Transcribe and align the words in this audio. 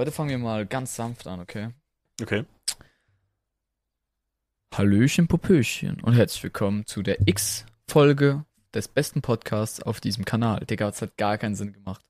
Heute 0.00 0.12
fangen 0.12 0.30
wir 0.30 0.38
mal 0.38 0.64
ganz 0.64 0.96
sanft 0.96 1.26
an, 1.26 1.40
okay? 1.40 1.68
Okay. 2.22 2.46
Hallöchen, 4.74 5.28
Popöchen 5.28 6.00
und 6.00 6.14
herzlich 6.14 6.42
willkommen 6.42 6.86
zu 6.86 7.02
der 7.02 7.28
X-Folge 7.28 8.46
des 8.72 8.88
besten 8.88 9.20
Podcasts 9.20 9.82
auf 9.82 10.00
diesem 10.00 10.24
Kanal. 10.24 10.64
Digga, 10.64 10.86
das 10.86 11.02
hat 11.02 11.18
gar 11.18 11.36
keinen 11.36 11.54
Sinn 11.54 11.74
gemacht. 11.74 12.00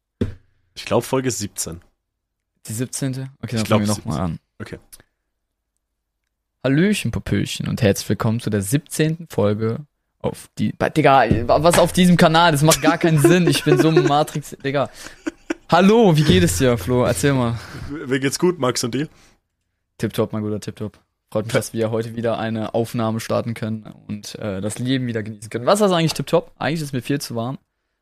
Ich 0.75 0.85
glaube 0.85 1.05
Folge 1.05 1.33
17. 1.33 1.81
Die 2.67 2.73
17. 2.73 3.29
Okay, 3.43 3.57
dann 3.57 3.67
fangen 3.67 3.89
wir 3.89 3.89
nochmal 3.89 4.21
an. 4.21 4.39
Okay. 4.61 4.79
Hallöchen, 6.63 7.11
Popöchen 7.11 7.67
und 7.67 7.83
herzlich 7.83 8.09
willkommen 8.09 8.39
zu 8.39 8.51
der 8.51 8.63
17. 8.63 9.27
Folge 9.29 9.85
auf 10.21 10.49
die. 10.59 10.73
Digga, 10.97 11.25
was 11.49 11.77
auf 11.81 11.93
diesem 11.93 12.17
Kanal? 12.17 12.53
Das 12.53 12.63
macht 12.63 12.83
gar 12.83 12.99
keinen 12.99 13.19
Sinn. 13.19 13.49
Ich 13.49 13.65
bin 13.65 13.79
so 13.79 13.89
ein 13.89 14.05
Matrix. 14.05 14.57
Digga. 14.63 14.91
Hallo, 15.71 16.17
wie 16.17 16.25
geht 16.25 16.43
es 16.43 16.59
dir, 16.59 16.77
Flo? 16.77 17.05
Erzähl 17.05 17.33
mal. 17.33 17.57
Mir 18.07 18.19
geht's 18.19 18.41
gut, 18.41 18.59
Max 18.59 18.83
und 18.83 18.93
dir? 18.93 19.09
Tipptopp, 19.99 20.33
mein 20.33 20.43
guter 20.43 20.59
Tipptopp. 20.59 20.99
Freut 21.33 21.45
mich, 21.45 21.53
dass 21.53 21.73
wir 21.73 21.93
heute 21.93 22.17
wieder 22.17 22.39
eine 22.39 22.75
Aufnahme 22.75 23.21
starten 23.21 23.55
können 23.55 23.85
und 24.09 24.35
äh, 24.41 24.61
das 24.61 24.81
Leben 24.81 25.07
wieder 25.07 25.23
genießen 25.23 25.49
können. 25.49 25.67
Was 25.67 25.81
ist 25.81 25.93
eigentlich 25.93 26.15
Tipptopp? 26.15 26.51
Eigentlich 26.59 26.81
ist 26.83 26.93
mir 26.93 27.03
viel 27.03 27.21
zu 27.21 27.37
warm. 27.37 27.59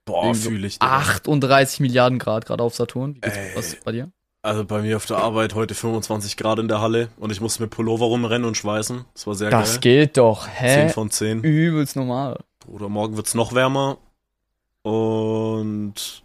Boah, 0.07 0.35
so 0.35 0.49
fühle 0.49 0.67
ich. 0.67 0.79
Digga. 0.79 0.97
38 0.97 1.81
Milliarden 1.81 2.19
Grad 2.19 2.47
gerade 2.47 2.63
auf 2.63 2.75
Saturn. 2.75 3.17
Wie 3.17 3.21
geht's 3.21 3.37
Ey. 3.37 3.51
was 3.55 3.77
bei 3.85 3.93
dir? 3.93 4.11
Also 4.41 4.65
bei 4.65 4.81
mir 4.81 4.97
auf 4.97 5.05
der 5.05 5.19
Arbeit 5.19 5.55
heute 5.55 5.75
25 5.75 6.39
Grad 6.39 6.59
in 6.61 6.69
der 6.69 6.81
Halle 6.81 7.11
und 7.19 7.31
ich 7.33 7.43
musste 7.43 7.61
mit 7.63 7.71
Pullover 7.71 8.07
rumrennen 8.07 8.47
und 8.47 8.57
schweißen. 8.57 9.05
Das 9.13 9.27
war 9.27 9.35
sehr 9.35 9.51
Das 9.51 9.73
geil. 9.75 9.81
geht 9.81 10.17
doch. 10.17 10.47
10 10.47 10.55
Hä? 10.55 10.89
von 10.89 11.11
10. 11.11 11.43
Übelst 11.43 11.97
normal. 11.97 12.39
Oder 12.67 12.89
morgen 12.89 13.17
wird's 13.17 13.35
noch 13.35 13.53
wärmer. 13.53 13.99
Und 14.83 16.23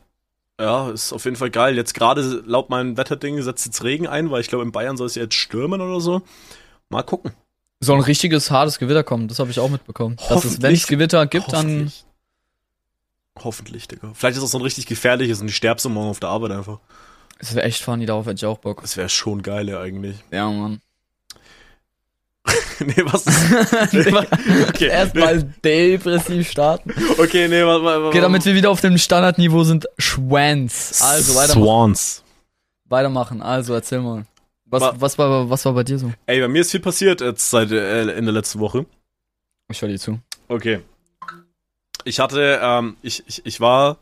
ja, 0.64 0.90
ist 0.92 1.12
auf 1.12 1.26
jeden 1.26 1.36
Fall 1.36 1.50
geil. 1.50 1.76
Jetzt 1.76 1.94
gerade 1.94 2.22
laut 2.46 2.70
meinem 2.70 2.96
Wetterding 2.96 3.42
setzt 3.42 3.66
jetzt 3.66 3.84
Regen 3.84 4.08
ein, 4.08 4.32
weil 4.32 4.40
ich 4.40 4.48
glaube 4.48 4.64
in 4.64 4.72
Bayern 4.72 4.96
soll 4.96 5.08
es 5.08 5.16
ja 5.16 5.24
jetzt 5.24 5.36
stürmen 5.36 5.82
oder 5.82 6.00
so. 6.00 6.22
Mal 6.88 7.04
gucken. 7.04 7.34
Soll 7.82 7.98
ein 7.98 8.04
richtiges 8.04 8.50
hartes 8.50 8.80
Gewitter 8.80 9.04
kommen, 9.04 9.28
das 9.28 9.40
habe 9.40 9.52
ich 9.52 9.60
auch 9.60 9.70
mitbekommen. 9.70 10.16
Dass 10.30 10.46
es, 10.46 10.62
wenn 10.62 10.74
es 10.74 10.88
Gewitter 10.88 11.28
gibt, 11.28 11.52
dann. 11.52 11.92
Hoffentlich. 13.44 13.90
Digga. 13.90 14.14
Vielleicht 14.14 14.38
ist 14.38 14.44
es 14.44 14.52
so 14.52 14.58
ein 14.58 14.64
richtig 14.64 14.86
gefährliches 14.86 15.42
und 15.42 15.50
ich 15.50 15.56
sterbe 15.56 15.82
so 15.82 15.90
morgen 15.90 16.12
auf 16.12 16.22
der 16.22 16.30
Arbeit 16.30 16.52
einfach. 16.52 16.80
Es 17.40 17.54
wäre 17.54 17.66
echt 17.66 17.82
funny, 17.82 18.06
darauf 18.06 18.26
hätte 18.26 18.36
ich 18.36 18.46
auch 18.46 18.60
Bock. 18.60 18.82
Das 18.82 18.96
wäre 18.96 19.10
schon 19.10 19.42
geil 19.42 19.68
ja, 19.68 19.82
eigentlich. 19.82 20.16
Ja, 20.32 20.50
Mann. 20.50 20.82
nee, 22.80 23.04
was. 23.06 23.26
Okay, 24.70 24.88
Erstmal 24.88 25.44
depressiv 25.64 26.50
starten. 26.50 26.94
Okay, 27.18 27.48
nee, 27.48 27.64
warte, 27.64 27.84
warte, 27.84 28.06
Okay, 28.08 28.22
damit 28.22 28.46
wir 28.46 28.54
wieder 28.56 28.70
auf 28.70 28.82
dem 28.82 28.98
Standardniveau 28.98 29.64
sind, 29.64 29.88
Schwanz. 29.98 31.02
Also, 31.02 31.36
weitermachen. 31.36 31.64
Swans. 31.64 32.24
weitermachen. 32.90 33.42
Also, 33.42 33.74
erzähl 33.74 34.00
mal. 34.02 34.26
Was, 34.66 34.82
Wa- 34.82 34.94
was, 34.98 35.18
war, 35.18 35.50
was 35.50 35.66
war 35.66 35.74
bei 35.74 35.84
dir 35.84 36.00
so? 36.00 36.12
Ey, 36.26 36.42
bei 36.42 36.48
mir 36.48 36.62
ist 36.62 36.72
viel 36.72 36.80
passiert 36.80 37.22
jetzt 37.22 37.50
seit 37.50 37.72
äh, 37.72 38.04
in 38.18 38.26
der 38.26 38.34
letzten 38.34 38.60
Woche. 38.60 38.86
Ich 39.70 39.82
höre 39.82 39.90
dir 39.90 40.00
zu. 40.00 40.20
Okay. 40.48 40.82
Ich 42.06 42.20
hatte, 42.20 42.60
ähm, 42.62 42.98
ich, 43.02 43.24
ich, 43.28 43.46
ich 43.46 43.62
war, 43.62 43.98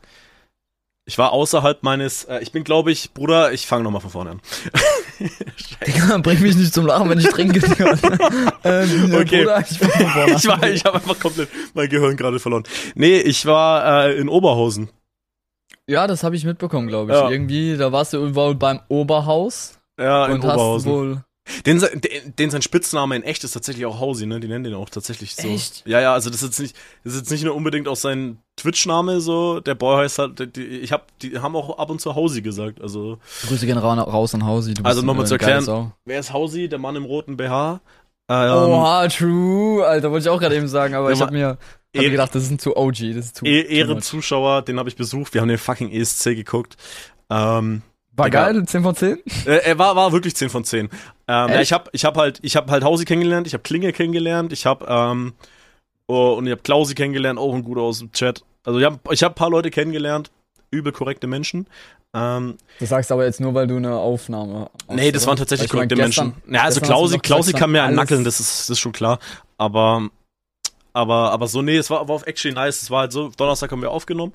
ich 1.04 1.18
war 1.18 1.32
außerhalb 1.32 1.82
meines, 1.82 2.24
äh, 2.24 2.38
ich 2.40 2.52
bin, 2.52 2.64
glaube 2.64 2.92
ich, 2.92 3.12
Bruder, 3.12 3.52
ich 3.52 3.66
fange 3.66 3.82
nochmal 3.84 4.00
von 4.00 4.10
vorne 4.10 4.30
an. 4.30 4.40
Digga, 5.86 6.18
bring 6.18 6.40
mich 6.40 6.56
nicht 6.56 6.72
zum 6.72 6.86
Lachen, 6.86 7.08
wenn 7.10 7.18
ich 7.18 7.28
trinke. 7.28 7.60
Ähm, 8.64 9.12
Okay. 9.14 9.40
Bruder, 9.44 9.60
ich 9.60 9.80
ich 9.80 10.46
war, 10.48 10.62
ich 10.70 10.84
habe 10.84 10.96
einfach 10.96 11.18
komplett 11.18 11.48
mein 11.74 11.88
Gehirn 11.88 12.16
gerade 12.16 12.38
verloren. 12.38 12.62
Nee, 12.94 13.18
ich 13.18 13.44
war 13.46 14.06
äh, 14.06 14.14
in 14.16 14.28
Oberhausen. 14.28 14.88
Ja, 15.88 16.06
das 16.06 16.22
habe 16.22 16.36
ich 16.36 16.44
mitbekommen, 16.44 16.86
glaube 16.86 17.10
ich. 17.12 17.18
Ja. 17.18 17.28
Irgendwie, 17.28 17.76
da 17.76 17.90
warst 17.90 18.12
du 18.12 18.18
irgendwo 18.18 18.54
beim 18.54 18.80
Oberhaus 18.88 19.78
Ja, 19.98 20.26
in 20.26 20.34
und 20.34 20.44
hast 20.44 20.52
Oberhausen. 20.54 20.92
wohl. 20.92 21.24
Den, 21.66 21.78
den, 21.80 22.36
den 22.38 22.50
sein 22.50 22.62
Spitzname 22.62 23.16
in 23.16 23.22
echt 23.22 23.44
ist 23.44 23.52
tatsächlich 23.52 23.86
auch 23.86 24.00
Hausi, 24.00 24.26
ne? 24.26 24.40
Die 24.40 24.48
nennen 24.48 24.64
den 24.64 24.74
auch 24.74 24.88
tatsächlich 24.90 25.34
so. 25.36 25.46
Echt? 25.48 25.82
Ja, 25.86 26.00
ja, 26.00 26.12
also 26.12 26.30
das 26.30 26.42
ist 26.42 26.48
jetzt 26.48 26.60
nicht, 26.60 26.76
das 27.04 27.14
ist 27.14 27.20
jetzt 27.20 27.30
nicht 27.30 27.44
nur 27.44 27.54
unbedingt 27.54 27.88
auch 27.88 27.96
sein 27.96 28.38
Twitch-Name 28.56 29.20
so. 29.20 29.60
Der 29.60 29.74
Boy 29.74 30.02
heißt 30.04 30.18
halt, 30.18 30.56
die- 30.56 30.62
ich 30.66 30.92
hab, 30.92 31.16
die 31.20 31.38
haben 31.38 31.54
auch 31.56 31.78
ab 31.78 31.90
und 31.90 32.00
zu 32.00 32.14
Hausi 32.14 32.42
gesagt. 32.42 32.80
Also 32.80 33.18
Grüße 33.48 33.66
gehen 33.66 33.78
ra 33.78 33.94
raus 34.02 34.34
an 34.34 34.44
Hausi. 34.44 34.74
Du 34.74 34.82
Also 34.84 35.02
nochmal 35.02 35.26
zu 35.26 35.34
erklären, 35.34 35.92
wer 36.04 36.20
ist 36.20 36.32
Hausi? 36.32 36.68
Der 36.68 36.78
Mann 36.78 36.96
im 36.96 37.04
roten 37.04 37.36
BH. 37.36 37.80
Ähm, 38.28 38.50
Oha, 38.70 39.08
true. 39.08 39.84
Alter, 39.86 40.10
wollte 40.10 40.24
ich 40.24 40.30
auch 40.30 40.40
gerade 40.40 40.56
eben 40.56 40.68
sagen, 40.68 40.94
aber 40.94 41.08
Ja, 41.08 41.14
ich 41.16 41.20
habe 41.20 41.32
mir, 41.32 41.46
hab 41.48 41.58
eh- 41.92 41.98
mir 42.00 42.10
gedacht, 42.10 42.34
das 42.34 42.44
ist 42.44 42.50
ein 42.50 42.58
zu 42.58 42.76
OG. 42.76 43.12
Das 43.14 43.26
ist 43.26 43.36
zu. 43.36 43.44
E 43.44 43.62
too 43.64 43.68
Ehre 43.68 43.94
much. 43.96 44.04
Zuschauer, 44.04 44.62
den 44.62 44.78
habe 44.78 44.88
ich 44.88 44.96
besucht. 44.96 45.34
Wir 45.34 45.40
haben 45.40 45.48
den 45.48 45.58
fucking 45.58 45.90
ESC 45.90 46.34
geguckt. 46.34 46.76
Ähm, 47.30 47.82
War 48.14 48.26
Digga. 48.26 48.50
geil, 48.52 48.64
10 48.66 48.82
von 48.82 48.94
10? 48.94 49.18
äh, 49.46 49.50
er 49.64 49.78
war, 49.78 49.96
war 49.96 50.12
wirklich 50.12 50.36
10 50.36 50.50
von 50.50 50.64
10. 50.64 50.86
Ähm, 50.86 50.90
ja, 51.28 51.60
ich 51.60 51.72
habe 51.72 51.88
ich 51.92 52.04
hab 52.04 52.16
halt, 52.16 52.38
ich 52.42 52.56
hab 52.56 52.70
halt 52.70 52.84
Hausi 52.84 53.04
kennengelernt, 53.04 53.46
ich 53.46 53.54
habe 53.54 53.62
Klinge 53.62 53.92
kennengelernt, 53.92 54.52
ich 54.52 54.66
habe 54.66 54.84
ähm, 54.88 55.32
oh, 56.08 56.34
und 56.36 56.46
ich 56.46 56.52
habe 56.52 56.60
Klausi 56.62 56.94
kennengelernt, 56.94 57.38
auch 57.38 57.54
ein 57.54 57.64
guter 57.64 57.80
aus 57.82 58.00
dem 58.00 58.12
Chat. 58.12 58.44
Also 58.64 58.78
ich 58.78 58.84
habe 58.84 58.98
ich 59.10 59.22
hab 59.22 59.32
ein 59.32 59.34
paar 59.36 59.50
Leute 59.50 59.70
kennengelernt, 59.70 60.30
übel 60.70 60.92
korrekte 60.92 61.26
Menschen. 61.26 61.66
Ähm, 62.14 62.58
Das 62.78 62.90
sagst 62.90 63.08
du 63.10 63.14
aber 63.14 63.24
jetzt 63.24 63.40
nur, 63.40 63.54
weil 63.54 63.66
du 63.66 63.76
eine 63.78 63.94
Aufnahme 63.96 64.68
hast, 64.86 64.94
nee, 64.94 65.10
das 65.10 65.26
waren 65.26 65.38
tatsächlich 65.38 65.70
korrekte 65.70 65.94
gestern- 65.94 66.34
Menschen. 66.44 66.54
Ja, 66.54 66.64
also 66.64 66.82
Klausi, 66.82 67.18
Klausi 67.18 67.52
kann 67.54 67.70
mir 67.70 67.82
einen 67.82 67.98
alles- 67.98 68.10
nackeln, 68.10 68.24
das 68.24 68.38
ist, 68.40 68.60
das 68.68 68.70
ist 68.70 68.80
schon 68.80 68.92
klar. 68.92 69.18
Aber, 69.56 70.10
aber, 70.92 71.30
aber 71.32 71.46
so, 71.48 71.62
nee, 71.62 71.76
es 71.78 71.88
war, 71.88 72.06
war 72.06 72.14
auf 72.14 72.26
actually 72.26 72.54
nice. 72.54 72.82
Es 72.82 72.90
war 72.90 73.00
halt 73.00 73.12
so, 73.12 73.30
Donnerstag 73.30 73.72
haben 73.72 73.80
wir 73.80 73.90
aufgenommen. 73.90 74.34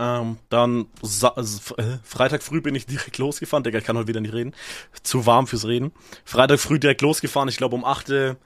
Ähm, 0.00 0.38
dann 0.48 0.86
äh, 1.02 1.84
Freitag 2.02 2.42
früh 2.42 2.60
bin 2.60 2.74
ich 2.74 2.86
direkt 2.86 3.18
losgefahren. 3.18 3.62
Digga, 3.62 3.78
ich 3.78 3.84
kann 3.84 3.96
heute 3.96 4.08
wieder 4.08 4.20
nicht 4.20 4.34
reden. 4.34 4.52
Zu 5.02 5.26
warm 5.26 5.46
fürs 5.46 5.66
Reden. 5.66 5.92
Freitag 6.24 6.58
früh 6.58 6.78
direkt 6.78 7.00
losgefahren. 7.00 7.48
Ich 7.48 7.56
glaube 7.56 7.76
um 7.76 7.84
8 7.84 8.10
Uhr 8.10 8.36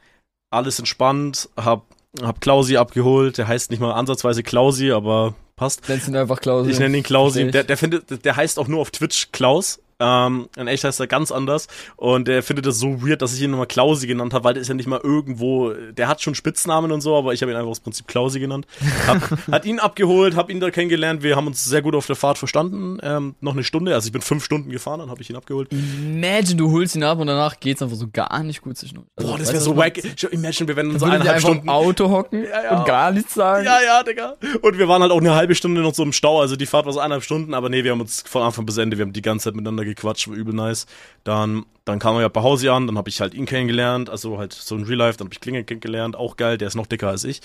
alles 0.50 0.78
entspannt. 0.78 1.48
Hab, 1.56 1.86
hab 2.20 2.40
Klausi 2.40 2.76
abgeholt. 2.76 3.38
Der 3.38 3.48
heißt 3.48 3.70
nicht 3.70 3.80
mal 3.80 3.92
ansatzweise 3.92 4.42
Klausi, 4.42 4.90
aber 4.92 5.34
passt. 5.56 5.88
Nennst 5.88 6.08
ihn 6.08 6.16
einfach 6.16 6.40
Klaus. 6.40 6.66
Ich 6.66 6.78
nenne 6.78 6.98
ihn 6.98 7.02
Klausi. 7.02 7.50
Der, 7.50 7.64
der 7.64 7.76
findet, 7.78 8.24
der 8.24 8.36
heißt 8.36 8.58
auch 8.58 8.68
nur 8.68 8.80
auf 8.80 8.90
Twitch 8.90 9.32
Klaus. 9.32 9.80
Ähm, 10.00 10.48
in 10.56 10.68
echt 10.68 10.84
heißt 10.84 11.00
er 11.00 11.06
ganz 11.06 11.32
anders. 11.32 11.66
Und 11.96 12.28
der 12.28 12.42
findet 12.42 12.66
das 12.66 12.78
so 12.78 13.02
weird, 13.02 13.20
dass 13.22 13.34
ich 13.34 13.42
ihn 13.42 13.50
nochmal 13.50 13.66
Klausi 13.66 14.06
genannt 14.06 14.32
habe, 14.32 14.44
weil 14.44 14.54
der 14.54 14.60
ist 14.60 14.68
ja 14.68 14.74
nicht 14.74 14.86
mal 14.86 15.00
irgendwo, 15.02 15.72
der 15.72 16.06
hat 16.08 16.22
schon 16.22 16.34
Spitznamen 16.34 16.92
und 16.92 17.00
so, 17.00 17.16
aber 17.16 17.32
ich 17.32 17.42
habe 17.42 17.50
ihn 17.50 17.56
einfach 17.56 17.70
aus 17.70 17.80
Prinzip 17.80 18.06
Klausi 18.06 18.38
genannt. 18.38 18.66
Hab, 19.06 19.18
hat 19.52 19.64
ihn 19.64 19.80
abgeholt, 19.80 20.36
hab 20.36 20.50
ihn 20.50 20.60
da 20.60 20.70
kennengelernt. 20.70 21.22
Wir 21.22 21.34
haben 21.36 21.46
uns 21.48 21.64
sehr 21.64 21.82
gut 21.82 21.94
auf 21.96 22.06
der 22.06 22.16
Fahrt 22.16 22.38
verstanden. 22.38 22.98
Ähm, 23.02 23.34
noch 23.40 23.52
eine 23.54 23.64
Stunde, 23.64 23.94
also 23.94 24.06
ich 24.06 24.12
bin 24.12 24.22
fünf 24.22 24.44
Stunden 24.44 24.70
gefahren, 24.70 25.00
dann 25.00 25.10
habe 25.10 25.20
ich 25.22 25.30
ihn 25.30 25.36
abgeholt. 25.36 25.68
Imagine, 25.72 26.56
du 26.56 26.70
holst 26.70 26.94
ihn 26.94 27.02
ab 27.02 27.18
und 27.18 27.26
danach 27.26 27.58
geht's 27.58 27.82
einfach 27.82 27.96
so 27.96 28.06
gar 28.12 28.42
nicht 28.44 28.62
gut 28.62 28.76
zwischen 28.78 28.98
uns. 28.98 29.08
Also, 29.16 29.30
Boah, 29.30 29.38
das 29.38 29.48
weißt 29.48 29.52
wäre 29.54 29.64
so 29.64 29.76
wack. 29.76 29.98
Imagine, 30.32 30.68
wir 30.68 30.76
werden 30.76 30.88
meine? 30.88 30.98
so 31.00 31.06
eineinhalb 31.06 31.40
Stunden. 31.40 31.62
im 31.64 31.68
Auto 31.68 32.08
hocken 32.08 32.44
Ja, 32.44 32.62
ja. 32.62 32.78
und 32.78 32.86
gar 32.86 33.10
nichts 33.10 33.34
sagen? 33.34 33.64
Ja, 33.64 33.78
ja, 33.84 34.02
Digga. 34.02 34.34
Und 34.62 34.78
wir 34.78 34.86
waren 34.88 35.02
halt 35.02 35.10
auch 35.12 35.20
eine 35.20 35.34
halbe 35.34 35.54
Stunde 35.56 35.80
noch 35.80 35.94
so 35.94 36.04
im 36.04 36.12
Stau, 36.12 36.40
also 36.40 36.54
die 36.54 36.66
Fahrt 36.66 36.86
war 36.86 36.92
so 36.92 37.00
eineinhalb 37.00 37.24
Stunden, 37.24 37.52
aber 37.52 37.68
nee, 37.68 37.82
wir 37.82 37.90
haben 37.90 38.00
uns 38.00 38.22
von 38.26 38.42
Anfang 38.42 38.64
bis 38.64 38.76
Ende, 38.76 38.96
wir 38.96 39.04
haben 39.04 39.12
die 39.12 39.22
ganze 39.22 39.44
Zeit 39.44 39.54
miteinander 39.54 39.87
gequatscht, 39.94 40.28
war 40.28 40.36
übel 40.36 40.54
nice. 40.54 40.86
Dann, 41.24 41.66
dann 41.84 41.98
kamen 41.98 42.18
wir 42.18 42.22
ja 42.22 42.28
bei 42.28 42.42
Hausi 42.42 42.68
an, 42.68 42.86
dann 42.86 42.96
habe 42.98 43.08
ich 43.08 43.20
halt 43.20 43.34
ihn 43.34 43.46
kennengelernt, 43.46 44.10
also 44.10 44.38
halt 44.38 44.52
so 44.52 44.76
in 44.76 44.84
Real 44.84 44.98
Life, 44.98 45.18
dann 45.18 45.26
habe 45.26 45.34
ich 45.34 45.40
Klinge 45.40 45.64
kennengelernt, 45.64 46.16
auch 46.16 46.36
geil, 46.36 46.58
der 46.58 46.68
ist 46.68 46.74
noch 46.74 46.86
dicker 46.86 47.08
als 47.08 47.24
ich. 47.24 47.40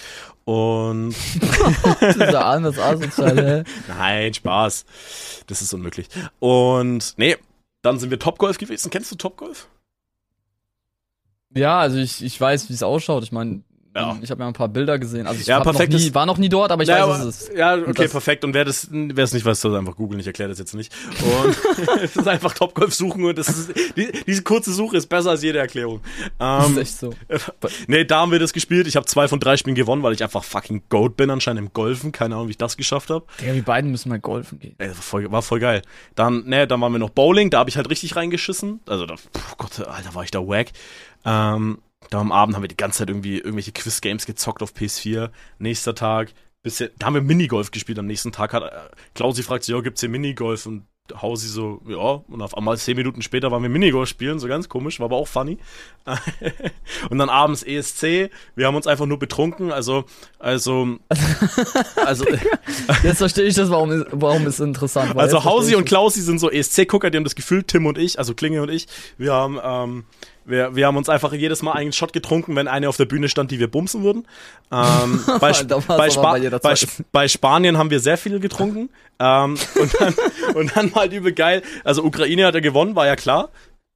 Und 0.46 1.16
Dieser 2.02 2.46
anders 2.46 2.80
asozial, 2.80 3.64
nein, 3.88 4.34
Spaß. 4.34 4.86
Das 5.48 5.62
ist 5.62 5.74
unmöglich. 5.74 6.08
Und 6.40 7.14
nee, 7.18 7.38
dann 7.82 8.00
sind 8.00 8.10
wir 8.10 8.20
Topgolf 8.20 8.58
gewesen. 8.58 8.90
Kennst 8.90 9.12
du 9.12 9.16
Topgolf? 9.16 9.68
Ja, 11.56 11.80
also 11.80 11.98
ich, 11.98 12.24
ich 12.24 12.40
weiß, 12.40 12.70
wie 12.70 12.74
es 12.74 12.84
ausschaut. 12.84 13.24
Ich 13.24 13.32
meine, 13.32 13.62
Ja. 13.96 14.18
ich 14.22 14.32
habe 14.32 14.42
ja 14.42 14.48
ein 14.48 14.54
paar 14.54 14.70
Bilder 14.70 14.98
gesehen. 14.98 15.28
Also 15.28 15.40
ich 15.40 15.48
Ja, 15.48 15.58
hab 15.60 15.66
noch 15.66 15.88
nie, 15.88 16.14
war 16.14 16.26
noch 16.26 16.38
nie 16.38 16.50
dort, 16.50 16.72
aber 16.72 16.82
ich 16.84 16.90
Ja, 16.90 17.08
weiß, 17.08 17.26
es 17.26 17.42
ist. 17.50 17.56
Ja, 17.56 17.76
okay, 17.78 18.08
perfekt. 18.08 18.44
Und 18.44 18.54
wer 18.54 18.66
das, 18.66 18.88
wer 18.92 19.24
es 19.24 19.34
nicht 19.34 19.46
weiß, 19.46 19.62
soll 19.62 19.76
einfach 19.76 19.96
googeln. 19.96 20.20
Ich 20.20 20.26
erkläre 20.28 20.50
das 20.50 20.58
jetzt 20.60 20.74
nicht. 20.74 20.92
Und 21.22 21.56
es 22.04 22.16
ist 22.16 22.28
einfach 22.28 22.54
Topgolf 22.54 22.94
suchen 22.94 23.24
und 23.24 23.38
das 23.38 23.50
ist, 23.50 23.74
die, 23.96 24.12
diese 24.26 24.42
kurze 24.42 24.74
Suche 24.74 24.98
ist 24.98 25.08
besser 25.08 25.30
als 25.32 25.44
jede 25.44 25.60
Erklärung. 25.60 26.02
Das 26.40 26.66
Ähm, 26.68 26.72
ist 26.74 26.78
echt 26.80 26.98
so. 26.98 27.14
nee, 27.88 28.04
da 28.06 28.22
haben 28.22 28.32
wir 28.32 28.40
das 28.40 28.52
gespielt. 28.54 28.88
Ich 28.88 28.96
habe 28.96 29.06
zwei 29.06 29.28
von 29.28 29.40
drei 29.40 29.58
Spielen 29.58 29.76
gewonnen, 29.76 30.02
weil 30.02 30.14
ich 30.14 30.24
einfach 30.24 30.44
fucking 30.44 30.84
Goat 30.90 31.16
bin 31.16 31.30
anscheinend 31.30 31.62
im 31.62 31.74
Golfen. 31.74 32.12
Keine 32.12 32.36
Ahnung, 32.36 32.48
wie 32.48 32.52
ich 32.52 32.58
das 32.58 32.78
geschafft 32.78 33.10
habe. 33.12 33.26
Digga, 33.42 33.54
wir 33.54 33.64
beiden 33.64 33.92
müssen 33.92 34.10
mal 34.10 34.20
golfen 34.20 34.60
gehen. 34.60 34.76
Ey, 34.80 34.88
war 34.88 34.96
voll, 34.96 35.32
war 35.32 35.42
voll 35.44 35.60
geil. 35.60 35.84
Dann, 36.16 36.46
ne, 36.46 36.66
dann 36.68 36.82
waren 36.82 36.92
wir 36.92 37.00
noch 37.00 37.12
Bowling. 37.12 37.52
Da 37.52 37.60
habe 37.60 37.70
ich 37.70 37.78
halt 37.78 37.90
richtig 37.90 38.16
reingeschissen. 38.16 38.80
Also, 38.88 39.06
da, 39.06 39.16
puh, 39.16 39.40
Gott, 39.58 39.80
Alter, 39.88 40.16
war 40.16 40.24
ich 40.24 40.32
da 40.32 40.40
wack. 40.40 40.70
Ähm, 41.26 41.78
da 42.10 42.20
am 42.20 42.32
Abend 42.32 42.56
haben 42.56 42.64
wir 42.64 42.68
die 42.68 42.78
ganze 42.78 43.00
Zeit 43.00 43.10
irgendwie 43.10 43.38
irgendwelche 43.38 43.72
Quiz-Games 43.72 44.26
gezockt 44.26 44.62
auf 44.62 44.74
PS4. 44.74 45.30
Nächster 45.60 45.96
Tag, 45.96 46.34
bisschen, 46.62 46.90
da 46.98 47.08
haben 47.08 47.16
wir 47.16 47.22
Minigolf 47.22 47.72
gespielt. 47.72 48.00
Am 48.00 48.08
nächsten 48.08 48.32
Tag 48.32 48.54
hat 48.54 48.64
äh, 48.64 48.72
Klausi 49.14 49.44
fragt 49.44 49.64
sich, 49.64 49.76
ja, 49.76 49.82
gibt's 49.82 50.02
hier 50.02 50.10
Minigolf? 50.10 50.66
Und 50.66 50.86
Hausi 51.22 51.50
so, 51.50 51.82
ja, 51.86 52.24
und 52.28 52.42
auf 52.42 52.56
einmal 52.56 52.78
zehn 52.78 52.96
Minuten 52.96 53.22
später 53.22 53.52
waren 53.52 53.62
wir 53.62 53.70
Minigolf 53.70 54.08
spielen, 54.08 54.40
so 54.40 54.48
ganz 54.48 54.70
komisch, 54.70 55.00
war 55.00 55.06
aber 55.06 55.18
auch 55.18 55.28
funny. 55.28 55.58
und 57.10 57.18
dann 57.18 57.30
abends 57.30 57.62
ESC, 57.62 58.30
wir 58.56 58.68
haben 58.68 58.76
uns 58.76 58.88
einfach 58.88 59.06
nur 59.06 59.20
betrunken, 59.20 59.74
also, 59.74 60.06
also, 60.40 60.98
also, 62.06 62.26
Jetzt 63.04 63.18
verstehe 63.18 63.44
ich 63.44 63.56
das, 63.56 63.70
warum 63.70 64.06
warum 64.12 64.48
ist 64.48 64.62
interessant. 64.62 65.14
weil 65.16 65.24
also 65.24 65.44
Hausi 65.44 65.76
und 65.76 65.84
Klausi 65.86 66.22
sind 66.22 66.40
so 66.40 66.50
ESC-Gucker, 66.50 67.10
die 67.10 67.18
haben 67.18 67.26
das 67.26 67.36
Gefühl, 67.36 67.64
Tim 67.64 67.86
und 67.86 67.98
ich, 67.98 68.18
also 68.18 68.34
Klinge 68.34 68.62
und 68.62 68.70
ich, 68.70 68.88
wir 69.18 69.34
haben, 69.34 69.60
ähm, 69.62 70.06
wir, 70.46 70.76
wir 70.76 70.88
haben 70.88 70.98
uns 70.98 71.10
einfach 71.10 71.34
jedes 71.34 71.62
Mal 71.62 71.74
einen 71.74 71.94
Shot 71.94 72.14
getrunken, 72.14 72.56
wenn 72.56 72.68
eine 72.68 72.90
auf 72.90 72.98
der 72.98 73.06
Bühne 73.06 73.30
stand, 73.30 73.52
die 73.52 73.60
wir 73.60 73.68
bumsen 73.68 74.04
würden. 74.04 74.26
Ähm, 74.72 75.24
bei, 75.40 75.54
bei, 75.88 76.10
Spa 76.10 76.38
bei 76.62 76.76
bei, 77.12 77.28
Spanien 77.28 77.78
haben 77.78 77.90
wir 77.90 78.00
sehr 78.00 78.18
viel 78.18 78.40
getrunken. 78.40 78.90
Ähm, 79.20 79.58
und, 79.80 79.94
dann, 80.00 80.16
und 80.56 80.76
dann 80.76 80.96
halt 80.96 81.14
übel 81.14 81.34
geil. 81.34 81.62
Also 81.84 82.04
Ukraine 82.04 82.46
hat 82.46 82.56
ja 82.56 82.62
gewonnen, 82.62 82.96
war 82.96 83.06
ja 83.06 83.16
klar. 83.16 83.50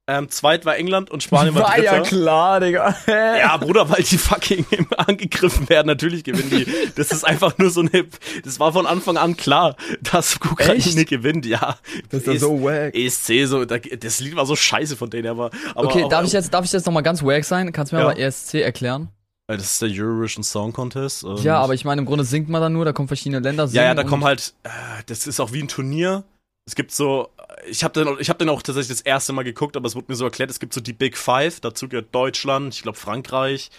Ähm, 0.10 0.30
zweit 0.30 0.66
war 0.66 0.78
England 0.78 1.12
und 1.12 1.22
Spanien 1.22 1.54
war, 1.54 1.64
War 1.68 1.76
dritter. 1.76 1.96
ja 1.98 2.02
klar, 2.02 2.60
Digga. 2.62 2.96
Ja, 3.08 3.58
Bruder, 3.58 3.90
weil 3.90 4.04
die 4.04 4.18
fucking 4.18 4.66
angegriffen 4.98 5.68
werden. 5.70 5.88
Natürlich 5.88 6.24
gewinnen 6.24 6.50
die. 6.50 6.66
Das 6.96 7.12
ist 7.12 7.26
einfach 7.26 7.58
nur 7.58 7.70
so 7.70 7.82
eine. 7.82 8.06
Das 8.46 8.60
war 8.60 8.72
von 8.72 8.86
Anfang 8.86 9.18
an 9.18 9.36
klar, 9.36 9.76
dass 10.02 10.38
Ukraine 10.38 10.76
Echt? 10.78 11.10
gewinnt, 11.10 11.46
ja. 11.46 11.78
Das 12.10 12.22
ist 12.22 12.28
ja 12.28 12.40
so 12.40 12.64
wack. 12.64 12.96
ESC, 12.96 13.46
so, 13.48 13.66
da, 13.66 13.78
das 13.80 14.20
Lied 14.22 14.36
war 14.38 14.46
so 14.46 14.56
scheiße 14.56 14.96
von 14.96 15.10
denen, 15.10 15.28
aber. 15.28 15.52
aber 15.76 15.88
Okay, 15.88 16.06
darf 16.10 16.26
ich 16.26 16.32
jetzt, 16.32 16.54
darf 16.54 16.64
ich 16.64 16.72
jetzt 16.72 16.86
nochmal 16.86 17.04
ganz 17.04 17.22
wack 17.22 17.44
sein? 17.44 17.72
Kannst 17.74 17.92
du 17.92 17.98
mir 17.98 18.04
Ja. 18.04 18.08
aber 18.10 18.18
ESC 18.20 18.56
erklären? 18.62 19.10
Das 19.50 19.62
ist 19.62 19.82
der 19.82 19.90
Eurovision 19.92 20.44
Song 20.44 20.74
Contest. 20.74 21.26
Ja, 21.42 21.60
aber 21.60 21.74
ich 21.74 21.86
meine, 21.86 22.00
im 22.02 22.06
Grunde 22.06 22.24
singt 22.26 22.50
man 22.50 22.62
dann 22.62 22.74
nur, 22.74 22.84
da 22.86 22.92
kommen 22.94 23.08
verschiedene 23.08 23.40
Länder. 23.40 23.66
Ja, 23.72 23.84
ja, 23.84 23.94
da 23.94 24.04
kommen 24.04 24.24
halt. 24.26 24.54
Äh, 24.64 24.70
das 25.06 25.26
ist 25.28 25.40
auch 25.40 25.54
wie 25.54 25.62
ein 25.64 25.68
Turnier. 25.70 26.24
Es 26.66 26.76
gibt 26.76 26.92
so. 26.92 27.30
Ich 27.70 27.84
habe 27.84 28.18
ich 28.20 28.30
hab 28.30 28.40
den 28.40 28.50
auch 28.50 28.62
tatsächlich 28.62 28.90
das 28.98 29.02
erste 29.02 29.34
Mal 29.34 29.44
geguckt, 29.44 29.76
aber 29.76 29.88
es 29.88 29.96
wurde 29.96 30.08
mir 30.10 30.16
so 30.16 30.26
erklärt, 30.26 30.50
es 30.50 30.60
gibt 30.60 30.74
so 30.74 30.82
die 30.82 30.94
Big 30.94 31.18
Five. 31.18 31.60
Dazu 31.60 31.88
gehört 31.88 32.14
Deutschland, 32.14 32.74
ich 32.74 32.84
glaube 32.84 32.98
Frankreich. 32.98 33.70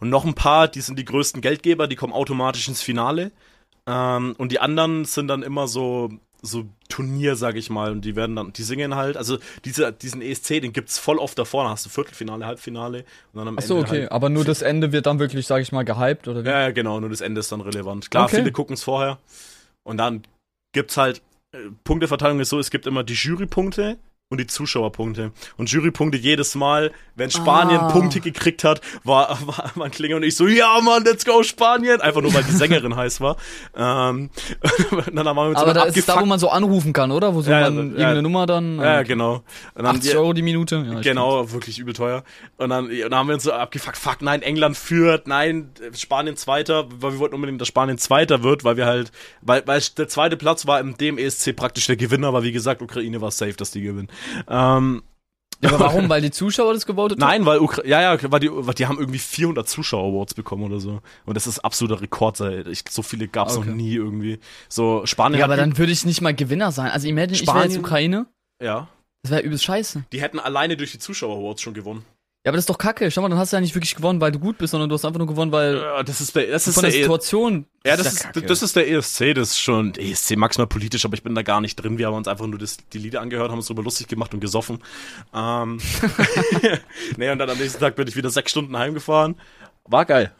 Und 0.00 0.10
noch 0.10 0.24
ein 0.24 0.34
paar, 0.34 0.68
die 0.68 0.80
sind 0.80 0.98
die 0.98 1.04
größten 1.04 1.40
Geldgeber, 1.40 1.86
die 1.86 1.96
kommen 1.96 2.12
automatisch 2.12 2.68
ins 2.68 2.82
Finale. 2.82 3.30
Ähm, 3.86 4.34
und 4.38 4.52
die 4.52 4.60
anderen 4.60 5.04
sind 5.04 5.28
dann 5.28 5.42
immer 5.42 5.68
so, 5.68 6.10
so 6.42 6.64
Turnier, 6.88 7.36
sag 7.36 7.56
ich 7.56 7.70
mal. 7.70 7.90
Und 7.92 8.04
die 8.04 8.16
werden 8.16 8.36
dann, 8.36 8.52
die 8.52 8.62
singen 8.62 8.96
halt, 8.96 9.16
also 9.16 9.38
diese, 9.64 9.92
diesen 9.92 10.20
ESC, 10.20 10.60
den 10.60 10.72
gibt's 10.72 10.98
voll 10.98 11.18
oft 11.18 11.38
davor. 11.38 11.64
Dann 11.64 11.72
hast 11.72 11.86
du 11.86 11.90
Viertelfinale, 11.90 12.44
Halbfinale 12.44 13.04
und 13.32 13.38
dann 13.38 13.48
am 13.48 13.58
Ach 13.58 13.62
so, 13.62 13.76
Ende 13.76 13.86
okay. 13.88 14.00
halt. 14.02 14.12
Aber 14.12 14.28
nur 14.28 14.44
das 14.44 14.62
Ende 14.62 14.92
wird 14.92 15.06
dann 15.06 15.18
wirklich, 15.18 15.46
sag 15.46 15.62
ich 15.62 15.72
mal, 15.72 15.84
gehypt, 15.84 16.28
oder 16.28 16.44
wie? 16.44 16.48
Ja, 16.48 16.60
ja, 16.62 16.70
genau, 16.72 17.00
nur 17.00 17.10
das 17.10 17.20
Ende 17.20 17.40
ist 17.40 17.52
dann 17.52 17.60
relevant. 17.60 18.10
Klar, 18.10 18.24
Okay. 18.24 18.36
viele 18.38 18.52
gucken 18.52 18.74
es 18.74 18.82
vorher. 18.82 19.18
Und 19.84 19.98
dann 19.98 20.22
gibt's 20.72 20.96
halt, 20.96 21.22
Punkteverteilung 21.84 22.40
ist 22.40 22.48
so, 22.48 22.58
es 22.58 22.70
gibt 22.70 22.86
immer 22.86 23.04
die 23.04 23.14
Jurypunkte 23.14 23.98
und 24.34 24.38
die 24.40 24.46
Zuschauerpunkte. 24.46 25.32
Und 25.56 25.70
Jurypunkte 25.70 26.18
jedes 26.18 26.54
Mal, 26.54 26.92
wenn 27.16 27.30
Spanien 27.30 27.80
Ah. 27.80 27.90
Punkte 27.90 28.20
gekriegt 28.20 28.64
hat, 28.64 28.80
war, 29.04 29.38
war 29.46 29.70
man 29.74 29.90
Klinger 29.90 30.16
und 30.16 30.22
ich 30.24 30.36
so, 30.36 30.46
ja 30.46 30.80
Mann, 30.82 31.04
let's 31.04 31.24
go 31.24 31.42
Spanien! 31.42 32.00
Einfach 32.00 32.20
nur, 32.20 32.34
weil 32.34 32.42
die 32.44 32.52
Sängerin 32.52 32.96
heiß 32.96 33.20
war. 33.20 33.36
Ähm, 33.76 34.30
dann 35.12 35.26
haben 35.28 35.36
wir 35.36 35.48
uns 35.48 35.58
Aber 35.58 35.72
da 35.74 35.84
ist 35.84 36.08
da, 36.08 36.20
wo 36.20 36.26
man 36.26 36.38
so 36.38 36.48
anrufen 36.48 36.92
kann, 36.92 37.10
oder? 37.12 37.34
Wo 37.34 37.42
so 37.42 37.50
Ja, 37.50 37.60
ja, 37.60 37.70
man 37.70 37.76
ja. 37.76 37.92
irgendeine 37.92 38.22
Nummer 38.22 38.46
dann. 38.46 38.78
Ja, 38.78 39.02
genau. 39.02 39.42
Und 39.74 39.84
dann 39.84 39.96
80 39.96 40.16
Euro 40.16 40.32
die 40.32 40.42
Minute. 40.42 40.84
Ja, 40.92 41.00
Genau, 41.00 41.52
wirklich 41.52 41.78
übel 41.78 41.94
teuer. 41.94 42.24
Und 42.56 42.70
dann, 42.70 42.86
und 42.86 43.00
dann 43.00 43.14
haben 43.14 43.28
wir 43.28 43.34
uns 43.34 43.44
so 43.44 43.52
abgefuckt, 43.52 43.96
fuck, 43.96 44.20
nein, 44.22 44.42
England 44.42 44.76
führt, 44.76 45.28
nein, 45.28 45.70
Spanien 45.96 46.36
Zweiter, 46.36 46.86
weil 46.98 47.12
wir 47.12 47.18
wollten 47.18 47.34
unbedingt, 47.34 47.60
dass 47.60 47.68
Spanien 47.68 47.98
Zweiter 47.98 48.42
wird, 48.42 48.64
weil 48.64 48.76
wir 48.76 48.86
halt, 48.86 49.12
weil, 49.40 49.62
weil 49.66 49.80
der 49.96 50.08
zweite 50.08 50.36
Platz 50.36 50.66
war 50.66 50.80
im 50.80 50.96
dem 50.96 51.18
ESC 51.18 51.54
praktisch 51.54 51.86
der 51.86 51.96
Gewinner, 51.96 52.28
aber 52.28 52.42
wie 52.42 52.52
gesagt, 52.52 52.82
Ukraine 52.82 53.20
war 53.20 53.30
safe, 53.30 53.52
dass 53.54 53.70
die 53.70 53.82
gewinnen. 53.82 54.08
Ähm, 54.48 55.02
Ja, 55.60 55.70
aber 55.70 55.78
warum? 55.86 56.08
Weil 56.08 56.20
die 56.20 56.30
Zuschauer 56.30 56.74
das 56.74 56.84
gewotet 56.86 57.20
haben? 57.20 57.28
nein, 57.28 57.46
weil 57.46 57.58
Ukra 57.60 57.84
ja, 57.86 58.00
ja, 58.14 58.18
weil 58.30 58.40
die, 58.40 58.50
weil 58.52 58.74
die 58.74 58.86
haben 58.86 58.98
irgendwie 58.98 59.18
400 59.18 59.68
Zuschauer-Awards 59.68 60.34
bekommen 60.34 60.64
oder 60.64 60.80
so. 60.80 61.00
Und 61.24 61.34
das 61.36 61.46
ist 61.46 61.60
absoluter 61.60 62.00
Rekord, 62.00 62.40
ich, 62.40 62.84
so 62.90 63.02
viele 63.02 63.28
gab's 63.28 63.56
Okay. 63.56 63.68
noch 63.70 63.74
nie 63.76 63.94
irgendwie. 63.94 64.40
So, 64.68 65.06
Spanien 65.06 65.38
Ja, 65.38 65.44
aber 65.46 65.56
dann 65.56 65.78
würde 65.78 65.92
ich 65.92 66.04
nicht 66.04 66.20
mal 66.20 66.34
Gewinner 66.34 66.72
sein. 66.72 66.90
Also 66.90 67.08
imagine, 67.08 67.34
ich 67.34 67.46
wäre 67.46 67.58
jetzt 67.62 67.72
Spanien- 67.74 67.80
Ukraine. 67.80 68.26
ja, 68.62 68.88
Das 69.22 69.30
wäre 69.32 69.42
übelst 69.42 69.64
scheiße. 69.64 70.04
die 70.12 70.20
hätten 70.20 70.38
alleine 70.38 70.76
durch 70.76 70.92
die 70.92 70.98
Zuschauer-Awards 70.98 71.62
schon 71.62 71.74
gewonnen. 71.74 72.04
Ja, 72.44 72.50
aber 72.50 72.58
das 72.58 72.64
ist 72.64 72.68
doch 72.70 72.76
kacke. 72.76 73.10
Schau 73.10 73.22
mal, 73.22 73.30
dann 73.30 73.38
hast 73.38 73.54
du 73.54 73.56
ja 73.56 73.62
nicht 73.62 73.74
wirklich 73.74 73.96
gewonnen, 73.96 74.20
weil 74.20 74.30
du 74.30 74.38
gut 74.38 74.58
bist, 74.58 74.72
sondern 74.72 74.90
du 74.90 74.94
hast 74.94 75.04
einfach 75.06 75.16
nur 75.16 75.26
gewonnen, 75.26 75.50
weil 75.50 75.76
Ja, 75.76 76.02
das 76.02 76.20
ist 76.20 76.36
der, 76.36 76.48
das 76.48 76.66
ist 76.66 76.74
von 76.74 76.82
der 76.82 76.92
der, 76.92 77.00
Situation. 77.00 77.64
Ja, 77.86 77.96
das 77.96 78.22
ja 78.22 78.30
ist, 78.30 78.50
das 78.50 78.62
ist 78.62 78.76
der 78.76 78.90
ESC, 78.90 79.34
das 79.34 79.52
ist 79.52 79.60
schon 79.60 79.94
ESC 79.94 80.36
maximal 80.36 80.66
politisch, 80.66 81.06
aber 81.06 81.14
ich 81.14 81.22
bin 81.22 81.34
da 81.34 81.40
gar 81.40 81.62
nicht 81.62 81.76
drin. 81.76 81.96
Wir 81.96 82.08
haben 82.08 82.14
uns 82.16 82.28
einfach 82.28 82.46
nur 82.46 82.58
das, 82.58 82.76
die 82.92 82.98
Lieder 82.98 83.22
angehört, 83.22 83.50
haben 83.50 83.56
uns 83.56 83.68
darüber 83.68 83.82
lustig 83.82 84.08
gemacht 84.08 84.34
und 84.34 84.40
gesoffen. 84.40 84.82
Ähm, 85.32 85.80
nee, 87.16 87.30
und 87.30 87.38
dann 87.38 87.48
am 87.48 87.56
nächsten 87.56 87.80
Tag 87.80 87.96
bin 87.96 88.06
ich 88.08 88.14
wieder 88.14 88.28
sechs 88.28 88.50
Stunden 88.50 88.76
heimgefahren. 88.76 89.36
War 89.84 90.04
geil. 90.04 90.30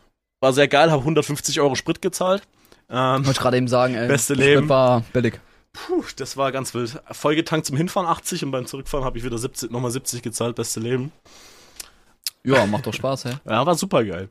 War 0.40 0.52
sehr 0.52 0.68
geil, 0.68 0.90
habe 0.90 1.00
150 1.00 1.58
Euro 1.60 1.74
Sprit 1.74 2.02
gezahlt. 2.02 2.42
Ähm, 2.90 3.24
Wollte 3.24 3.30
ich 3.30 3.38
gerade 3.38 3.56
eben 3.56 3.68
sagen, 3.68 3.94
ey. 3.94 4.08
Beste 4.08 4.36
das 4.36 4.44
Leben. 4.44 4.68
war 4.68 5.00
billig. 5.14 5.40
puh, 5.72 6.04
das 6.16 6.36
war 6.36 6.52
ganz 6.52 6.74
wild. 6.74 7.00
Vollgetankt 7.12 7.64
zum 7.64 7.78
Hinfahren 7.78 8.06
80 8.06 8.44
und 8.44 8.50
beim 8.50 8.66
Zurückfahren 8.66 9.06
habe 9.06 9.16
ich 9.16 9.24
wieder 9.24 9.38
70, 9.38 9.70
nochmal 9.70 9.90
70 9.90 10.20
gezahlt. 10.20 10.54
Beste 10.54 10.80
Leben. 10.80 11.10
Ja, 12.46 12.66
macht 12.66 12.86
doch 12.86 12.94
Spaß, 12.94 13.24
hä? 13.26 13.30
Ja, 13.48 13.64
war 13.66 13.74
super 13.74 14.04
geil. 14.04 14.28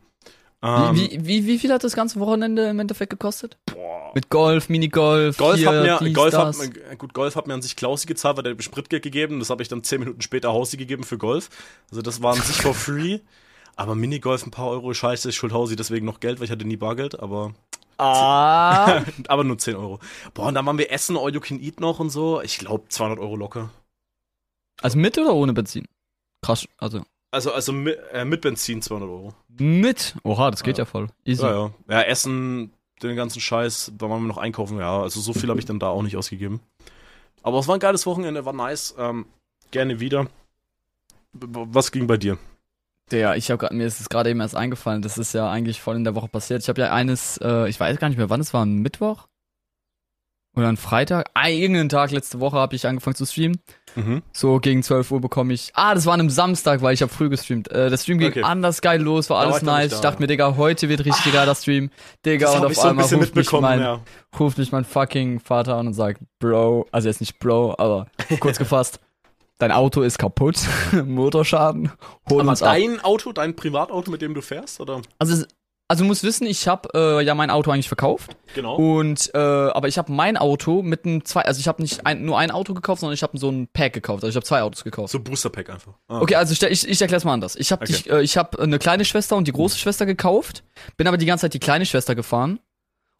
Ähm, 0.62 0.95
Wie, 0.95 1.10
wie, 1.12 1.25
wie, 1.27 1.48
wie 1.48 1.60
viel 1.60 1.74
hat 1.74 1.83
das 1.83 1.94
ganze 1.95 2.19
Wochenende 2.19 2.69
im 2.69 2.80
Endeffekt 2.80 3.10
gekostet? 3.10 3.57
boah. 3.65 4.12
Mit 4.15 4.30
Golf, 4.30 4.69
Minigolf, 4.69 5.38
Golf 5.38 5.57
hier, 5.57 5.69
hat 5.69 6.01
mir, 6.01 6.07
dies, 6.07 6.15
Golf 6.15 6.33
hat, 6.36 6.48
das. 6.50 6.57
mir- 6.60 6.95
gut, 6.98 7.13
Golf 7.13 7.36
hat 7.36 7.48
mir 7.48 7.56
an 7.56 7.62
sich 7.63 7.75
Klausi 7.75 8.06
gezahlt, 8.06 8.38
weil 8.38 8.44
der 8.44 8.51
hat 8.51 8.57
mir 8.57 8.63
Spritgeld 8.63 9.01
gegeben. 9.04 9.39
Das 9.39 9.50
habe 9.50 9.62
ich 9.63 9.68
dann 9.68 9.83
zehn 9.83 10.00
Minuten 10.00 10.21
später 10.21 10.54
Hausi 10.54 10.77
gegeben 10.77 11.04
für 11.04 11.18
Golf. 11.18 11.50
Also 11.89 12.01
das 12.04 12.21
war 12.21 12.33
an 12.36 12.42
sich 12.42 12.62
for 12.62 12.74
free. 12.75 13.19
Aber 13.75 13.95
Minigolf 13.95 14.45
ein 14.45 14.51
paar 14.51 14.68
Euro 14.69 14.94
scheiße, 14.94 15.30
ich 15.30 15.36
schuld 15.36 15.51
Hausi 15.51 15.75
deswegen 15.75 16.06
noch 16.06 16.19
Geld, 16.19 16.39
weil 16.39 16.45
ich 16.45 16.51
hatte 16.51 16.63
nie 16.63 16.77
Bargeld, 16.77 17.19
aber, 17.19 17.56
Ah. 17.98 19.01
aber 19.27 19.44
nur 19.44 19.57
10 19.57 19.75
Euro. 19.75 20.00
Boah, 20.36 20.48
und 20.48 20.54
dann 20.54 20.65
waren 20.68 20.77
wir 20.77 20.92
essen, 20.92 21.18
all 21.18 21.33
you 21.33 21.39
can 21.39 21.60
eat 21.60 21.80
noch 21.80 22.00
und 22.00 22.12
so. 22.12 22.39
Ich 22.42 22.60
glaube 22.60 22.88
200 22.89 23.18
Euro 23.18 23.36
locker. 23.36 23.71
Also 24.81 25.00
mit 25.00 25.18
oder 25.18 25.33
ohne 25.33 25.54
Benzin? 25.54 25.86
Krass, 26.45 26.68
also 26.77 27.01
Also, 27.33 27.51
also 27.51 27.74
mit, 27.74 27.97
äh, 28.12 28.25
mit 28.25 28.41
Benzin 28.41 28.81
200 28.81 29.09
Euro. 29.09 29.33
mit. 29.57 30.15
Oha, 30.24 30.51
das 30.51 30.62
geht 30.63 30.77
ja, 30.77 30.83
Ja. 30.83 30.85
voll. 30.85 31.07
Easy. 31.25 31.41
Ja, 31.44 31.51
ja. 31.51 31.71
Ja, 31.89 32.01
Essen, 32.03 32.71
den 33.01 33.15
ganzen 33.15 33.41
Scheiß, 33.41 33.91
da 33.97 34.09
waren 34.09 34.21
wir 34.21 34.27
noch 34.27 34.38
einkaufen, 34.38 34.77
ja. 34.77 35.01
Also 35.01 35.19
so 35.19 35.33
viel 35.33 35.50
habe 35.50 35.59
ich 35.59 35.65
dann 35.65 35.80
da 35.80 35.88
auch 35.88 36.03
nicht 36.03 36.15
ausgegeben. 36.15 36.59
Aber 37.41 37.59
es 37.59 37.68
war 37.68 37.75
ein 37.75 37.80
geiles 37.80 38.06
Wochenende, 38.06 38.45
war 38.45 38.53
nice. 38.53 38.94
Ähm, 38.97 39.25
gerne 39.71 40.00
wieder. 40.00 40.27
Was 41.33 41.91
ging 41.91 42.06
bei 42.07 42.18
dir? 42.18 42.38
Der, 43.12 43.36
ich 43.36 43.50
habe 43.50 43.57
gerade 43.57 43.75
mir 43.75 43.86
ist 43.88 44.00
es 44.00 44.09
gerade 44.09 44.29
eben 44.29 44.39
erst 44.39 44.56
eingefallen. 44.56 45.01
Das 45.01 45.18
ist 45.18 45.33
ja 45.33 45.50
eigentlich 45.50 45.81
voll 45.81 45.95
in 45.95 46.03
der 46.03 46.15
Woche 46.15 46.27
passiert. 46.27 46.62
Ich 46.62 46.69
habe 46.69 46.81
ja 46.81 46.94
eines, 46.94 47.38
äh, 47.38 47.68
ich 47.68 47.79
weiß 47.79 47.97
gar 47.97 48.09
nicht 48.09 48.18
mehr, 48.18 48.29
wann 48.29 48.39
es 48.39 48.53
war, 48.53 48.63
ein 48.65 48.77
Mittwoch 48.83 49.27
oder 50.55 50.67
ein 50.69 50.77
Freitag. 50.77 51.29
Ah, 51.33 51.50
irgendeinen 51.50 51.89
Tag 51.89 52.11
letzte 52.11 52.39
Woche 52.39 52.57
habe 52.57 52.75
ich 52.75 52.85
angefangen 52.88 53.15
zu 53.15 53.25
streamen. 53.25 53.59
Mhm. 53.95 54.23
So 54.31 54.59
gegen 54.59 54.81
12 54.83 55.11
Uhr 55.11 55.21
bekomme 55.21 55.53
ich. 55.53 55.71
Ah, 55.75 55.94
das 55.94 56.05
war 56.05 56.13
an 56.13 56.19
einem 56.19 56.29
Samstag, 56.29 56.81
weil 56.81 56.94
ich 56.94 57.01
habe 57.01 57.11
früh 57.13 57.29
gestreamt. 57.29 57.69
Äh, 57.72 57.89
der 57.89 57.98
Stream 57.98 58.17
ging 58.17 58.29
Okay. 58.29 58.41
anders 58.43 58.81
geil 58.81 59.01
los, 59.01 59.29
war 59.29 59.39
alles 59.39 59.62
nice. 59.62 59.89
da, 59.91 59.95
Ich 59.98 60.01
dachte 60.01 60.22
mir, 60.22 60.27
Digga, 60.27 60.55
heute 60.57 60.89
wird 60.89 61.05
richtig 61.05 61.31
geiler 61.33 61.53
Stream. 61.55 61.89
Digga, 62.25 62.48
Das 62.48 62.55
und 62.55 62.65
auf 62.65 62.72
ich 62.72 62.77
so 62.77 62.83
ein 62.83 62.89
einmal 62.91 63.03
bisschen 63.05 63.19
ruft 63.19 63.36
mich, 63.36 63.51
mein, 63.51 63.79
ja. 63.81 64.00
ruft 64.39 64.57
mich 64.57 64.72
mein 64.72 64.83
fucking 64.86 65.39
Vater 65.39 65.75
an 65.75 65.88
und 65.88 65.93
sagt, 65.93 66.22
Bro, 66.39 66.88
also 66.91 67.07
jetzt 67.07 67.19
nicht 67.22 67.38
Bro, 67.39 67.75
aber 67.77 68.07
kurz 68.39 68.57
gefasst, 68.60 69.00
dein 69.60 69.72
Auto 69.72 70.01
ist 70.01 70.17
kaputt, 70.17 70.57
Motorschaden, 71.05 71.91
hol 72.29 72.41
Aber 72.41 72.50
uns 72.50 72.63
ab. 72.63 72.74
dein 72.74 73.00
Auto, 73.03 73.31
dein 73.31 73.55
Privatauto, 73.55 74.10
mit 74.12 74.22
dem 74.22 74.33
du 74.33 74.41
fährst, 74.41 74.79
oder? 74.81 75.01
Also, 75.19 75.33
es- 75.33 75.48
also 75.88 76.04
du 76.04 76.08
musst 76.08 76.24
wissen, 76.24 76.48
ich 76.48 76.68
habe 76.68 76.90
äh, 76.96 77.24
ja 77.24 77.36
mein 77.36 77.50
Auto 77.50 77.70
eigentlich 77.72 77.88
verkauft 77.88 78.36
Genau. 78.56 78.75
und 78.75 79.30
äh, 79.34 79.38
aber 79.38 79.88
ich 79.88 79.98
habe 79.98 80.12
mein 80.12 80.38
Auto 80.38 80.82
mit 80.82 81.06
einem 81.06 81.24
zwei, 81.25 81.42
also 81.42 81.60
ich 81.60 81.68
habe 81.68 81.82
nicht 81.82 82.06
ein, 82.06 82.24
nur 82.25 82.38
ein 82.40 82.52
Auto 82.52 82.74
gekauft, 82.74 83.02
sondern 83.02 83.13
ich 83.13 83.22
habe 83.24 83.38
so 83.38 83.50
ein 83.52 83.68
Pack 83.72 83.94
gekauft. 83.94 84.24
Also 84.24 84.30
ich 84.30 84.36
habe 84.36 84.46
zwei 84.46 84.62
Autos 84.62 84.84
gekauft. 84.84 85.12
So 85.12 85.20
Booster 85.20 85.50
Pack 85.50 85.70
einfach. 85.70 85.94
Ah. 86.08 86.22
Okay, 86.22 86.36
also 86.36 86.54
ich, 86.54 86.62
ich, 86.63 86.88
ich 86.88 87.02
erkläre 87.02 87.18
es 87.18 87.25
mal 87.25 87.34
anders. 87.34 87.56
Ich 87.56 87.72
habe 87.72 87.84
Okay. 87.84 87.94
dich, 87.94 88.10
äh, 88.10 88.22
ich 88.24 88.38
habe 88.38 88.60
eine 88.62 88.80
kleine 88.80 89.06
Schwester 89.06 89.36
und 89.36 89.48
die 89.48 89.52
große 89.52 89.78
Schwester 89.78 90.06
gekauft, 90.06 90.63
bin 90.98 91.08
aber 91.08 91.18
die 91.18 91.25
ganze 91.25 91.44
Zeit 91.44 91.54
die 91.54 91.60
kleine 91.60 91.86
Schwester 91.86 92.16
gefahren. 92.16 92.60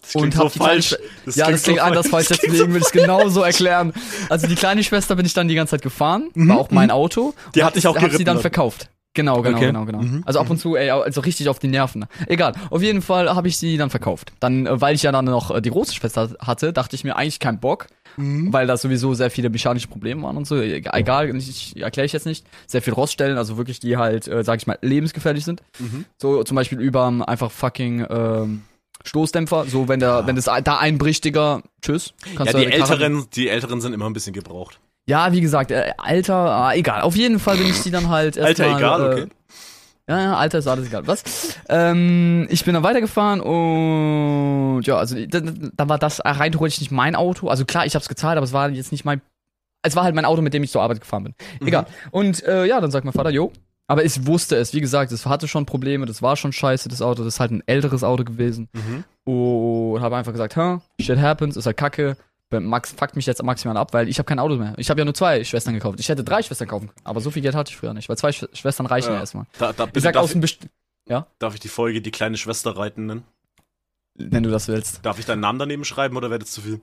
Das 0.02 0.16
und 0.16 0.34
so 0.34 0.44
hab 0.46 0.52
die 0.52 0.60
kleine 0.60 0.74
falsch. 0.82 0.98
Das 1.26 1.36
ja, 1.38 1.50
das 1.50 1.64
klingt 1.64 1.80
so 1.80 1.86
anders 1.86 2.08
falsch, 2.10 2.28
deswegen 2.28 2.74
will 2.74 2.82
ich 2.82 2.88
es 2.88 2.92
genauso 2.92 3.42
erklären. 3.42 3.94
Also 4.30 4.48
die 4.48 4.56
kleine 4.56 4.84
Schwester 4.84 5.16
bin 5.16 5.26
ich 5.26 5.34
dann 5.34 5.48
die 5.48 5.56
ganze 5.56 5.72
Zeit 5.72 5.82
gefahren, 5.82 6.30
war 6.36 6.58
auch 6.58 6.72
mein 6.72 6.92
Auto. 6.92 7.28
Mhm, 7.28 7.52
Die 7.56 7.60
und 7.62 7.66
hat 7.66 7.76
dich 7.78 7.88
auch 7.88 7.96
hab 7.96 8.02
sie 8.02 8.08
geritten 8.08 8.26
dann 8.26 8.36
dann. 8.36 8.42
verkauft. 8.42 8.90
Genau, 9.16 9.42
genau, 9.44 9.58
Okay. 9.58 9.68
genau, 9.68 9.86
genau. 9.86 10.02
Mhm, 10.02 10.24
Also 10.26 10.40
ab 10.40 10.50
und 10.50 10.58
zu, 10.58 10.76
ey, 10.76 10.90
also 10.90 11.22
richtig 11.22 11.48
auf 11.48 11.60
die 11.60 11.68
Nerven. 11.68 12.06
Egal. 12.28 12.54
Auf 12.72 12.82
jeden 12.82 13.02
Fall 13.04 13.34
habe 13.34 13.48
ich 13.48 13.58
sie 13.58 13.78
dann 13.78 13.90
verkauft. 13.92 14.34
Dann, 14.40 14.66
äh, 14.66 14.82
weil 14.82 14.96
ich 14.96 15.04
ja 15.04 15.12
dann 15.12 15.26
noch 15.26 15.52
äh, 15.52 15.62
die 15.62 15.70
große 15.70 15.94
Schwester 15.94 16.30
hatte, 16.40 16.74
dachte 16.74 16.96
ich 16.96 17.04
mir 17.04 17.16
eigentlich 17.16 17.40
keinen 17.40 17.60
Bock, 17.60 17.88
Mhm. 18.18 18.52
weil 18.54 18.66
da 18.68 18.76
sowieso 18.78 19.14
sehr 19.14 19.30
viele 19.32 19.50
mechanische 19.50 19.88
Probleme 19.88 20.24
waren 20.24 20.38
und 20.38 20.46
so. 20.46 20.56
E- 20.58 20.84
Egal, 20.94 21.36
ich, 21.36 21.80
erkläre 21.82 22.06
ich 22.06 22.14
jetzt 22.14 22.26
nicht. 22.26 22.46
Sehr 22.68 22.82
viel 22.82 22.94
Roststellen, 22.94 23.38
also 23.38 23.58
wirklich 23.58 23.80
die 23.80 23.98
halt, 23.98 24.28
äh, 24.28 24.44
sag 24.44 24.60
ich 24.60 24.68
mal, 24.68 24.78
lebensgefährlich 24.82 25.46
sind. 25.46 25.62
Mhm. 25.80 26.06
So 26.18 26.44
zum 26.44 26.56
Beispiel 26.56 26.80
über 26.80 27.12
einfach 27.28 27.52
fucking 27.52 28.06
ähm, 28.10 28.62
Stoßdämpfer. 29.06 29.66
So, 29.68 29.88
wenn 29.88 30.00
der, 30.00 30.26
wenn 30.28 30.36
das 30.36 30.46
da 30.46 30.78
einbricht, 30.78 31.26
Digga, 31.26 31.62
tschüss. 31.82 32.14
Ja, 32.26 32.32
Kannst 32.38 32.54
die 32.54 32.58
deine 32.66 32.70
Karre- 32.78 32.92
älteren, 32.94 33.26
die 33.36 33.48
älteren 33.50 33.82
sind 33.82 33.94
immer 33.94 34.06
ein 34.06 34.14
bisschen 34.14 34.34
gebraucht. 34.34 34.80
Ja, 35.08 35.32
wie 35.34 35.42
gesagt, 35.42 35.72
äh, 35.72 35.94
Alter, 35.98 36.36
ah, 36.36 36.74
egal. 36.74 37.02
Auf 37.02 37.16
jeden 37.16 37.40
Fall 37.40 37.58
bin 37.58 37.68
ich 37.68 37.82
die 37.82 37.92
dann 37.92 38.10
halt 38.10 38.38
Alter, 38.38 38.66
erstmal, 38.66 38.80
egal, 38.80 39.02
äh, 39.02 39.22
okay. 39.22 39.28
Ja, 40.08 40.22
ja, 40.22 40.36
Alter 40.36 40.58
ist 40.58 40.68
alles 40.68 40.88
egal. 40.88 41.08
Was? 41.08 41.58
Ähm, 41.70 42.46
ich 42.50 42.66
bin 42.66 42.74
dann 42.74 42.84
weitergefahren 42.84 43.40
und 43.40 44.84
ja, 44.84 44.98
also 44.98 45.16
da, 45.26 45.90
war 45.90 45.98
das 45.98 46.20
rein 46.26 46.52
theoretisch 46.52 46.82
nicht 46.82 46.92
mein 46.92 47.16
Auto. 47.16 47.48
Also 47.48 47.64
klar, 47.64 47.86
ich 47.86 47.96
hab's 47.96 48.10
gezahlt, 48.10 48.36
aber 48.38 48.44
es 48.44 48.52
war 48.52 48.70
jetzt 48.70 48.92
nicht 48.92 49.06
mein. 49.06 49.22
Es 49.82 49.96
war 49.96 50.04
halt 50.04 50.16
mein 50.16 50.26
Auto, 50.26 50.42
mit 50.42 50.54
dem 50.54 50.64
ich 50.64 50.72
zur 50.72 50.82
Arbeit 50.82 51.00
gefahren 51.00 51.24
bin. 51.24 51.36
Mhm. 51.62 51.68
Egal. 51.68 51.86
Und 52.12 52.44
äh, 52.44 52.66
ja, 52.66 52.80
dann 52.82 52.92
sagt 52.92 53.06
mein 53.06 53.14
Vater, 53.14 53.30
jo. 53.30 53.52
Aber 53.88 54.04
ich 54.04 54.26
wusste 54.26 54.56
es, 54.56 54.74
wie 54.74 54.82
gesagt, 54.82 55.12
es 55.12 55.26
hatte 55.26 55.48
schon 55.48 55.66
Probleme, 55.66 56.06
das 56.06 56.22
war 56.22 56.38
schon 56.38 56.54
scheiße, 56.54 56.88
das 56.88 57.02
Auto, 57.02 57.24
das 57.24 57.36
ist 57.36 57.40
halt 57.42 57.52
ein 57.52 57.64
älteres 57.66 58.04
Auto 58.04 58.24
gewesen. 58.24 58.70
Mhm. 58.74 59.04
Und 59.32 60.02
habe 60.02 60.16
einfach 60.16 60.32
gesagt, 60.32 60.56
hä, 60.56 60.78
shit 61.02 61.20
happens, 61.20 61.58
ist 61.58 61.66
halt 61.66 61.78
kacke. 61.78 62.16
Max 62.52 62.92
fuckt 62.92 63.16
mich 63.16 63.26
jetzt 63.26 63.42
maximal 63.42 63.78
ab, 63.78 63.94
weil 63.94 64.08
ich 64.08 64.20
habe 64.20 64.28
kein 64.28 64.38
Auto 64.40 64.56
mehr. 64.56 64.74
Ich 64.78 64.90
habe 64.90 65.02
ja 65.02 65.06
nur 65.06 65.16
zwei 65.16 65.44
Schwestern 65.44 65.74
gekauft. 65.74 66.00
Ich 66.00 66.08
hätte 66.10 66.24
drei 66.24 66.44
Schwestern 66.44 66.68
kaufen 66.68 66.88
können, 66.88 67.02
aber 67.04 67.20
so 67.20 67.32
viel 67.32 67.42
Geld 67.42 67.56
hatte 67.56 67.72
ich 67.72 67.78
früher 67.78 67.94
nicht, 67.94 68.10
weil 68.10 68.18
zwei 68.18 68.32
Sch 68.32 68.46
Schwestern 68.54 68.86
reichen 68.86 69.08
ja, 69.10 69.16
Ja. 69.16 69.20
erstmal. 69.22 69.46
Da, 69.58 69.74
da, 69.74 69.86
bitte, 69.86 69.98
Ich 69.98 70.04
sag 70.04 70.14
darf, 70.14 70.24
aus 70.24 70.32
dem 70.34 70.42
Best 70.42 70.60
darf 71.40 71.54
ich 71.56 71.60
die 71.60 71.68
Folge 71.68 72.02
Die 72.02 72.12
kleine 72.12 72.38
Schwester 72.38 72.78
reiten 72.78 73.08
nennen? 73.08 73.24
wenn 74.16 74.44
du 74.44 74.52
das 74.52 74.68
willst. 74.68 75.00
Darf 75.04 75.18
ich 75.18 75.26
deinen 75.26 75.40
Namen 75.40 75.58
daneben 75.58 75.86
schreiben 75.86 76.16
oder 76.16 76.30
wäre 76.30 76.40
das 76.40 76.52
zu 76.52 76.62
viel? 76.62 76.80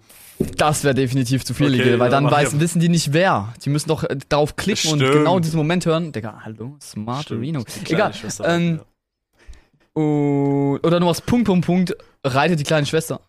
Das 0.56 0.82
wäre 0.82 0.94
definitiv 0.94 1.44
zu 1.44 1.54
viel, 1.54 1.68
Okay, 1.68 1.76
Ligel, 1.76 1.98
weil 2.00 2.10
ja, 2.10 2.20
dann 2.20 2.28
weiß, 2.30 2.58
wissen 2.58 2.80
die 2.80 2.88
nicht 2.88 3.12
wer. 3.12 3.54
Die 3.64 3.70
müssen 3.70 3.88
doch 3.88 4.02
äh, 4.02 4.16
darauf 4.28 4.56
klicken 4.56 4.90
und 4.92 4.98
Stimmt. 4.98 5.12
genau 5.14 5.38
diesen 5.38 5.56
Moment 5.56 5.86
hören. 5.86 6.10
Digga, 6.10 6.40
hallo, 6.44 6.76
Smart 6.80 7.30
Reno. 7.30 7.62
Egal. 7.88 8.12
Ähm, 8.42 8.80
und, 9.92 10.80
oder 10.84 10.98
nur 10.98 11.10
was 11.10 11.20
Punkt, 11.20 11.46
Punkt, 11.46 11.66
Punkt, 11.66 11.96
reitet 12.24 12.58
die 12.58 12.64
kleine 12.64 12.86
Schwester. 12.86 13.20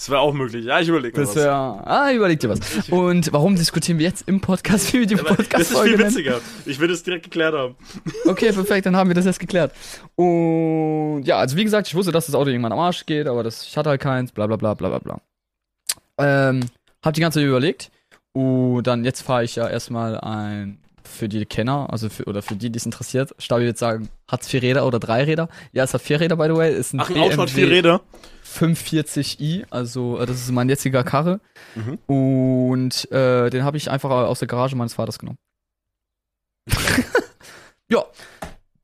Das 0.00 0.08
wäre 0.08 0.20
auch 0.20 0.32
möglich. 0.32 0.64
Ja, 0.64 0.80
ich 0.80 0.88
überlege 0.88 1.14
mir 1.14 1.26
Das 1.26 1.36
was. 1.36 1.42
wäre, 1.42 1.52
ah, 1.52 2.10
überleg 2.10 2.40
dir 2.40 2.48
was. 2.48 2.88
Und 2.88 3.30
warum 3.34 3.54
diskutieren 3.54 3.98
wir 3.98 4.06
jetzt 4.06 4.26
im 4.26 4.40
Podcast, 4.40 4.94
wie 4.94 5.00
wir 5.00 5.06
die 5.06 5.20
Aber 5.20 5.36
Das 5.36 5.70
ist 5.70 5.78
viel 5.78 5.94
nennen? 5.94 6.08
witziger. 6.08 6.40
Ich 6.64 6.80
will 6.80 6.90
es 6.90 7.02
direkt 7.02 7.24
geklärt 7.24 7.54
haben. 7.54 7.76
Okay, 8.24 8.50
perfekt, 8.50 8.86
dann 8.86 8.96
haben 8.96 9.10
wir 9.10 9.14
das 9.14 9.26
jetzt 9.26 9.38
geklärt. 9.38 9.74
Und 10.14 11.24
ja, 11.24 11.36
also 11.36 11.54
wie 11.58 11.64
gesagt, 11.64 11.86
ich 11.86 11.94
wusste, 11.94 12.12
dass 12.12 12.24
das 12.24 12.34
Auto 12.34 12.48
irgendwann 12.48 12.72
am 12.72 12.78
Arsch 12.78 13.04
geht, 13.04 13.26
aber 13.26 13.42
das, 13.42 13.62
ich 13.66 13.76
hatte 13.76 13.90
halt 13.90 14.00
keins, 14.00 14.32
bla 14.32 14.46
bla 14.46 14.56
bla 14.56 14.72
bla 14.72 14.88
bla 14.88 14.98
bla. 15.00 15.20
Ähm, 16.16 16.60
hab 17.04 17.12
die 17.12 17.20
ganze 17.20 17.40
Zeit 17.40 17.46
überlegt. 17.46 17.90
Und 18.32 18.84
dann 18.84 19.04
jetzt 19.04 19.20
fahre 19.20 19.44
ich 19.44 19.56
ja 19.56 19.68
erstmal 19.68 20.18
ein, 20.18 20.78
für 21.04 21.28
die 21.28 21.44
Kenner, 21.44 21.88
also 21.90 22.08
für, 22.08 22.24
oder 22.24 22.40
für 22.40 22.56
die, 22.56 22.70
die 22.70 22.78
es 22.78 22.86
interessiert, 22.86 23.34
Stabi 23.36 23.64
wird 23.66 23.76
sagen, 23.76 24.08
hat's 24.28 24.48
vier 24.48 24.62
Räder 24.62 24.86
oder 24.86 24.98
drei 24.98 25.24
Räder? 25.24 25.50
Ja, 25.72 25.84
es 25.84 25.92
hat 25.92 26.00
vier 26.00 26.20
Räder, 26.20 26.36
by 26.36 26.44
the 26.46 26.54
way. 26.56 26.74
Ist 26.74 26.94
ein 26.94 27.00
Ach, 27.00 27.10
ein 27.10 27.18
Auto 27.18 27.36
hat 27.36 27.50
vier 27.50 27.68
Räder. 27.68 28.00
540i, 28.58 29.64
also 29.70 30.18
äh, 30.18 30.26
das 30.26 30.36
ist 30.38 30.50
mein 30.50 30.68
jetziger 30.68 31.04
Karre. 31.04 31.40
Mhm. 31.74 31.98
Und 32.06 33.10
äh, 33.12 33.50
den 33.50 33.64
habe 33.64 33.76
ich 33.76 33.90
einfach 33.90 34.10
aus 34.10 34.38
der 34.40 34.48
Garage 34.48 34.76
meines 34.76 34.94
Vaters 34.94 35.18
genommen. 35.18 35.38
ja. 37.88 38.04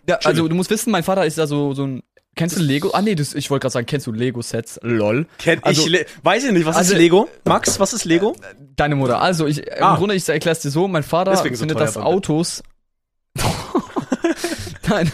ja. 0.08 0.18
Also 0.24 0.48
du 0.48 0.54
musst 0.54 0.70
wissen, 0.70 0.90
mein 0.90 1.02
Vater 1.02 1.24
ist 1.26 1.38
ja 1.38 1.46
so, 1.46 1.74
so 1.74 1.86
ein. 1.86 2.02
Kennst 2.34 2.58
du 2.58 2.62
Lego? 2.62 2.90
Ah 2.92 3.00
nee, 3.00 3.14
das, 3.14 3.34
ich 3.34 3.48
wollte 3.50 3.62
gerade 3.62 3.72
sagen, 3.72 3.86
kennst 3.86 4.06
du 4.06 4.12
Lego-Sets? 4.12 4.80
Lol. 4.82 5.26
Kenn 5.38 5.58
Also- 5.64 5.82
ich, 5.82 5.88
Le 5.88 6.04
weiß 6.22 6.44
ich 6.44 6.52
nicht, 6.52 6.66
was 6.66 6.76
Also- 6.76 6.92
ist 6.92 6.98
Lego? 6.98 7.28
Max, 7.44 7.80
was 7.80 7.94
ist 7.94 8.04
Lego? 8.04 8.36
Deine 8.76 8.94
Mutter. 8.94 9.22
Also 9.22 9.46
ich, 9.46 9.72
Ah. 9.80 9.92
im 9.92 9.96
Grunde, 9.96 10.14
ich 10.14 10.28
erklär's 10.28 10.60
dir 10.60 10.70
so, 10.70 10.86
mein 10.86 11.02
Vater 11.02 11.30
Deswegen 11.30 11.54
so 11.56 11.60
findet, 11.60 11.78
teuer 11.78 11.86
dass. 11.86 11.96
Autos. 11.96 12.62
Nein. 14.90 15.10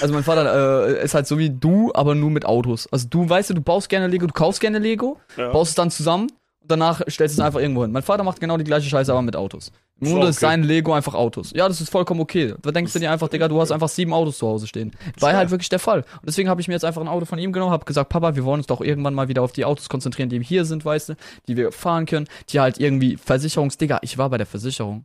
Also 0.00 0.14
mein 0.14 0.24
Vater 0.24 0.88
äh, 0.88 1.04
ist 1.04 1.14
halt 1.14 1.26
so 1.26 1.38
wie 1.38 1.50
du, 1.50 1.92
aber 1.94 2.14
nur 2.14 2.30
mit 2.30 2.44
Autos. 2.46 2.86
Also 2.92 3.06
du 3.08 3.28
weißt 3.28 3.50
du, 3.50 3.54
du 3.54 3.60
baust 3.60 3.88
gerne 3.88 4.06
Lego, 4.08 4.26
du 4.26 4.32
kaufst 4.34 4.60
gerne 4.60 4.78
Lego, 4.78 5.18
Ja. 5.36 5.50
baust 5.50 5.70
es 5.70 5.74
dann 5.74 5.90
zusammen 5.90 6.28
und 6.60 6.70
danach 6.70 7.00
stellst 7.08 7.36
du 7.38 7.42
es 7.42 7.46
einfach 7.46 7.60
irgendwo 7.60 7.82
hin. 7.82 7.92
Mein 7.92 8.02
Vater 8.02 8.24
macht 8.24 8.40
genau 8.40 8.56
die 8.56 8.64
gleiche 8.64 8.88
Scheiße, 8.88 9.10
aber 9.12 9.22
mit 9.22 9.36
Autos. 9.36 9.70
Im 10.00 10.06
Ist 10.08 10.12
Grunde 10.12 10.26
ist 10.28 10.40
sein 10.40 10.64
Lego 10.64 10.92
einfach 10.92 11.14
Autos. 11.14 11.52
Ja, 11.54 11.68
das 11.68 11.80
ist 11.80 11.88
vollkommen 11.88 12.20
okay. 12.20 12.54
Da 12.62 12.72
denkst 12.72 12.92
du 12.92 12.98
dir 12.98 13.12
einfach, 13.12 13.28
Digga, 13.28 13.46
du 13.46 13.60
hast 13.60 13.70
einfach 13.70 13.88
sieben 13.88 14.12
Autos 14.12 14.38
zu 14.38 14.48
Hause 14.48 14.66
stehen. 14.66 14.90
War 15.20 15.34
halt 15.34 15.50
wirklich 15.50 15.68
der 15.68 15.78
Fall. 15.78 16.00
Und 16.00 16.26
deswegen 16.26 16.48
habe 16.48 16.60
ich 16.60 16.66
mir 16.66 16.74
jetzt 16.74 16.84
einfach 16.84 17.00
ein 17.00 17.06
Auto 17.06 17.26
von 17.26 17.38
ihm 17.38 17.52
genommen, 17.52 17.70
habe 17.70 17.84
gesagt, 17.84 18.08
Papa, 18.08 18.34
wir 18.34 18.44
wollen 18.44 18.58
uns 18.60 18.66
doch 18.66 18.80
irgendwann 18.80 19.14
mal 19.14 19.28
wieder 19.28 19.42
auf 19.42 19.52
die 19.52 19.64
Autos 19.64 19.88
konzentrieren, 19.88 20.30
die 20.30 20.42
hier 20.42 20.64
sind, 20.64 20.84
weißt 20.84 21.10
du, 21.10 21.14
die 21.46 21.56
wir 21.56 21.70
fahren 21.70 22.06
können, 22.06 22.26
die 22.48 22.58
halt 22.58 22.78
irgendwie 22.80 23.16
Versicherungsdigga. 23.16 24.00
Ich 24.02 24.18
war 24.18 24.28
bei 24.30 24.36
der 24.38 24.46
Versicherung. 24.46 25.04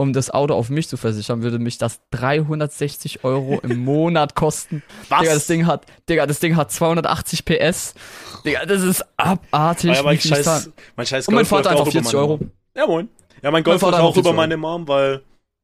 Um 0.00 0.12
das 0.12 0.30
Auto 0.30 0.54
auf 0.54 0.70
mich 0.70 0.86
zu 0.86 0.96
versichern, 0.96 1.42
würde 1.42 1.58
mich 1.58 1.76
das 1.76 1.98
360 2.12 3.24
Euro 3.24 3.58
im 3.64 3.78
Monat 3.84 4.36
kosten. 4.36 4.84
Was? 5.08 5.20
Digga, 5.20 5.34
das 5.34 5.46
Ding 5.48 5.66
hat, 5.66 5.86
Digga, 6.08 6.24
das 6.26 6.38
Ding 6.38 6.54
hat 6.54 6.70
280 6.70 7.44
PS. 7.44 7.94
Digga, 8.44 8.64
das 8.64 8.82
ist 8.82 9.04
abartig. 9.16 9.96
Ja, 9.96 10.02
mein 10.04 10.14
ich 10.14 10.22
scheiß, 10.22 10.70
mein 10.94 11.04
scheiß 11.06 11.26
Und 11.26 11.34
mein 11.34 11.44
Vater 11.44 11.70
einfach 11.70 11.82
auch 11.82 11.88
über 11.88 11.92
40 11.92 12.12
meine 12.12 12.22
Euro. 12.24 12.38
Ja, 12.76 12.86
moin. 12.86 13.08
Ja, 13.42 13.50
mein 13.50 13.64
Golf 13.64 13.82
läuft 13.82 13.94
auch 13.94 13.98
einfach 13.98 14.14
40 14.14 14.20
über 14.20 14.32
meine 14.34 14.56
Mom, 14.56 14.86
weil 14.86 15.22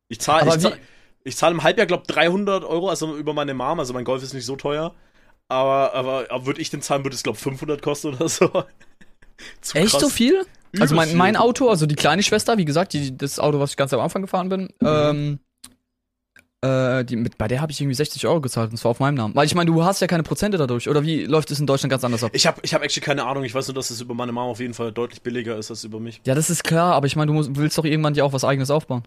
ich 0.09 0.21
zahle 0.21 0.49
ich 0.49 0.55
wie- 0.57 0.59
zahl, 0.61 0.79
ich 1.23 1.37
zahl 1.37 1.53
im 1.53 1.63
Halbjahr, 1.63 1.87
glaub 1.87 2.05
300 2.09 2.65
Euro, 2.65 2.89
also 2.91 3.17
über 3.17 3.35
meine 3.35 3.55
Mom. 3.55 3.79
Also 3.79 3.93
mein 3.95 4.05
Golf 4.05 4.23
ist 4.25 4.35
nicht 4.35 4.47
so 4.47 4.57
teuer. 4.57 4.95
Aber, 5.47 5.95
aber, 5.95 6.27
aber 6.31 6.47
würde 6.47 6.61
ich 6.61 6.71
den 6.71 6.83
zahlen, 6.83 7.05
würde 7.05 7.15
es, 7.15 7.23
glaub 7.23 7.37
500 7.37 7.81
kosten 7.83 8.15
oder 8.15 8.29
so. 8.29 8.47
Echt 9.75 9.93
krass. 9.93 10.01
so 10.01 10.09
viel? 10.09 10.45
Also 10.81 10.95
mein, 10.95 11.17
mein. 11.17 11.37
Auto, 11.37 11.69
also 11.69 11.87
die 11.87 11.95
kleine 11.95 12.23
Schwester, 12.23 12.59
wie 12.59 12.65
gesagt, 12.65 12.93
die, 12.93 13.17
das 13.17 13.39
Auto, 13.39 13.61
was 13.61 13.71
ich 13.71 13.77
ganz 13.77 13.93
am 13.93 14.01
Anfang 14.01 14.23
gefahren 14.23 14.49
bin, 14.49 14.69
ähm, 14.83 15.39
äh, 16.65 17.05
die, 17.05 17.17
mit, 17.17 17.37
bei 17.37 17.47
der 17.47 17.61
habe 17.61 17.73
ich 17.73 17.81
irgendwie 17.81 17.95
60 17.95 18.27
Euro 18.27 18.41
gezahlt 18.41 18.71
und 18.71 18.79
zwar 18.79 18.93
auf 18.93 19.01
meinem 19.01 19.17
Namen. 19.17 19.35
Weil 19.35 19.45
ich 19.45 19.55
meine, 19.55 19.71
du 19.71 19.85
hast 19.85 20.01
ja 20.01 20.07
keine 20.07 20.23
Prozente 20.23 20.57
dadurch. 20.57 20.89
Oder 20.89 21.03
wie 21.03 21.25
läuft 21.25 21.51
es 21.51 21.61
in 21.61 21.67
Deutschland 21.67 21.91
ganz 21.91 22.05
anders 22.05 22.25
ab? 22.25 22.31
Ich 22.33 22.47
habe 22.47 22.61
ich 22.63 22.73
hab 22.73 22.83
actually 22.83 23.05
keine 23.05 23.27
Ahnung. 23.27 23.45
Ich 23.45 23.55
weiß 23.55 23.69
nur, 23.69 23.75
dass 23.75 23.91
es 23.91 24.01
über 24.01 24.15
meine 24.15 24.33
Mom 24.33 24.49
auf 24.49 24.61
jeden 24.61 24.73
Fall 24.73 24.91
deutlich 24.91 25.21
billiger 25.21 25.59
ist 25.59 25.71
als 25.71 25.85
über 25.85 26.01
mich. 26.01 26.23
Ja, 26.25 26.35
das 26.35 26.49
ist 26.49 26.65
klar, 26.65 26.95
aber 26.95 27.07
ich 27.07 27.17
meine, 27.17 27.27
du 27.27 27.35
musst, 27.35 27.55
willst 27.57 27.77
doch 27.77 27.85
irgendwann 27.85 28.15
dir 28.15 28.25
auch 28.25 28.33
was 28.33 28.45
eigenes 28.45 28.71
aufbauen. 28.71 29.03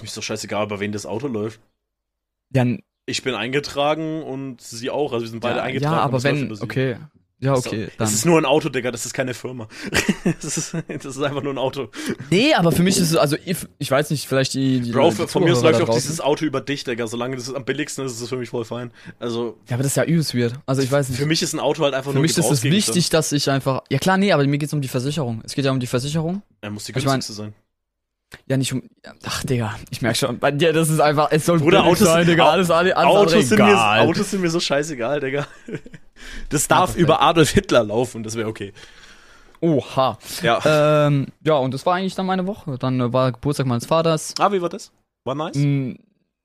Mir 0.00 0.04
ist 0.04 0.16
doch 0.16 0.22
scheißegal, 0.22 0.66
bei 0.66 0.78
wen 0.80 0.92
das 0.92 1.06
Auto 1.06 1.26
läuft. 1.26 1.60
Ja, 2.54 2.66
Ich 3.06 3.22
bin 3.22 3.34
eingetragen 3.34 4.22
und 4.22 4.60
sie 4.60 4.90
auch. 4.90 5.12
Also 5.12 5.24
wir 5.24 5.30
sind 5.30 5.40
beide 5.40 5.58
ja, 5.58 5.62
eingetragen. 5.62 5.96
ja 5.96 6.02
aber 6.02 6.22
wenn, 6.22 6.52
okay. 6.60 6.96
Ja, 7.42 7.54
okay, 7.54 7.86
Das 7.96 8.10
dann. 8.10 8.14
ist 8.16 8.26
nur 8.26 8.38
ein 8.38 8.44
Auto, 8.44 8.68
Digga, 8.68 8.90
das 8.90 9.06
ist 9.06 9.14
keine 9.14 9.32
Firma. 9.32 9.66
das, 10.42 10.56
ist, 10.58 10.74
das 10.88 11.04
ist 11.16 11.22
einfach 11.22 11.42
nur 11.42 11.54
ein 11.54 11.58
Auto. 11.58 11.88
Nee, 12.30 12.52
aber 12.54 12.70
für 12.70 12.82
mich 12.82 12.98
ist 12.98 13.10
es, 13.12 13.16
also 13.16 13.36
ich, 13.44 13.56
ich 13.78 13.90
weiß 13.90 14.10
nicht, 14.10 14.28
vielleicht 14.28 14.52
die, 14.54 14.80
die 14.80 14.92
Bro, 14.92 15.10
die 15.10 15.26
von 15.26 15.44
mir 15.44 15.52
aus 15.54 15.62
läuft 15.62 15.80
auch 15.80 15.94
dieses 15.94 16.20
Auto 16.20 16.44
über 16.44 16.60
dich, 16.60 16.84
Digga. 16.84 17.06
Solange 17.06 17.36
das 17.36 17.52
am 17.54 17.64
billigsten 17.64 18.04
ist, 18.04 18.12
ist 18.12 18.20
es 18.20 18.28
für 18.28 18.36
mich 18.36 18.50
voll 18.50 18.64
fein. 18.66 18.90
Also, 19.18 19.56
Ja, 19.68 19.74
aber 19.76 19.82
das 19.82 19.92
ist 19.92 19.96
ja 19.96 20.04
übelst 20.04 20.34
weird. 20.36 20.54
Also 20.66 20.82
ich 20.82 20.92
weiß 20.92 21.08
nicht. 21.08 21.18
für 21.18 21.26
mich 21.26 21.40
ist 21.42 21.54
ein 21.54 21.60
Auto 21.60 21.82
halt 21.82 21.94
einfach 21.94 22.10
Für 22.10 22.14
nur 22.16 22.22
mich 22.22 22.36
ist 22.36 22.50
es 22.50 22.62
wichtig, 22.62 23.08
dass 23.08 23.32
ich 23.32 23.48
einfach. 23.50 23.82
Ja 23.90 23.98
klar, 23.98 24.18
nee, 24.18 24.32
aber 24.32 24.46
mir 24.46 24.58
geht's 24.58 24.72
um 24.74 24.82
die 24.82 24.88
Versicherung. 24.88 25.40
Es 25.44 25.54
geht 25.54 25.64
ja 25.64 25.70
um 25.70 25.80
die 25.80 25.86
Versicherung. 25.86 26.42
Er 26.60 26.70
muss 26.70 26.84
die 26.84 26.92
Ich 26.92 26.96
mein- 27.06 27.14
günstigste 27.14 27.32
sein. 27.32 27.54
Ja, 28.46 28.56
nicht 28.56 28.72
um. 28.72 28.82
ja, 29.04 29.12
Ach, 29.26 29.42
Digga, 29.44 29.74
ich 29.90 30.02
merk 30.02 30.16
schon. 30.16 30.38
Bei 30.38 30.50
dir, 30.52 30.72
das 30.72 30.88
ist 30.88 31.00
einfach. 31.00 31.28
Es 31.32 31.46
soll 31.46 31.58
Bruder, 31.58 31.84
Autos- 31.84 32.06
sein, 32.06 32.26
Digga. 32.26 32.48
Alles, 32.50 32.70
alles, 32.70 32.92
alles 32.94 33.16
Autos 33.16 33.48
sind, 33.48 33.58
mir, 33.58 33.64
egal. 33.66 34.00
Autos 34.06 34.30
sind 34.30 34.40
mir 34.40 34.50
so 34.50 34.60
scheißegal, 34.60 35.20
Digga. 35.20 35.46
Das 36.50 36.68
darf 36.68 36.90
perfekt. 36.90 37.00
über 37.02 37.22
Adolf 37.22 37.48
Hitler 37.50 37.82
laufen, 37.82 38.22
das 38.22 38.36
wäre 38.36 38.46
okay. 38.46 38.74
Oha. 39.60 40.18
Ja. 40.42 41.06
Ähm, 41.06 41.28
ja, 41.44 41.54
und 41.54 41.72
das 41.72 41.84
war 41.86 41.94
eigentlich 41.96 42.14
dann 42.14 42.26
meine 42.26 42.46
Woche. 42.46 42.76
Dann 42.78 43.00
äh, 43.00 43.10
war 43.12 43.32
Geburtstag 43.32 43.66
meines 43.66 43.86
Vaters. 43.86 44.34
ah, 44.38 44.52
wie 44.52 44.60
war 44.60 44.68
das? 44.68 44.92
War 45.24 45.34
nice? 45.34 45.56
Mm, 45.56 45.92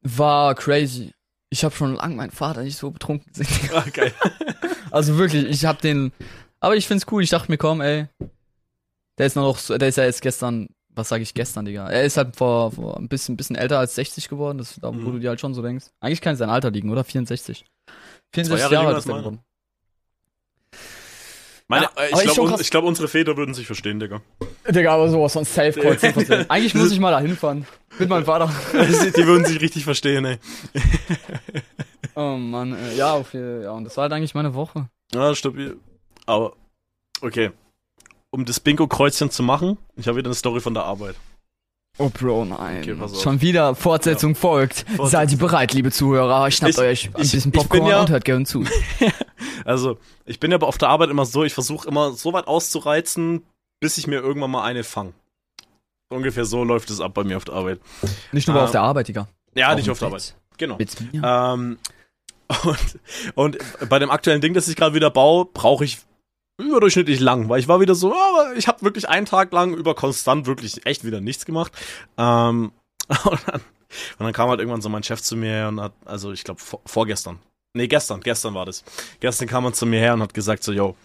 War 0.01 0.55
crazy. 0.55 1.11
Ich 1.49 1.63
habe 1.65 1.75
schon 1.75 1.95
lange 1.95 2.15
meinen 2.15 2.31
Vater 2.31 2.63
nicht 2.63 2.77
so 2.77 2.89
betrunken 2.91 3.31
gesehen. 3.33 3.69
Ah, 3.73 3.83
geil. 3.93 4.13
Also 4.91 5.17
wirklich, 5.17 5.43
ich 5.45 5.65
hab 5.65 5.81
den. 5.81 6.13
Aber 6.61 6.77
ich 6.77 6.87
find's 6.87 7.05
cool. 7.11 7.21
Ich 7.21 7.29
dachte 7.29 7.51
mir, 7.51 7.57
komm, 7.57 7.81
ey. 7.81 8.07
Der 9.17 9.25
ist 9.25 9.35
noch, 9.35 9.57
so- 9.57 9.77
der 9.77 9.89
ist 9.89 9.97
ja 9.97 10.05
jetzt 10.05 10.21
gestern, 10.21 10.69
was 10.95 11.09
sage 11.09 11.23
ich 11.23 11.33
gestern, 11.33 11.65
Digga? 11.65 11.89
Er 11.89 12.03
ist 12.03 12.17
halt 12.17 12.35
vor, 12.35 12.71
vor 12.71 12.97
ein 12.97 13.07
bisschen, 13.07 13.37
bisschen 13.37 13.55
älter 13.55 13.79
als 13.79 13.95
60 13.95 14.29
geworden, 14.29 14.57
das, 14.57 14.75
da, 14.81 14.89
wo 14.89 14.93
Mhm. 14.93 15.11
du 15.13 15.19
dir 15.19 15.29
halt 15.29 15.39
schon 15.41 15.53
so 15.53 15.61
denkst. 15.61 15.85
Eigentlich 15.99 16.21
kann 16.21 16.33
es 16.33 16.39
sein 16.39 16.49
Alter 16.49 16.71
liegen, 16.71 16.89
oder? 16.89 17.03
64. 17.03 17.65
64 18.33 18.71
Jahre 18.71 18.87
alt 18.87 18.97
ist 18.97 19.05
der 19.05 19.13
meiner. 19.15 19.23
geworden. 19.23 19.43
Meine, 21.67 21.85
Ja, 21.85 22.03
äh, 22.03 22.25
ich 22.27 22.33
glaube, 22.33 22.61
ich 22.61 22.69
glaub, 22.69 22.83
unsere 22.83 23.07
Väter 23.07 23.37
würden 23.37 23.55
sich 23.55 23.65
verstehen, 23.65 23.99
Digga. 23.99 24.21
Digga, 24.69 24.93
aber 24.93 25.09
sowas 25.09 25.33
von 25.33 25.45
Safe 25.45 25.71
10%. 25.71 26.45
Eigentlich 26.49 26.75
muss 26.75 26.91
ich 26.91 26.99
mal 26.99 27.09
da 27.11 27.19
hinfahren. 27.19 27.65
Mit 27.97 28.07
meinem 28.09 28.25
Vater. 28.25 28.53
Die 28.73 29.25
würden 29.25 29.45
sich 29.45 29.59
richtig 29.61 29.83
verstehen, 29.83 30.25
ey. 30.25 30.37
Oh 32.17 32.37
Mann, 32.37 32.73
äh, 32.73 32.95
ja, 32.95 33.11
auf 33.13 33.33
jeden 33.33 33.63
Ja, 33.63 33.71
und 33.71 33.83
das 33.83 33.97
war 33.97 34.03
halt 34.03 34.13
eigentlich 34.13 34.33
meine 34.35 34.53
Woche. 34.53 34.87
Ja, 35.13 35.35
stabil. 35.35 35.75
Aber, 36.25 36.53
okay. 37.21 37.51
Um 38.35 38.43
das 38.43 38.59
Bingo-Kreuzchen 38.59 39.31
zu 39.31 39.43
machen, 39.43 39.77
ich 39.95 40.07
habe 40.09 40.17
wieder 40.17 40.27
eine 40.27 40.35
Story 40.35 40.59
von 40.59 40.73
der 40.73 40.83
Arbeit. 40.83 41.15
Oh 41.97 42.09
Bro, 42.09 42.43
nein. 42.43 42.79
Okay. 42.81 42.97
Schon 43.23 43.39
wieder 43.39 43.75
Fortsetzung 43.75 44.35
folgt. 44.35 44.79
Fortsetzung. 44.79 45.07
Seid 45.07 45.31
ihr 45.31 45.37
bereit, 45.37 45.71
liebe 45.73 45.89
Zuhörer? 45.89 46.51
Schnappt 46.51 46.73
Ich- 46.73 46.79
euch 46.79 47.05
ein 47.15 47.21
ich- 47.21 47.31
bisschen 47.31 47.53
Popcorn 47.53 47.85
ja- 47.87 48.01
und 48.01 48.09
hört 48.09 48.25
gerne 48.25 48.45
zu. 48.45 48.65
Also, 49.63 49.97
ich 50.25 50.39
bin 50.41 50.51
ja 50.51 50.55
aber 50.55 50.67
auf 50.67 50.77
der 50.77 50.89
Arbeit 50.89 51.09
immer 51.09 51.25
so, 51.25 51.43
ich 51.45 51.53
versuche 51.53 51.87
immer 51.87 52.11
so 52.11 52.33
weit 52.33 52.45
auszureizen, 52.47 53.41
bis 53.79 53.97
ich 53.97 54.05
mir 54.05 54.17
irgendwann 54.19 54.51
mal 54.51 54.63
eine 54.65 54.83
fange. 54.83 55.13
Ungefähr 56.09 56.43
so 56.45 56.63
läuft 56.65 56.89
es 56.89 56.99
ab 57.01 57.13
bei 57.13 57.23
mir 57.23 57.37
auf 57.37 57.45
der 57.45 57.55
Arbeit. 57.55 57.79
Nicht 58.33 58.47
nur 58.49 58.57
Ah. 58.59 58.65
auf 58.65 58.71
der 58.71 58.81
Arbeit, 58.81 59.07
Digga. 59.07 59.27
Ja, 59.55 59.71
Auch 59.71 59.75
nicht 59.77 59.89
auf 59.89 59.97
der. 59.99 60.09
Arbeit. 60.09 60.35
Genau. 60.57 60.75
Mit 60.77 61.13
mir. 61.13 61.23
Ähm, 61.23 61.77
und, 62.65 62.77
und 63.35 63.57
bei 63.89 63.97
dem 63.97 64.11
aktuellen 64.11 64.41
Ding, 64.41 64.53
das 64.53 64.67
ich 64.67 64.75
gerade 64.75 64.93
wieder 64.93 65.09
baue, 65.09 65.45
brauche 65.45 65.83
ich 65.85 65.99
überdurchschnittlich 66.57 67.19
lang, 67.19 67.49
weil 67.49 67.59
ich 67.59 67.67
war 67.67 67.79
wieder 67.79 67.95
so, 67.95 68.13
aber 68.13 68.55
ich 68.55 68.67
habe 68.67 68.81
wirklich 68.81 69.09
einen 69.09 69.25
Tag 69.25 69.51
lang 69.51 69.73
über 69.73 69.95
konstant 69.95 70.45
wirklich 70.45 70.85
echt 70.85 71.03
wieder 71.03 71.21
nichts 71.21 71.45
gemacht. 71.45 71.71
Ähm, 72.17 72.71
und, 73.25 73.39
dann, 73.47 73.61
und 74.19 74.25
dann 74.25 74.33
kam 74.33 74.49
halt 74.49 74.59
irgendwann 74.59 74.81
so 74.81 74.89
mein 74.89 75.03
Chef 75.03 75.21
zu 75.21 75.35
mir 75.35 75.67
und 75.67 75.81
hat, 75.81 75.93
also 76.05 76.31
ich 76.31 76.43
glaube 76.43 76.61
vor, 76.61 76.81
vorgestern, 76.85 77.39
nee 77.73 77.87
gestern, 77.87 78.21
gestern 78.21 78.53
war 78.53 78.65
das. 78.65 78.83
Gestern 79.19 79.47
kam 79.47 79.65
er 79.65 79.73
zu 79.73 79.85
mir 79.85 79.99
her 79.99 80.13
und 80.13 80.21
hat 80.21 80.33
gesagt 80.33 80.63
so, 80.63 80.71
yo, 80.71 80.95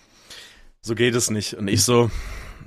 so 0.80 0.95
geht 0.95 1.14
es 1.14 1.30
nicht. 1.30 1.54
Und 1.54 1.69
ich 1.69 1.85
so, 1.85 2.11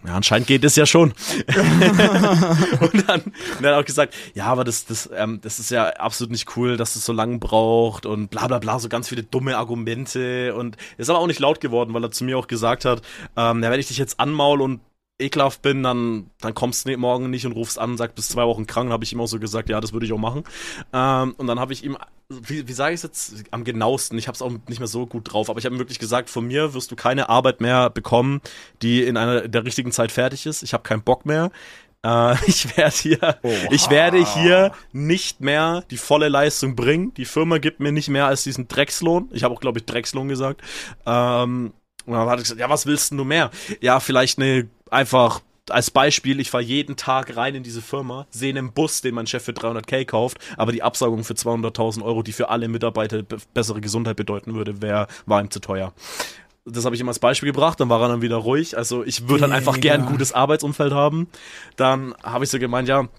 ja, 0.06 0.16
anscheinend 0.16 0.48
geht 0.48 0.64
es 0.64 0.76
ja 0.76 0.86
schon. 0.86 1.14
und, 2.80 3.10
dann, 3.10 3.22
und 3.22 3.62
dann 3.62 3.74
auch 3.80 3.86
gesagt, 3.86 4.14
ja, 4.34 4.46
aber 4.46 4.64
das, 4.64 4.86
das, 4.86 5.10
ähm, 5.16 5.40
das 5.42 5.60
ist 5.60 5.72
ja 5.72 5.88
absolut 5.90 6.32
nicht 6.32 6.58
cool, 6.58 6.78
dass 6.78 6.96
es 6.96 7.06
so 7.06 7.14
lange 7.14 7.38
braucht 7.38 8.06
und 8.06 8.30
bla 8.30 8.48
bla 8.48 8.60
bla, 8.60 8.80
so 8.80 8.90
ganz 8.90 9.10
viele 9.10 9.24
dumme 9.24 9.58
Argumente 9.58 10.54
und 10.56 10.78
ist 10.98 11.10
aber 11.10 11.20
auch 11.20 11.28
nicht 11.28 11.40
laut 11.40 11.62
geworden, 11.62 11.94
weil 11.94 12.04
er 12.04 12.12
zu 12.12 12.24
mir 12.24 12.38
auch 12.38 12.48
gesagt 12.48 12.86
hat, 12.86 13.02
ähm, 13.38 13.64
ja, 13.64 13.72
wenn 13.72 13.80
ich 13.80 13.88
dich 13.88 13.98
jetzt 13.98 14.20
anmaul 14.20 14.62
und 14.62 14.82
ekelhaft 15.20 15.62
bin, 15.62 15.84
dann, 15.84 16.29
dann 16.41 16.53
kommst 16.53 16.88
du 16.88 16.98
morgen 16.98 17.29
nicht 17.29 17.46
und 17.46 17.53
rufst 17.53 17.79
an 17.79 17.91
und 17.91 17.98
sagst, 17.98 18.15
bis 18.15 18.29
zwei 18.29 18.46
Wochen 18.46 18.67
krank. 18.67 18.91
Habe 18.91 19.03
ich 19.03 19.13
ihm 19.13 19.22
auch 19.22 19.27
so 19.27 19.39
gesagt, 19.39 19.70
ja, 19.70 19.79
das 19.79 19.93
würde 19.93 20.05
ich 20.05 20.13
auch 20.13 20.17
machen. 20.17 20.43
Ähm, 20.91 21.36
und 21.38 21.48
dann 21.48 21.60
habe 21.60 21.74
ich 21.74 21.84
ihm, 21.84 21.98
wie, 22.29 22.67
wie 22.67 22.74
sage 22.74 22.93
ich 22.93 23.03
es 23.03 23.03
jetzt 23.03 23.43
am 23.51 23.63
genauesten, 23.63 24.17
ich 24.17 24.27
habe 24.27 24.36
es 24.36 24.41
auch 24.41 24.51
nicht 24.67 24.79
mehr 24.79 24.88
so 24.88 25.05
gut 25.05 25.32
drauf, 25.32 25.50
aber 25.50 25.60
ich 25.60 25.65
habe 25.65 25.75
ihm 25.75 25.79
wirklich 25.79 26.00
gesagt, 26.00 26.29
von 26.29 26.48
mir 26.48 26.74
wirst 26.74 26.91
du 26.91 26.96
keine 26.96 27.29
Arbeit 27.29 27.62
mehr 27.62 27.89
bekommen, 27.89 28.41
die 28.82 29.03
in 29.03 29.17
einer 29.17 29.43
in 29.43 29.51
der 29.51 29.65
richtigen 29.65 29.91
Zeit 29.91 30.12
fertig 30.12 30.46
ist. 30.46 30.63
Ich 30.63 30.74
habe 30.74 30.84
keinen 30.84 31.03
Bock 31.03 31.25
mehr. 31.25 31.51
Äh, 32.03 32.36
ich 32.48 32.75
werde 32.75 32.96
hier, 32.96 33.38
Oha. 33.43 33.53
ich 33.70 33.89
werde 33.89 34.25
hier 34.25 34.72
nicht 34.91 35.41
mehr 35.41 35.84
die 35.91 35.98
volle 35.98 36.27
Leistung 36.27 36.75
bringen. 36.75 37.13
Die 37.13 37.25
Firma 37.25 37.60
gibt 37.60 37.79
mir 37.79 37.91
nicht 37.91 38.10
mehr 38.10 38.25
als 38.25 38.43
diesen 38.43 38.67
Dreckslohn. 38.67 39.29
Ich 39.32 39.43
habe 39.43 39.53
auch, 39.53 39.62
glaube 39.62 39.79
ich, 39.79 39.86
Dreckslohn 39.86 40.27
gesagt. 40.27 40.62
Ähm, 41.05 41.74
und 42.05 42.13
dann 42.13 42.27
hat 42.27 42.39
er 42.39 42.43
gesagt, 42.43 42.60
ja, 42.60 42.70
was 42.70 42.86
willst 42.86 43.12
du 43.12 43.24
mehr? 43.24 43.50
Ja, 43.79 44.01
vielleicht 44.01 44.38
eine 44.38 44.67
einfach 44.94 45.42
als 45.70 45.92
Beispiel, 45.92 46.40
ich 46.40 46.52
fahre 46.52 46.64
jeden 46.64 46.96
Tag 46.96 47.38
rein 47.38 47.56
in 47.56 47.64
diese 47.64 47.82
Firma, 47.82 48.28
sehe 48.30 48.50
einen 48.50 48.74
Bus, 48.74 49.02
den 49.02 49.16
mein 49.16 49.28
Chef 49.28 49.44
für 49.44 49.52
300k 49.54 50.06
kauft, 50.06 50.38
aber 50.58 50.72
die 50.72 50.84
Absagung 50.84 51.24
für 51.24 51.34
200.000 51.34 52.04
Euro, 52.04 52.22
die 52.22 52.34
für 52.34 52.50
alle 52.50 52.68
Mitarbeiter 52.68 53.24
bessere 53.54 53.80
Gesundheit 53.80 54.18
bedeuten 54.18 54.56
würde, 54.56 54.82
wär, 54.82 55.08
war 55.26 55.42
ihm 55.42 55.52
zu 55.52 55.60
teuer. 55.60 55.94
Das 56.66 56.86
habe 56.86 56.96
ich 56.96 57.02
ihm 57.02 57.08
als 57.10 57.20
Beispiel 57.20 57.52
gebracht, 57.52 57.80
dann 57.80 57.90
war 57.90 58.02
er 58.02 58.08
dann 58.08 58.22
wieder 58.22 58.38
ruhig. 58.38 58.78
Also 58.78 59.04
ich 59.04 59.28
würde 59.28 59.42
dann 59.42 59.52
einfach 59.52 59.80
gern 59.80 60.02
ein 60.02 60.08
gutes 60.08 60.32
Arbeitsumfeld 60.32 60.94
haben. 60.94 61.28
Dann 61.76 62.16
habe 62.24 62.46
ich 62.46 62.52
so 62.52 62.60
gemeint, 62.60 62.88
ja, 62.88 63.10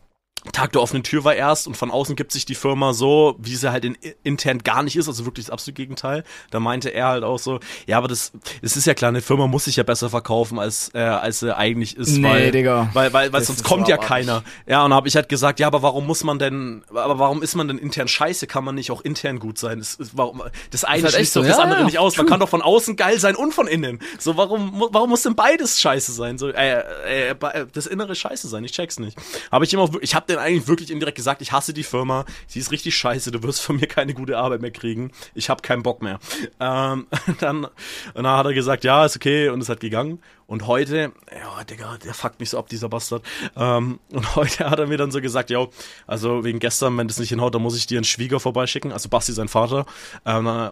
Tag 0.53 0.73
der 0.73 0.83
offenen 0.83 1.03
Tür 1.03 1.25
war 1.25 1.35
erst 1.35 1.67
und 1.67 1.77
von 1.77 1.91
außen 1.91 2.17
gibt 2.17 2.33
sich 2.33 2.45
die 2.45 2.55
Firma 2.55 2.93
so, 2.93 3.37
wie 3.39 3.57
sie 3.57 3.73
halt 3.73 3.85
in, 3.85 3.97
intern 4.23 4.59
gar 4.59 4.83
nicht 4.83 4.97
ist, 4.97 5.09
also 5.09 5.25
wirklich 5.25 5.47
das 5.47 5.53
absolute 5.53 5.75
Gegenteil. 5.75 6.25
Da 6.51 6.61
meinte 6.61 6.91
er 6.91 7.09
halt 7.09 7.25
auch 7.25 7.39
so, 7.39 7.61
ja, 7.87 7.97
aber 7.97 8.09
das, 8.09 8.33
es 8.61 8.77
ist 8.77 8.87
ja 8.87 8.95
klar, 8.95 9.09
eine 9.09 9.23
Firma 9.23 9.47
muss 9.47 9.65
sich 9.65 9.77
ja 9.77 9.83
besser 9.83 10.11
verkaufen, 10.11 10.59
als, 10.59 10.91
äh, 10.95 10.99
als 10.99 11.41
sie 11.41 11.57
eigentlich 11.57 11.97
ist, 11.97 12.19
nee, 12.19 12.29
weil, 12.29 12.51
Digga. 12.51 12.91
weil, 12.93 13.13
weil, 13.13 13.33
weil 13.33 13.43
sonst 13.43 13.65
kommt 13.65 13.89
ja 13.89 13.97
keiner. 13.97 14.45
Ja, 14.67 14.85
und 14.85 14.93
habe 14.93 15.09
ich 15.09 15.17
halt 15.17 15.29
gesagt, 15.29 15.61
ja, 15.61 15.67
aber 15.67 15.83
warum 15.83 16.07
muss 16.07 16.25
man 16.25 16.39
denn, 16.39 16.85
aber 16.91 17.19
warum 17.19 17.43
ist 17.43 17.55
man 17.55 17.69
denn 17.69 17.79
intern 17.79 18.09
scheiße? 18.09 18.47
Kann 18.47 18.65
man 18.65 18.75
nicht 18.75 18.91
auch 18.91 19.01
intern 19.01 19.39
gut 19.39 19.59
sein? 19.59 19.79
Das, 19.79 19.95
ist, 19.95 20.17
warum, 20.17 20.43
das 20.71 20.85
eine 20.85 21.03
das 21.03 21.15
halt 21.15 21.21
schließt 21.21 21.37
doch 21.37 21.43
so, 21.43 21.49
das 21.49 21.57
ja, 21.57 21.63
andere 21.63 21.81
ja. 21.81 21.87
nicht 21.87 21.99
aus. 21.99 22.17
Man 22.17 22.27
kann 22.27 22.41
doch 22.41 22.49
von 22.49 22.63
außen 22.63 22.97
geil 22.97 23.19
sein 23.19 23.35
und 23.35 23.53
von 23.53 23.67
innen. 23.67 24.01
So, 24.19 24.37
warum, 24.37 24.85
warum 24.91 25.11
muss 25.11 25.23
denn 25.23 25.35
beides 25.35 25.81
scheiße 25.81 26.13
sein? 26.13 26.39
So, 26.39 26.49
äh, 26.49 26.83
äh, 27.07 27.31
äh 27.31 27.67
das 27.73 27.87
innere 27.87 28.15
scheiße 28.15 28.49
sein, 28.49 28.63
ich 28.65 28.73
check's 28.73 28.99
nicht. 28.99 29.17
Habe 29.51 29.65
ich 29.65 29.73
immer, 29.73 29.89
ich 30.01 30.15
habe 30.15 30.34
den 30.35 30.43
eigentlich 30.43 30.69
wirklich 30.69 30.91
indirekt 30.91 31.17
gesagt, 31.17 31.43
ich 31.43 31.53
hasse 31.53 31.73
die 31.73 31.83
Firma, 31.83 32.25
sie 32.47 32.59
ist 32.59 32.71
richtig 32.71 32.97
scheiße, 32.97 33.31
du 33.31 33.43
wirst 33.43 33.61
von 33.61 33.77
mir 33.77 33.87
keine 33.87 34.15
gute 34.15 34.39
Arbeit 34.39 34.61
mehr 34.61 34.71
kriegen, 34.71 35.11
ich 35.35 35.49
habe 35.49 35.63
keinen 35.63 35.83
Bock 35.83 36.03
mehr. 36.03 36.19
Ähm, 36.61 37.07
dann, 37.41 37.67
dann 38.15 38.27
hat 38.27 38.47
er 38.47 38.55
gesagt, 38.55 38.85
ja, 38.85 39.05
ist 39.05 39.17
okay 39.17 39.49
und 39.49 39.61
es 39.61 39.69
hat 39.69 39.81
gegangen. 39.81 40.21
Und 40.47 40.67
heute, 40.67 41.13
ja, 41.33 41.65
Digga, 41.65 41.97
der 42.05 42.13
fuckt 42.13 42.39
mich 42.39 42.51
so 42.51 42.59
ab, 42.59 42.69
dieser 42.69 42.89
Bastard. 42.89 43.25
Ähm, 43.57 43.99
und 44.11 44.37
heute 44.37 44.69
hat 44.69 44.79
er 44.79 44.87
mir 44.87 44.99
dann 44.99 45.11
so 45.11 45.21
gesagt, 45.21 45.51
ja, 45.51 45.67
also 46.07 46.45
wegen 46.45 46.59
gestern, 46.59 46.97
wenn 46.99 47.09
das 47.09 47.19
nicht 47.19 47.31
hinhaut, 47.31 47.55
dann 47.55 47.63
muss 47.63 47.77
ich 47.77 47.87
dir 47.87 47.99
einen 47.99 48.05
Schwieger 48.05 48.41
vorbeischicken, 48.41 48.93
also 48.93 49.09
Basti, 49.09 49.33
sein 49.33 49.49
Vater. 49.49 49.87
Ähm, 50.27 50.71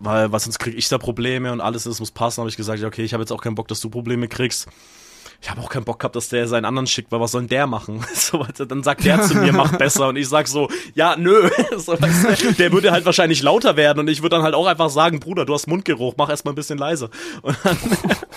weil, 0.00 0.30
was 0.30 0.44
sonst 0.44 0.58
krieg 0.58 0.76
ich 0.76 0.88
da 0.88 0.98
Probleme 0.98 1.52
und 1.52 1.60
alles, 1.60 1.84
das 1.84 2.00
muss 2.00 2.10
passen. 2.10 2.40
Habe 2.40 2.50
ich 2.50 2.56
gesagt, 2.56 2.80
ja, 2.80 2.86
okay, 2.86 3.02
ich 3.02 3.12
habe 3.12 3.22
jetzt 3.22 3.32
auch 3.32 3.42
keinen 3.42 3.54
Bock, 3.54 3.68
dass 3.68 3.80
du 3.80 3.90
Probleme 3.90 4.28
kriegst 4.28 4.68
ich 5.40 5.48
habe 5.48 5.60
auch 5.60 5.68
keinen 5.68 5.84
Bock 5.84 6.00
gehabt, 6.00 6.16
dass 6.16 6.28
der 6.28 6.48
seinen 6.48 6.64
anderen 6.64 6.88
schickt, 6.88 7.12
weil 7.12 7.20
was 7.20 7.30
soll 7.30 7.42
denn 7.42 7.48
der 7.48 7.66
machen? 7.66 8.04
So, 8.14 8.44
dann 8.44 8.82
sagt 8.82 9.04
der 9.04 9.22
zu 9.22 9.36
mir, 9.36 9.52
mach 9.52 9.76
besser. 9.78 10.08
Und 10.08 10.16
ich 10.16 10.28
sag 10.28 10.48
so, 10.48 10.68
ja, 10.94 11.16
nö. 11.16 11.48
So, 11.76 12.00
weißt 12.00 12.42
du, 12.44 12.52
der 12.52 12.72
würde 12.72 12.90
halt 12.90 13.04
wahrscheinlich 13.04 13.42
lauter 13.42 13.76
werden 13.76 14.00
und 14.00 14.08
ich 14.08 14.22
würde 14.22 14.36
dann 14.36 14.42
halt 14.42 14.54
auch 14.54 14.66
einfach 14.66 14.90
sagen, 14.90 15.20
Bruder, 15.20 15.44
du 15.44 15.54
hast 15.54 15.68
Mundgeruch, 15.68 16.14
mach 16.16 16.28
erstmal 16.28 16.52
ein 16.52 16.56
bisschen 16.56 16.78
leiser. 16.78 17.10
Und 17.42 17.56
dann, 17.62 17.78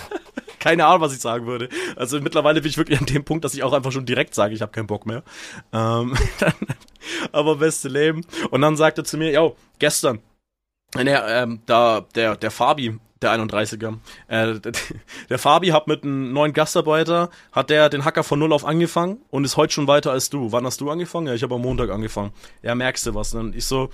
keine 0.60 0.86
Ahnung, 0.86 1.00
was 1.00 1.12
ich 1.12 1.20
sagen 1.20 1.46
würde. 1.46 1.68
Also 1.96 2.20
mittlerweile 2.20 2.60
bin 2.60 2.70
ich 2.70 2.78
wirklich 2.78 3.00
an 3.00 3.06
dem 3.06 3.24
Punkt, 3.24 3.44
dass 3.44 3.54
ich 3.54 3.64
auch 3.64 3.72
einfach 3.72 3.90
schon 3.90 4.06
direkt 4.06 4.34
sage, 4.34 4.54
ich 4.54 4.62
habe 4.62 4.70
keinen 4.70 4.86
Bock 4.86 5.04
mehr. 5.04 5.24
Ähm, 5.72 6.14
dann, 6.38 6.54
aber 7.32 7.56
beste 7.56 7.88
Leben. 7.88 8.24
Und 8.50 8.60
dann 8.60 8.76
sagt 8.76 8.98
er 8.98 9.04
zu 9.04 9.18
mir, 9.18 9.32
yo, 9.32 9.56
gestern, 9.80 10.20
der, 10.94 11.26
ähm, 11.26 11.62
da, 11.66 12.06
der, 12.14 12.36
der 12.36 12.50
Fabi, 12.52 12.98
der 13.22 13.32
31er. 13.32 13.98
Äh, 14.28 14.60
der, 14.60 14.72
der 15.28 15.38
Fabi 15.38 15.68
hat 15.68 15.86
mit 15.86 16.04
einem 16.04 16.32
neuen 16.32 16.52
Gastarbeiter, 16.52 17.30
hat 17.52 17.70
der 17.70 17.88
den 17.88 18.04
Hacker 18.04 18.24
von 18.24 18.38
Null 18.38 18.52
auf 18.52 18.64
angefangen 18.64 19.18
und 19.30 19.44
ist 19.44 19.56
heute 19.56 19.72
schon 19.72 19.86
weiter 19.86 20.12
als 20.12 20.30
du. 20.30 20.52
Wann 20.52 20.66
hast 20.66 20.80
du 20.80 20.90
angefangen? 20.90 21.26
Ja, 21.26 21.34
ich 21.34 21.42
habe 21.42 21.54
am 21.54 21.62
Montag 21.62 21.90
angefangen. 21.90 22.32
Ja, 22.62 22.74
merkst 22.74 23.06
du 23.06 23.14
was? 23.14 23.34
Und 23.34 23.42
dann 23.42 23.58
ich 23.58 23.64
so, 23.64 23.90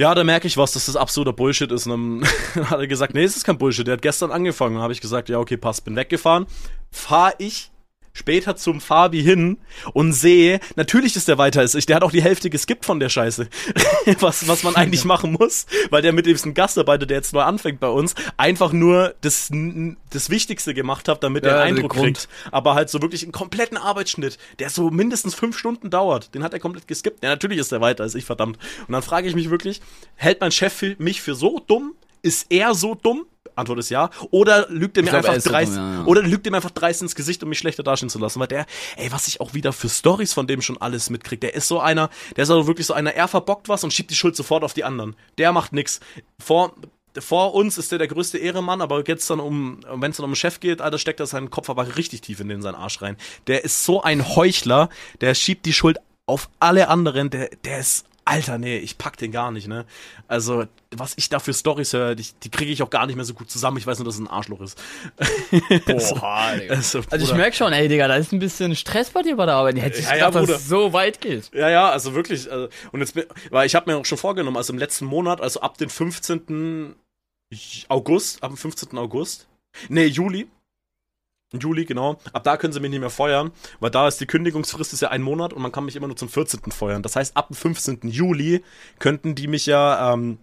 ja, 0.00 0.14
da 0.14 0.22
merke 0.22 0.46
ich 0.46 0.56
was, 0.56 0.72
dass 0.72 0.86
das 0.86 0.94
absoluter 0.94 1.32
Bullshit 1.32 1.72
ist. 1.72 1.86
Und 1.86 2.20
dann 2.54 2.66
hat 2.70 2.78
er 2.78 2.86
gesagt, 2.86 3.14
nee, 3.14 3.24
es 3.24 3.36
ist 3.36 3.44
kein 3.44 3.58
Bullshit. 3.58 3.86
Der 3.86 3.94
hat 3.94 4.02
gestern 4.02 4.30
angefangen. 4.30 4.74
Dann 4.74 4.82
habe 4.82 4.92
ich 4.92 5.00
gesagt, 5.00 5.28
ja, 5.28 5.38
okay, 5.38 5.56
passt, 5.56 5.84
bin 5.84 5.96
weggefahren. 5.96 6.46
Fahr 6.90 7.34
ich 7.38 7.70
später 8.18 8.56
zum 8.56 8.80
Fabi 8.80 9.22
hin 9.22 9.58
und 9.92 10.12
sehe, 10.12 10.60
natürlich 10.76 11.16
ist 11.16 11.28
der 11.28 11.38
weiter 11.38 11.60
als 11.60 11.74
ich, 11.74 11.86
der 11.86 11.96
hat 11.96 12.02
auch 12.02 12.10
die 12.10 12.22
Hälfte 12.22 12.50
geskippt 12.50 12.84
von 12.84 13.00
der 13.00 13.08
Scheiße. 13.08 13.48
was, 14.20 14.48
was 14.48 14.62
man 14.62 14.76
eigentlich 14.76 15.04
machen 15.04 15.32
muss, 15.32 15.66
weil 15.90 16.02
der 16.02 16.12
mit 16.12 16.26
diesem 16.26 16.54
Gastarbeiter, 16.54 17.06
der 17.06 17.18
jetzt 17.18 17.32
neu 17.32 17.42
anfängt 17.42 17.80
bei 17.80 17.88
uns, 17.88 18.14
einfach 18.36 18.72
nur 18.72 19.14
das, 19.20 19.50
das 20.10 20.30
Wichtigste 20.30 20.74
gemacht 20.74 21.08
hat, 21.08 21.22
damit 21.22 21.44
ja, 21.44 21.50
er 21.50 21.60
einen 21.62 21.76
Eindruck 21.76 21.94
kriegt. 21.94 22.28
Aber 22.50 22.74
halt 22.74 22.90
so 22.90 23.00
wirklich 23.00 23.22
einen 23.22 23.32
kompletten 23.32 23.76
Arbeitsschnitt, 23.76 24.38
der 24.58 24.70
so 24.70 24.90
mindestens 24.90 25.34
fünf 25.34 25.56
Stunden 25.56 25.90
dauert, 25.90 26.34
den 26.34 26.42
hat 26.42 26.52
er 26.52 26.58
komplett 26.58 26.88
geskippt. 26.88 27.22
Ja, 27.22 27.30
natürlich 27.30 27.58
ist 27.58 27.72
der 27.72 27.80
weiter 27.80 28.02
als 28.02 28.14
ich, 28.14 28.24
verdammt. 28.24 28.58
Und 28.86 28.92
dann 28.92 29.02
frage 29.02 29.28
ich 29.28 29.34
mich 29.34 29.50
wirklich, 29.50 29.80
hält 30.16 30.40
mein 30.40 30.52
Chef 30.52 30.82
mich 30.98 31.22
für 31.22 31.34
so 31.34 31.60
dumm? 31.66 31.94
Ist 32.22 32.46
er 32.50 32.74
so 32.74 32.94
dumm? 32.94 33.26
Antwort 33.58 33.78
ist 33.78 33.90
ja. 33.90 34.10
Oder 34.30 34.66
lügt 34.68 34.96
er 34.96 35.02
mir 35.02 35.10
glaub, 35.10 35.24
einfach 35.24 35.42
dreist, 35.42 35.74
ja, 35.74 35.94
ja. 35.94 36.04
oder 36.04 36.22
lügt 36.22 36.46
er 36.46 36.50
mir 36.50 36.56
einfach 36.56 36.70
dreist 36.70 37.02
ins 37.02 37.14
Gesicht, 37.14 37.42
um 37.42 37.48
mich 37.48 37.58
schlechter 37.58 37.82
dastehen 37.82 38.08
zu 38.08 38.18
lassen. 38.18 38.40
Weil 38.40 38.48
der, 38.48 38.66
ey, 38.96 39.10
was 39.12 39.28
ich 39.28 39.40
auch 39.40 39.54
wieder 39.54 39.72
für 39.72 39.88
Stories 39.88 40.32
von 40.32 40.46
dem 40.46 40.62
schon 40.62 40.78
alles 40.78 41.10
mitkriege, 41.10 41.40
der 41.40 41.54
ist 41.54 41.68
so 41.68 41.80
einer, 41.80 42.10
der 42.36 42.44
ist 42.44 42.50
also 42.50 42.66
wirklich 42.66 42.86
so 42.86 42.94
einer, 42.94 43.14
er 43.14 43.28
verbockt 43.28 43.68
was 43.68 43.84
und 43.84 43.92
schiebt 43.92 44.10
die 44.10 44.16
Schuld 44.16 44.36
sofort 44.36 44.64
auf 44.64 44.74
die 44.74 44.84
anderen. 44.84 45.16
Der 45.38 45.52
macht 45.52 45.72
nix. 45.72 46.00
Vor, 46.38 46.74
vor 47.18 47.54
uns 47.54 47.78
ist 47.78 47.90
der 47.92 47.98
der 47.98 48.08
größte 48.08 48.38
Ehremann, 48.38 48.80
aber 48.80 49.02
jetzt 49.06 49.28
dann 49.30 49.40
um, 49.40 49.80
wenn 49.90 50.10
es 50.10 50.16
dann 50.18 50.24
um 50.24 50.32
den 50.32 50.36
Chef 50.36 50.60
geht, 50.60 50.80
Alter, 50.80 50.98
steckt 50.98 51.20
er 51.20 51.26
seinen 51.26 51.50
Kopf 51.50 51.70
aber 51.70 51.96
richtig 51.96 52.22
tief 52.22 52.40
in 52.40 52.48
den 52.48 52.62
seinen 52.62 52.74
Arsch 52.74 53.02
rein. 53.02 53.16
Der 53.46 53.64
ist 53.64 53.84
so 53.84 54.02
ein 54.02 54.36
Heuchler, 54.36 54.88
der 55.20 55.34
schiebt 55.34 55.66
die 55.66 55.72
Schuld 55.72 55.98
auf 56.26 56.50
alle 56.60 56.88
anderen, 56.88 57.30
der, 57.30 57.50
der 57.64 57.78
ist 57.78 58.07
Alter, 58.28 58.58
nee, 58.58 58.76
ich 58.76 58.98
pack 58.98 59.16
den 59.16 59.32
gar 59.32 59.50
nicht, 59.50 59.68
ne? 59.68 59.86
Also, 60.26 60.66
was 60.94 61.14
ich 61.16 61.30
da 61.30 61.38
für 61.38 61.54
Storys 61.54 61.94
höre, 61.94 62.14
die, 62.14 62.26
die 62.42 62.50
kriege 62.50 62.70
ich 62.70 62.82
auch 62.82 62.90
gar 62.90 63.06
nicht 63.06 63.16
mehr 63.16 63.24
so 63.24 63.32
gut 63.32 63.50
zusammen. 63.50 63.78
Ich 63.78 63.86
weiß 63.86 63.98
nur, 63.98 64.04
dass 64.04 64.16
es 64.16 64.20
ein 64.20 64.28
Arschloch 64.28 64.60
ist. 64.60 64.78
Boah, 65.86 66.52
Digga. 66.60 66.74
Also, 66.74 67.00
also, 67.10 67.24
ich 67.24 67.34
merke 67.34 67.56
schon, 67.56 67.72
ey, 67.72 67.88
Digga, 67.88 68.06
da 68.06 68.16
ist 68.16 68.32
ein 68.32 68.38
bisschen 68.38 68.76
Stress 68.76 69.10
bei 69.10 69.22
dir 69.22 69.36
bei 69.36 69.46
der 69.46 69.54
Arbeit. 69.54 69.78
Ich 69.78 69.82
hätte 69.82 70.02
ja, 70.02 70.12
gedacht, 70.12 70.34
ja, 70.34 70.40
dass 70.42 70.50
es 70.50 70.68
so 70.68 70.92
weit 70.92 71.22
geht. 71.22 71.50
Ja, 71.54 71.70
ja, 71.70 71.88
also 71.88 72.14
wirklich. 72.14 72.52
Also, 72.52 72.68
und 72.92 73.00
jetzt, 73.00 73.18
weil 73.50 73.66
ich 73.66 73.74
habe 73.74 73.90
mir 73.90 73.96
auch 73.96 74.04
schon 74.04 74.18
vorgenommen, 74.18 74.58
also 74.58 74.74
im 74.74 74.78
letzten 74.78 75.06
Monat, 75.06 75.40
also 75.40 75.62
ab 75.62 75.78
den 75.78 75.88
15. 75.88 76.96
August, 77.88 78.42
ab 78.42 78.50
dem 78.50 78.58
15. 78.58 78.98
August, 78.98 79.48
nee, 79.88 80.04
Juli, 80.04 80.48
Juli, 81.54 81.86
genau. 81.86 82.18
Ab 82.32 82.44
da 82.44 82.56
können 82.56 82.72
sie 82.72 82.80
mich 82.80 82.90
nicht 82.90 83.00
mehr 83.00 83.10
feuern, 83.10 83.52
weil 83.80 83.90
da 83.90 84.06
ist 84.06 84.20
die 84.20 84.26
Kündigungsfrist 84.26 84.92
ist 84.92 85.00
ja 85.00 85.08
ein 85.08 85.22
Monat 85.22 85.52
und 85.52 85.62
man 85.62 85.72
kann 85.72 85.84
mich 85.84 85.96
immer 85.96 86.06
nur 86.06 86.16
zum 86.16 86.28
14. 86.28 86.72
feuern. 86.72 87.02
Das 87.02 87.16
heißt, 87.16 87.36
ab 87.36 87.48
dem 87.48 87.56
15. 87.56 88.00
Juli 88.02 88.62
könnten 88.98 89.34
die 89.34 89.48
mich 89.48 89.64
ja 89.64 90.12
ähm, 90.12 90.38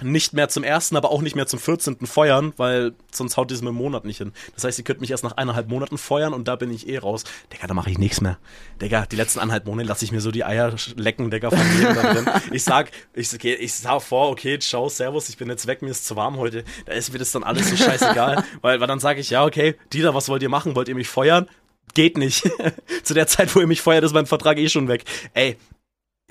nicht 0.00 0.32
mehr 0.32 0.48
zum 0.48 0.64
ersten, 0.64 0.96
aber 0.96 1.10
auch 1.10 1.22
nicht 1.22 1.36
mehr 1.36 1.46
zum 1.46 1.58
14. 1.58 2.06
feuern, 2.06 2.52
weil 2.56 2.92
sonst 3.12 3.36
haut 3.36 3.50
diesem 3.50 3.68
im 3.68 3.74
Monat 3.74 4.04
nicht 4.04 4.18
hin. 4.18 4.32
Das 4.54 4.64
heißt, 4.64 4.78
ihr 4.78 4.84
könnt 4.84 5.00
mich 5.00 5.10
erst 5.10 5.22
nach 5.22 5.32
eineinhalb 5.32 5.68
Monaten 5.68 5.98
feuern 5.98 6.32
und 6.32 6.48
da 6.48 6.56
bin 6.56 6.72
ich 6.72 6.88
eh 6.88 6.98
raus. 6.98 7.24
Digga, 7.52 7.66
da 7.66 7.74
mache 7.74 7.90
ich 7.90 7.98
nichts 7.98 8.20
mehr. 8.20 8.38
Digga, 8.80 9.06
die 9.06 9.16
letzten 9.16 9.38
eineinhalb 9.38 9.66
Monate 9.66 9.88
lasse 9.88 10.04
ich 10.04 10.12
mir 10.12 10.20
so 10.20 10.30
die 10.30 10.44
Eier 10.44 10.74
lecken, 10.96 11.30
Digga, 11.30 11.50
von 11.50 11.60
jedem. 11.78 12.26
Ich 12.52 12.64
sag, 12.64 12.90
ich, 13.14 13.32
okay, 13.32 13.54
ich 13.54 13.74
sag 13.74 14.02
vor, 14.02 14.30
okay, 14.30 14.58
ciao, 14.58 14.88
servus, 14.88 15.28
ich 15.28 15.36
bin 15.36 15.48
jetzt 15.48 15.66
weg, 15.66 15.82
mir 15.82 15.90
ist 15.90 16.06
zu 16.06 16.16
warm 16.16 16.36
heute. 16.38 16.64
Da 16.86 16.92
ist 16.92 17.12
mir 17.12 17.18
das 17.18 17.30
dann 17.32 17.44
alles 17.44 17.68
so 17.68 17.76
scheißegal. 17.76 18.44
weil, 18.62 18.80
weil 18.80 18.88
dann 18.88 19.00
sage 19.00 19.20
ich, 19.20 19.30
ja, 19.30 19.44
okay, 19.44 19.76
Dieter, 19.92 20.14
was 20.14 20.28
wollt 20.28 20.42
ihr 20.42 20.48
machen? 20.48 20.74
Wollt 20.74 20.88
ihr 20.88 20.94
mich 20.94 21.08
feuern? 21.08 21.48
Geht 21.94 22.16
nicht. 22.16 22.48
Zu 23.02 23.14
der 23.14 23.26
Zeit, 23.26 23.54
wo 23.54 23.60
ihr 23.60 23.66
mich 23.66 23.82
feuert, 23.82 24.04
ist 24.04 24.14
mein 24.14 24.26
Vertrag 24.26 24.58
eh 24.58 24.68
schon 24.68 24.88
weg. 24.88 25.04
Ey, 25.34 25.58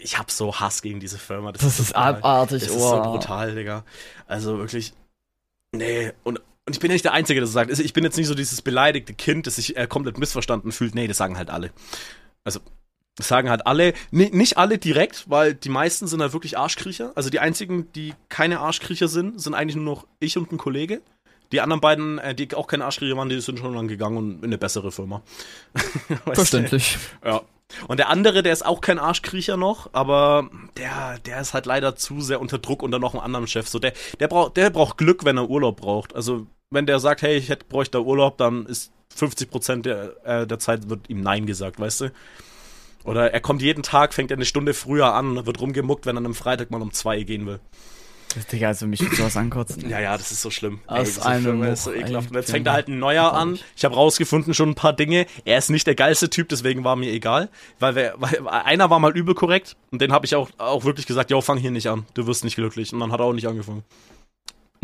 ich 0.02 0.18
hab 0.18 0.32
so 0.32 0.60
Hass 0.60 0.82
gegen 0.82 1.00
diese 1.00 1.18
Firma. 1.18 1.52
Das, 1.52 1.62
das 1.62 1.80
ist, 1.80 1.88
ist 1.88 1.96
abartig, 1.96 2.64
Das 2.64 2.72
oh. 2.72 2.76
ist 2.76 2.82
so 2.82 3.02
brutal, 3.02 3.56
Digga. 3.56 3.84
Also 4.28 4.58
wirklich, 4.58 4.94
nee, 5.72 6.12
und 6.24 6.42
und 6.66 6.76
ich 6.76 6.80
bin 6.80 6.92
ja 6.92 6.94
nicht 6.94 7.06
der 7.06 7.14
Einzige, 7.14 7.40
der 7.40 7.46
das 7.46 7.54
sagt. 7.54 7.72
Ich 7.80 7.94
bin 7.94 8.04
jetzt 8.04 8.18
nicht 8.18 8.28
so 8.28 8.36
dieses 8.36 8.62
beleidigte 8.62 9.14
Kind, 9.14 9.48
das 9.48 9.56
sich 9.56 9.76
äh, 9.78 9.88
komplett 9.88 10.20
missverstanden 10.20 10.72
fühlt. 10.72 10.94
Nee, 10.94 11.08
das 11.08 11.18
sagen 11.18 11.38
halt 11.38 11.50
alle. 11.50 11.72
Also, 12.44 12.60
das 13.16 13.28
sagen 13.28 13.50
halt 13.50 13.66
alle. 13.66 13.94
Nee, 14.12 14.30
nicht 14.32 14.58
alle 14.58 14.78
direkt, 14.78 15.30
weil 15.30 15.56
die 15.56 15.70
meisten 15.70 16.08
sind 16.08 16.22
halt 16.22 16.34
wirklich 16.34 16.58
Arschkriecher. 16.58 17.12
Also 17.16 17.30
die 17.30 17.40
einzigen, 17.40 17.92
die 17.94 18.14
keine 18.30 18.60
Arschkriecher 18.60 19.08
sind, 19.08 19.42
sind 19.42 19.54
eigentlich 19.56 19.76
nur 19.76 19.86
noch 19.86 20.08
ich 20.20 20.38
und 20.38 20.52
ein 20.52 20.58
Kollege. 20.58 21.02
Die 21.52 21.62
anderen 21.62 21.82
beiden, 21.82 22.20
äh, 22.20 22.34
die 22.36 22.54
auch 22.56 22.68
keine 22.68 22.86
Arschkriecher 22.86 23.18
waren, 23.18 23.28
die 23.28 23.42
sind 23.42 23.60
schon 23.60 23.74
lang 23.74 23.88
gegangen 23.88 24.18
und 24.18 24.38
in 24.38 24.46
eine 24.46 24.58
bessere 24.58 24.92
Firma. 24.92 25.24
Verständlich. 26.34 26.98
Du? 27.22 27.28
Ja. 27.28 27.42
Und 27.88 27.98
der 27.98 28.10
andere, 28.10 28.44
der 28.44 28.54
ist 28.54 28.66
auch 28.66 28.82
kein 28.82 29.00
Arschkriecher 29.00 29.58
noch, 29.58 29.90
aber 29.94 30.50
der, 30.78 31.20
der 31.26 31.42
ist 31.42 31.54
halt 31.54 31.66
leider 31.66 31.96
zu 31.96 32.22
sehr 32.22 32.42
unter 32.42 32.58
Druck 32.58 32.84
unter 32.84 33.00
noch 33.00 33.14
einem 33.14 33.24
anderen 33.24 33.48
Chef. 33.48 33.68
So, 33.68 33.80
der, 33.80 33.94
der 34.20 34.28
braucht, 34.28 34.58
der 34.58 34.70
braucht 34.70 34.98
Glück, 34.98 35.26
wenn 35.26 35.38
er 35.38 35.50
Urlaub 35.50 35.82
braucht. 35.82 36.16
Also, 36.16 36.48
wenn 36.70 36.86
der 36.86 37.00
sagt, 37.00 37.22
hey, 37.22 37.38
ich 37.38 37.50
hätte, 37.50 37.66
bräuchte 37.66 37.98
da 37.98 38.04
Urlaub, 38.04 38.38
dann 38.38 38.66
ist 38.66 38.92
50 39.16 39.50
Prozent 39.50 39.86
der, 39.86 40.16
äh, 40.26 40.48
der 40.48 40.60
Zeit 40.60 40.90
wird 40.90 41.10
ihm 41.10 41.22
Nein 41.22 41.46
gesagt, 41.46 41.80
weißt 41.80 42.02
du? 42.02 42.12
Oder 43.04 43.34
er 43.34 43.40
kommt 43.40 43.62
jeden 43.62 43.84
Tag, 43.84 44.14
fängt 44.14 44.32
eine 44.32 44.46
Stunde 44.46 44.74
früher 44.74 45.14
an, 45.14 45.46
wird 45.46 45.60
rumgemuckt, 45.60 46.06
wenn 46.06 46.18
er 46.18 46.26
am 46.26 46.36
Freitag 46.36 46.70
mal 46.72 46.82
um 46.82 46.94
zwei 46.94 47.24
gehen 47.24 47.46
will. 47.46 47.60
Digga, 48.52 48.68
also 48.68 48.88
mich 48.88 49.00
sowas 49.00 49.38
ankotzen. 49.38 49.90
Ja, 49.90 50.00
ja, 50.00 50.18
das 50.18 50.32
ist 50.32 50.42
so 50.42 50.50
schlimm. 50.50 50.80
Aus 50.88 50.98
Ey, 50.98 51.04
das 51.04 51.10
ist 51.10 51.26
einem 51.26 51.44
schlimm, 51.44 51.62
das 51.62 51.80
ist 51.80 51.84
so 51.86 51.94
ekelhaft. 51.94 52.30
Und 52.30 52.36
jetzt 52.36 52.52
fängt 52.52 52.68
da 52.68 52.74
halt 52.74 52.88
ein 52.88 53.00
neuer 53.00 53.34
an. 53.34 53.60
Ich 53.76 53.86
habe 53.86 53.96
rausgefunden 53.96 54.54
schon 54.54 54.70
ein 54.70 54.76
paar 54.76 54.94
Dinge. 54.94 55.26
Er 55.46 55.58
ist 55.58 55.70
nicht 55.70 55.88
der 55.88 55.96
geilste 55.96 56.30
Typ, 56.30 56.50
deswegen 56.50 56.84
war 56.84 56.96
mir 56.96 57.12
egal. 57.12 57.50
Weil, 57.80 57.96
wir, 57.96 58.14
weil 58.18 58.48
einer 58.48 58.90
war 58.90 59.00
mal 59.00 59.16
übel 59.16 59.36
korrekt 59.36 59.76
und 59.92 60.02
den 60.02 60.12
habe 60.12 60.26
ich 60.26 60.36
auch, 60.36 60.50
auch 60.58 60.86
wirklich 60.86 61.08
gesagt, 61.08 61.32
yo, 61.32 61.42
fang 61.42 61.58
hier 61.58 61.72
nicht 61.72 61.88
an. 61.88 62.06
Du 62.14 62.28
wirst 62.28 62.44
nicht 62.44 62.56
glücklich. 62.56 62.94
Und 62.94 63.00
dann 63.00 63.12
hat 63.12 63.20
er 63.20 63.26
auch 63.26 63.34
nicht 63.34 63.48
angefangen. 63.48 63.84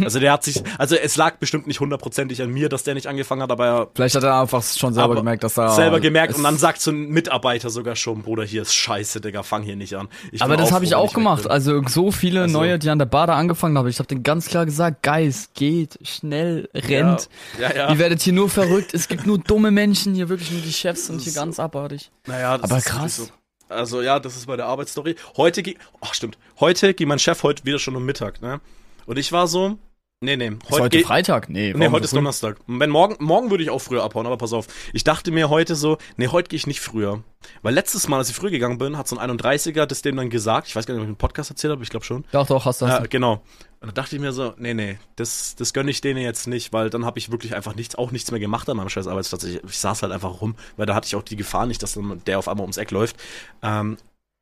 Also 0.04 0.20
der 0.20 0.32
hat 0.32 0.44
sich, 0.44 0.62
also 0.78 0.96
es 0.96 1.16
lag 1.16 1.38
bestimmt 1.38 1.66
nicht 1.66 1.80
hundertprozentig 1.80 2.40
an 2.44 2.52
mir, 2.52 2.70
dass 2.70 2.84
der 2.84 2.94
nicht 2.94 3.08
angefangen 3.08 3.42
hat, 3.42 3.50
aber 3.52 3.66
er 3.66 3.88
Vielleicht 3.96 4.14
hat 4.14 4.22
er 4.24 4.40
einfach 4.40 4.62
schon 4.62 4.94
selber 4.94 5.16
gemerkt, 5.16 5.44
dass 5.44 5.58
er. 5.58 5.70
selber 5.72 6.00
gemerkt 6.00 6.36
und 6.36 6.44
dann 6.44 6.60
sagt 6.60 6.82
so 6.82 6.92
ein 6.92 7.10
Mitarbeiter 7.10 7.72
sogar 7.72 7.96
schon, 7.96 8.22
Bruder, 8.22 8.44
hier 8.44 8.62
ist 8.62 8.76
scheiße, 8.76 9.22
Digga, 9.22 9.42
fang 9.42 9.64
hier 9.64 9.76
nicht 9.76 9.96
an. 9.96 10.08
Ich 10.32 10.44
Aber 10.44 10.56
das 10.56 10.72
habe 10.72 10.86
ich 10.86 10.94
auch 10.94 11.08
weg 11.10 11.16
gemacht. 11.16 11.50
Also 11.50 11.82
so 11.88 12.12
viele 12.12 12.42
Also- 12.44 12.56
neue, 12.60 12.78
die 12.78 12.92
an 12.92 13.00
der 13.00 13.08
Bade 13.08 13.34
angefangen 13.34 13.76
haben. 13.76 13.88
Ich 13.88 13.98
habe 13.98 14.06
denen 14.08 14.22
ganz 14.22 14.48
klar 14.48 14.66
gesagt, 14.68 15.02
Guys, 15.02 15.50
geht, 15.56 15.98
schnell, 16.04 16.70
rennt. 16.76 17.28
Ja, 17.60 17.76
ja. 17.76 17.90
Ihr 17.90 17.98
werdet 17.98 18.22
hier 18.22 18.34
nur 18.34 18.50
verrückt. 18.52 18.94
Es 18.94 19.08
gibt 19.08 19.26
nur 19.26 19.40
dumme 19.40 19.72
Menschen 19.72 20.14
hier, 20.14 20.30
wirklich 20.30 20.52
nur 20.52 20.62
die 20.62 20.74
Chefs 20.74 21.08
sind 21.08 21.22
hier 21.22 21.32
So. 21.34 21.40
ganz 21.40 21.60
abartig. 21.60 22.12
Naja, 22.28 22.60
das 22.60 22.70
Aber 22.70 22.78
ist 22.78 22.86
krass. 22.86 23.16
So. 23.18 23.28
Also 23.68 24.04
ja, 24.04 24.20
das 24.20 24.38
ist 24.38 24.46
bei 24.46 24.58
der 24.58 24.68
Arbeitsstory. 24.68 25.16
Heute 25.38 25.64
ging, 25.64 25.78
ach 26.02 26.14
stimmt, 26.14 26.38
heute 26.60 26.94
ging 26.94 27.08
mein 27.08 27.18
Chef 27.18 27.42
heute 27.42 27.66
wieder 27.66 27.80
schon 27.80 27.96
um 27.96 28.06
Mittag, 28.06 28.44
ne? 28.44 28.62
Und 29.08 29.18
ich 29.18 29.32
war 29.32 29.48
so, 29.48 29.78
nee, 30.22 30.36
nee, 30.36 30.48
Ist 30.70 30.80
heute 30.80 31.00
Freitag? 31.00 31.50
Nee, 31.50 31.74
Nee, 31.74 31.90
heute 31.90 32.06
ist 32.06 32.12
früh? 32.12 32.18
Donnerstag. 32.18 32.58
Wenn 32.68 32.90
morgen, 32.90 33.24
morgen 33.24 33.50
würde 33.50 33.64
ich 33.64 33.70
auch 33.70 33.80
früher 33.80 34.04
abhauen, 34.04 34.26
aber 34.26 34.38
pass 34.38 34.54
auf. 34.54 34.68
Ich 34.94 35.04
dachte 35.04 35.32
mir 35.32 35.50
heute 35.50 35.76
so, 35.76 35.98
nee, 36.18 36.28
heute 36.28 36.50
gehe 36.50 36.58
ich 36.58 36.68
nicht 36.68 36.82
früher. 36.82 37.24
Weil 37.62 37.74
letztes 37.74 38.08
Mal, 38.08 38.18
als 38.18 38.30
ich 38.30 38.36
früher 38.36 38.50
gegangen 38.50 38.78
bin, 38.78 38.98
hat 38.98 39.08
so 39.08 39.18
ein 39.18 39.32
31er 39.38 39.86
das 39.86 40.02
dem 40.02 40.18
dann 40.18 40.30
gesagt. 40.30 40.68
Ich 40.68 40.76
weiß 40.76 40.86
gar 40.86 40.94
nicht, 40.94 41.02
ob 41.02 41.06
ich 41.06 41.10
einen 41.10 41.18
Podcast 41.18 41.50
erzählt 41.50 41.72
habe, 41.72 41.84
ich 41.84 41.90
glaube 41.90 42.06
schon. 42.06 42.26
Doch, 42.32 42.48
doch, 42.48 42.66
hast 42.66 42.82
du. 42.82 42.86
Ja, 42.86 43.00
genau. 43.00 43.42
Und 43.80 43.90
da 43.90 43.92
dachte 43.92 44.16
ich 44.16 44.22
mir 44.22 44.32
so, 44.32 44.54
nee, 44.58 44.74
nee, 44.74 44.98
das, 45.18 45.56
das 45.56 45.72
gönne 45.72 45.92
ich 45.92 46.02
denen 46.02 46.20
jetzt 46.22 46.48
nicht, 46.48 46.74
weil 46.74 46.90
dann 46.90 47.06
habe 47.06 47.20
ich 47.20 47.32
wirklich 47.32 47.56
einfach 47.56 47.76
nichts, 47.76 47.96
auch 47.96 48.12
nichts 48.12 48.32
mehr 48.32 48.40
gemacht 48.40 48.68
an 48.70 48.78
meinem 48.78 48.90
scheiß 48.90 49.08
Arbeitsplatz. 49.08 49.44
Ich, 49.44 49.64
ich 49.64 49.78
saß 49.78 50.02
halt 50.02 50.12
einfach 50.12 50.42
rum, 50.42 50.56
weil 50.78 50.88
da 50.88 50.96
hatte 50.96 51.06
ich 51.06 51.16
auch 51.16 51.22
die 51.22 51.36
Gefahr 51.36 51.68
nicht, 51.68 51.84
dass 51.84 51.94
dann 51.94 52.22
der 52.26 52.40
auf 52.40 52.48
einmal 52.48 52.64
ums 52.64 52.78
Eck 52.78 52.90
läuft. 52.90 53.18
Ähm, 53.62 53.98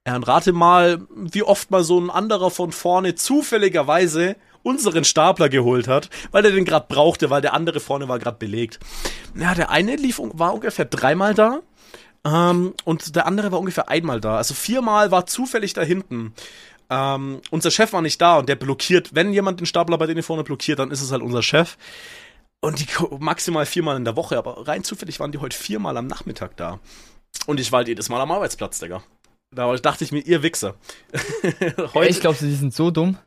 ja, 0.07 0.15
und 0.15 0.23
rate 0.27 0.53
mal, 0.53 1.01
wie 1.15 1.43
oft 1.43 1.71
mal 1.71 1.83
so 1.83 1.99
ein 1.99 2.09
anderer 2.09 2.51
von 2.51 2.71
vorne 2.71 3.15
zufälligerweise 3.15 4.35
unseren 4.65 5.03
Stapler 5.03 5.47
geholt 5.47 5.87
hat, 5.87 6.09
weil 6.31 6.43
er 6.43 6.51
den 6.51 6.65
gerade 6.65 6.87
brauchte, 6.89 7.29
weil 7.29 7.41
der 7.41 7.53
andere 7.53 7.79
vorne 7.79 8.07
war 8.07 8.17
gerade 8.17 8.37
belegt. 8.37 8.79
Ja, 9.35 9.53
der 9.53 9.69
eine 9.69 9.95
lief, 9.95 10.19
war 10.19 10.53
ungefähr 10.53 10.85
dreimal 10.85 11.35
da. 11.35 11.61
Ähm, 12.25 12.73
und 12.83 13.15
der 13.15 13.27
andere 13.27 13.51
war 13.51 13.59
ungefähr 13.59 13.89
einmal 13.89 14.19
da. 14.19 14.37
Also 14.37 14.55
viermal 14.55 15.11
war 15.11 15.27
zufällig 15.27 15.73
da 15.73 15.83
hinten. 15.83 16.33
Ähm, 16.89 17.41
unser 17.51 17.69
Chef 17.69 17.93
war 17.93 18.01
nicht 18.01 18.19
da 18.19 18.37
und 18.37 18.49
der 18.49 18.55
blockiert, 18.55 19.13
wenn 19.13 19.33
jemand 19.33 19.59
den 19.59 19.67
Stapler 19.67 19.97
bei 19.97 20.07
denen 20.07 20.23
vorne 20.23 20.43
blockiert, 20.43 20.79
dann 20.79 20.91
ist 20.91 21.01
es 21.01 21.11
halt 21.11 21.21
unser 21.21 21.43
Chef. 21.43 21.77
Und 22.59 22.79
die 22.79 22.87
maximal 23.19 23.67
viermal 23.67 23.97
in 23.97 24.05
der 24.05 24.15
Woche, 24.15 24.37
aber 24.37 24.67
rein 24.67 24.83
zufällig 24.83 25.19
waren 25.19 25.31
die 25.31 25.37
heute 25.37 25.55
viermal 25.55 25.95
am 25.97 26.07
Nachmittag 26.07 26.57
da. 26.57 26.79
Und 27.45 27.59
ich 27.59 27.71
war 27.71 27.77
halt 27.77 27.87
jedes 27.87 28.09
Mal 28.09 28.21
am 28.21 28.31
Arbeitsplatz, 28.31 28.79
Digga. 28.79 29.03
Da 29.51 29.73
dachte 29.75 30.03
ich 30.03 30.11
mir, 30.11 30.21
ihr 30.21 30.41
Wichser. 30.41 30.75
Ey, 31.93 32.09
ich 32.09 32.19
glaube, 32.19 32.37
die 32.39 32.55
sind 32.55 32.73
so 32.73 32.89
dumm. 32.89 33.17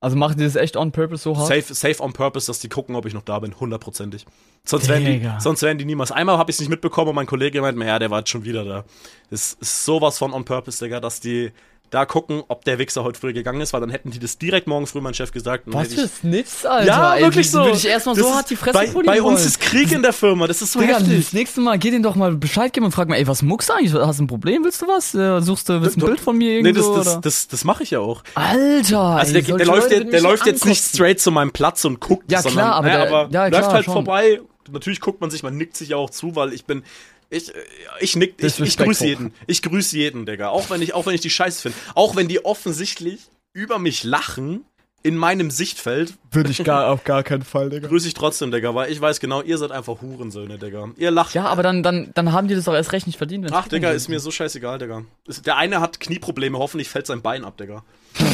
Also 0.00 0.16
machen 0.16 0.36
die 0.36 0.44
das 0.44 0.56
echt 0.56 0.76
on 0.76 0.92
purpose 0.92 1.22
so 1.22 1.36
hart? 1.36 1.48
Safe, 1.48 1.74
safe 1.74 2.02
on 2.02 2.12
purpose, 2.12 2.46
dass 2.46 2.58
die 2.58 2.68
gucken, 2.68 2.94
ob 2.96 3.06
ich 3.06 3.14
noch 3.14 3.22
da 3.22 3.38
bin, 3.38 3.58
hundertprozentig. 3.58 4.26
Sonst 4.64 4.88
wären 4.88 5.04
die, 5.04 5.28
sonst 5.38 5.62
wären 5.62 5.78
die 5.78 5.84
niemals. 5.84 6.12
Einmal 6.12 6.36
habe 6.38 6.50
ich 6.50 6.56
es 6.56 6.60
nicht 6.60 6.68
mitbekommen 6.68 7.10
und 7.10 7.14
mein 7.14 7.26
Kollege 7.26 7.60
meint 7.62 7.78
mir, 7.78 7.86
ja, 7.86 7.98
der 7.98 8.10
war 8.10 8.18
jetzt 8.18 8.30
schon 8.30 8.44
wieder 8.44 8.64
da. 8.64 8.84
Das 9.30 9.54
ist 9.54 9.84
sowas 9.84 10.18
von 10.18 10.34
on 10.34 10.44
purpose, 10.44 10.84
Digga, 10.84 11.00
dass 11.00 11.20
die 11.20 11.50
da 11.90 12.04
gucken, 12.04 12.42
ob 12.48 12.64
der 12.64 12.78
Wichser 12.78 13.04
heute 13.04 13.18
früh 13.20 13.32
gegangen 13.32 13.60
ist, 13.60 13.72
weil 13.72 13.80
dann 13.80 13.90
hätten 13.90 14.10
die 14.10 14.18
das 14.18 14.38
direkt 14.38 14.66
morgen 14.66 14.86
früh 14.86 15.00
mein 15.00 15.14
Chef 15.14 15.30
gesagt. 15.30 15.64
Was 15.66 15.94
für 15.94 16.08
Snitz, 16.08 16.64
Alter. 16.64 16.86
Ja, 16.86 17.14
Ey, 17.14 17.22
wirklich 17.22 17.50
so. 17.50 17.60
Würde 17.64 17.76
ich 17.76 17.86
erstmal 17.86 18.16
Das 18.16 18.24
so 18.26 18.34
hart 18.34 18.50
die 18.50 18.56
Fresse 18.56 18.72
bei, 18.76 18.86
bei 19.02 19.22
uns 19.22 19.38
wollen. 19.38 19.46
ist 19.46 19.60
Krieg 19.60 19.92
in 19.92 20.02
der 20.02 20.12
Firma, 20.12 20.46
das 20.46 20.62
ist 20.62 20.72
so 20.72 20.80
Digga, 20.80 20.98
heftig. 20.98 21.24
das 21.24 21.32
nächste 21.32 21.60
Mal 21.60 21.78
geh 21.78 21.90
denen 21.90 22.02
doch 22.02 22.16
mal 22.16 22.34
Bescheid 22.34 22.72
geben 22.72 22.86
und 22.86 22.92
frag 22.92 23.08
mal, 23.08 23.16
ey, 23.16 23.26
was 23.28 23.42
muckst 23.42 23.68
du 23.68 23.74
eigentlich? 23.74 23.94
Hast 23.94 24.18
du 24.18 24.24
ein 24.24 24.26
Problem? 24.26 24.64
Willst 24.64 24.82
du 24.82 24.86
was? 24.88 25.14
Äh, 25.14 25.40
Suchst 25.40 25.68
du, 25.68 25.80
willst 25.80 25.96
du 26.00 26.06
ein 26.06 26.06
Bild 26.08 26.20
von 26.20 26.36
mir 26.36 26.60
Nee, 26.62 26.68
irgendwo? 26.70 26.96
das, 26.96 27.04
das, 27.04 27.12
oder? 27.14 27.20
das, 27.22 27.48
das 27.48 27.64
mache 27.64 27.82
ich 27.84 27.90
ja 27.92 28.00
auch. 28.00 28.22
Alter! 28.34 29.00
Also 29.00 29.32
der, 29.32 29.42
solche 29.44 29.56
der 29.58 29.66
läuft, 29.66 29.90
der 29.90 30.04
mich 30.04 30.20
läuft 30.22 30.46
jetzt 30.46 30.64
nicht 30.66 30.84
straight 30.84 31.20
zu 31.20 31.30
meinem 31.30 31.52
Platz 31.52 31.84
und 31.84 32.00
guckt, 32.00 32.30
Ja, 32.30 32.42
sondern, 32.42 32.64
klar, 32.66 32.74
aber 32.76 32.86
naja, 32.88 32.98
der- 33.04 33.08
aber 33.14 33.28
ja, 33.32 33.42
läuft 33.46 33.62
klar, 33.62 33.72
halt 33.74 33.84
schon. 33.84 33.94
vorbei. 33.94 34.40
Natürlich 34.70 35.00
guckt 35.00 35.20
man 35.20 35.30
sich, 35.30 35.44
man 35.44 35.56
nickt 35.56 35.76
sich 35.76 35.90
ja 35.90 35.96
auch 35.96 36.10
zu, 36.10 36.34
weil 36.34 36.52
ich 36.52 36.64
bin, 36.64 36.82
ich, 37.30 37.54
äh, 37.54 37.58
ich 38.00 38.16
nick, 38.16 38.34
ich, 38.42 38.60
ich 38.60 38.76
grüße 38.76 39.06
jeden. 39.06 39.34
Ich 39.46 39.62
grüße 39.62 39.96
jeden, 39.96 40.26
Digga. 40.26 40.48
Auch 40.48 40.70
wenn 40.70 40.82
ich, 40.82 40.94
auch 40.94 41.06
wenn 41.06 41.14
ich 41.14 41.20
die 41.20 41.30
scheiße 41.30 41.62
finde. 41.62 41.78
Auch 41.94 42.16
wenn 42.16 42.28
die 42.28 42.44
offensichtlich 42.44 43.20
über 43.52 43.78
mich 43.78 44.04
lachen, 44.04 44.64
in 45.02 45.16
meinem 45.16 45.52
Sichtfeld, 45.52 46.14
Würde 46.32 46.50
ich 46.50 46.64
gar, 46.64 46.88
auf 46.90 47.04
gar 47.04 47.22
keinen 47.22 47.42
Fall, 47.42 47.70
Digga. 47.70 47.86
grüße 47.86 48.08
ich 48.08 48.14
trotzdem, 48.14 48.50
Digga, 48.50 48.74
weil 48.74 48.90
ich 48.90 49.00
weiß 49.00 49.20
genau, 49.20 49.40
ihr 49.40 49.56
seid 49.56 49.70
einfach 49.70 50.00
Hurensöhne, 50.00 50.58
Digga. 50.58 50.88
Ihr 50.96 51.12
lacht. 51.12 51.32
Ja, 51.32 51.44
aber 51.46 51.62
dann, 51.62 51.84
dann, 51.84 52.10
dann 52.14 52.32
haben 52.32 52.48
die 52.48 52.56
das 52.56 52.64
doch 52.64 52.74
erst 52.74 52.92
recht 52.92 53.06
nicht 53.06 53.16
verdient. 53.16 53.48
Ach, 53.52 53.68
Digga, 53.68 53.90
ist 53.92 54.08
mir 54.08 54.18
so 54.18 54.32
scheißegal, 54.32 54.78
Digga. 54.78 55.04
Der 55.44 55.56
eine 55.56 55.80
hat 55.80 56.00
Knieprobleme, 56.00 56.58
hoffentlich 56.58 56.88
fällt 56.88 57.06
sein 57.06 57.22
Bein 57.22 57.44
ab, 57.44 57.56
Digga. 57.56 57.84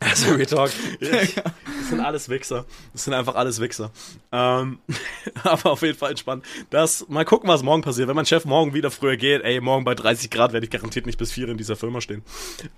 Also, 0.00 0.38
we 0.38 0.46
talk. 0.46 0.70
Das 1.84 1.90
sind 1.90 2.00
alles 2.00 2.30
Wichser. 2.30 2.64
Das 2.94 3.04
sind 3.04 3.12
einfach 3.12 3.34
alles 3.34 3.60
Wichser. 3.60 3.90
Ähm, 4.32 4.78
aber 5.44 5.72
auf 5.72 5.82
jeden 5.82 5.98
Fall 5.98 6.10
entspannt. 6.12 6.42
Das, 6.70 7.06
mal 7.10 7.26
gucken, 7.26 7.46
was 7.50 7.62
morgen 7.62 7.82
passiert. 7.82 8.08
Wenn 8.08 8.16
mein 8.16 8.24
Chef 8.24 8.46
morgen 8.46 8.72
wieder 8.72 8.90
früher 8.90 9.18
geht, 9.18 9.42
ey, 9.42 9.60
morgen 9.60 9.84
bei 9.84 9.94
30 9.94 10.30
Grad 10.30 10.54
werde 10.54 10.64
ich 10.64 10.70
garantiert 10.70 11.04
nicht 11.04 11.18
bis 11.18 11.32
4 11.32 11.50
in 11.50 11.58
dieser 11.58 11.76
Firma 11.76 12.00
stehen. 12.00 12.22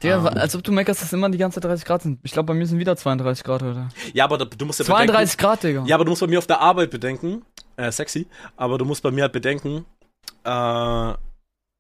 Digga, 0.03 0.25
Ah. 0.25 0.29
als 0.41 0.57
ob 0.57 0.65
du 0.65 0.73
meckerst, 0.73 1.03
dass 1.03 1.13
immer 1.13 1.31
die 1.31 1.39
ganze 1.39 1.61
Zeit 1.61 1.71
30 1.71 1.85
Grad 1.85 2.03
sind. 2.03 2.19
Ich 2.25 2.33
glaube, 2.33 2.49
bei 2.49 2.55
mir 2.55 2.67
sind 2.67 2.81
wieder 2.81 2.97
32 2.97 3.45
Grad 3.45 3.63
heute. 3.63 3.89
Ja, 4.13 4.25
aber 4.25 4.39
da- 4.39 4.45
du 4.45 4.65
musst 4.67 4.81
ja 4.81 4.85
32 4.85 5.39
Grad, 5.39 5.63
Digga. 5.63 5.69
bedenken. 5.75 5.89
Ja, 5.89 5.95
aber 5.95 6.05
du 6.05 6.11
musst 6.11 6.21
bei 6.23 6.27
mir 6.27 6.39
auf 6.39 6.49
der 6.49 6.61
Arbeit 6.61 6.91
bedenken. 6.91 7.43
Äh, 7.77 7.93
sexy. 7.93 8.27
Aber 8.57 8.77
du 8.77 8.85
musst 8.85 9.05
bei 9.05 9.13
mir 9.13 9.23
halt 9.23 9.33
bedenken, 9.33 9.85
äh, 10.45 11.15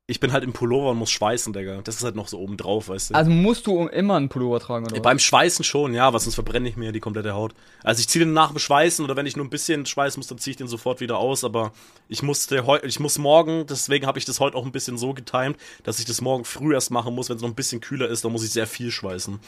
ich 0.08 0.20
bin 0.20 0.32
halt 0.32 0.44
im 0.44 0.52
Pullover 0.52 0.90
und 0.90 0.98
muss 0.98 1.10
schweißen, 1.10 1.52
Digga. 1.52 1.80
Das 1.82 1.96
ist 1.96 2.04
halt 2.04 2.14
noch 2.14 2.28
so 2.28 2.38
oben 2.38 2.56
drauf, 2.56 2.88
weißt 2.88 3.10
du. 3.10 3.14
Also 3.14 3.28
musst 3.28 3.66
du 3.66 3.88
immer 3.88 4.14
einen 4.14 4.28
Pullover 4.28 4.60
tragen, 4.60 4.86
oder? 4.86 5.00
Beim 5.00 5.18
Schweißen 5.18 5.64
schon, 5.64 5.94
ja, 5.94 6.12
weil 6.12 6.20
sonst 6.20 6.36
verbrenne 6.36 6.68
ich 6.68 6.76
mir 6.76 6.92
die 6.92 7.00
komplette 7.00 7.34
Haut. 7.34 7.54
Also 7.82 8.00
ich 8.00 8.08
ziehe 8.08 8.24
den 8.24 8.32
nach 8.32 8.50
dem 8.50 8.60
Schweißen 8.60 9.04
oder 9.04 9.16
wenn 9.16 9.26
ich 9.26 9.34
nur 9.34 9.44
ein 9.44 9.50
bisschen 9.50 9.84
schweißen 9.84 10.20
muss, 10.20 10.28
dann 10.28 10.38
ziehe 10.38 10.52
ich 10.52 10.56
den 10.56 10.68
sofort 10.68 11.00
wieder 11.00 11.18
aus. 11.18 11.42
Aber 11.42 11.72
ich 12.08 12.22
musste 12.22 12.64
ich 12.84 13.00
muss 13.00 13.18
morgen, 13.18 13.66
deswegen 13.66 14.06
habe 14.06 14.20
ich 14.20 14.24
das 14.24 14.38
heute 14.38 14.56
auch 14.56 14.64
ein 14.64 14.70
bisschen 14.70 14.96
so 14.96 15.12
getimt, 15.12 15.56
dass 15.82 15.98
ich 15.98 16.04
das 16.04 16.20
morgen 16.20 16.44
früh 16.44 16.72
erst 16.72 16.92
machen 16.92 17.12
muss, 17.12 17.28
wenn 17.28 17.36
es 17.36 17.42
noch 17.42 17.48
ein 17.48 17.56
bisschen 17.56 17.80
kühler 17.80 18.08
ist, 18.08 18.24
dann 18.24 18.30
muss 18.30 18.44
ich 18.44 18.50
sehr 18.50 18.68
viel 18.68 18.92
schweißen. 18.92 19.40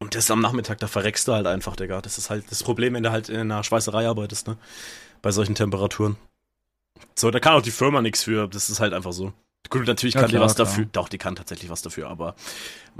Und 0.00 0.14
das 0.14 0.30
am 0.30 0.42
Nachmittag, 0.42 0.80
da 0.80 0.86
verreckst 0.86 1.26
du 1.28 1.32
halt 1.32 1.46
einfach, 1.46 1.76
Digga. 1.76 2.02
Das 2.02 2.18
ist 2.18 2.28
halt 2.28 2.44
das 2.50 2.62
Problem, 2.62 2.92
wenn 2.92 3.02
du 3.02 3.10
halt 3.10 3.30
in 3.30 3.40
einer 3.40 3.64
Schweißerei 3.64 4.06
arbeitest, 4.06 4.48
ne? 4.48 4.58
Bei 5.22 5.30
solchen 5.30 5.54
Temperaturen. 5.54 6.16
So, 7.14 7.30
da 7.30 7.40
kann 7.40 7.54
auch 7.54 7.62
die 7.62 7.70
Firma 7.70 8.02
nichts 8.02 8.22
für. 8.24 8.46
Das 8.48 8.68
ist 8.68 8.80
halt 8.80 8.92
einfach 8.92 9.12
so. 9.12 9.32
Gut, 9.70 9.86
natürlich 9.86 10.14
Ja, 10.14 10.20
kann 10.22 10.30
die 10.30 10.36
klar, 10.36 10.44
was 10.46 10.54
klar. 10.54 10.66
dafür. 10.66 10.86
Doch, 10.92 11.08
die 11.08 11.18
kann 11.18 11.36
tatsächlich 11.36 11.70
was 11.70 11.82
dafür, 11.82 12.08
aber 12.08 12.34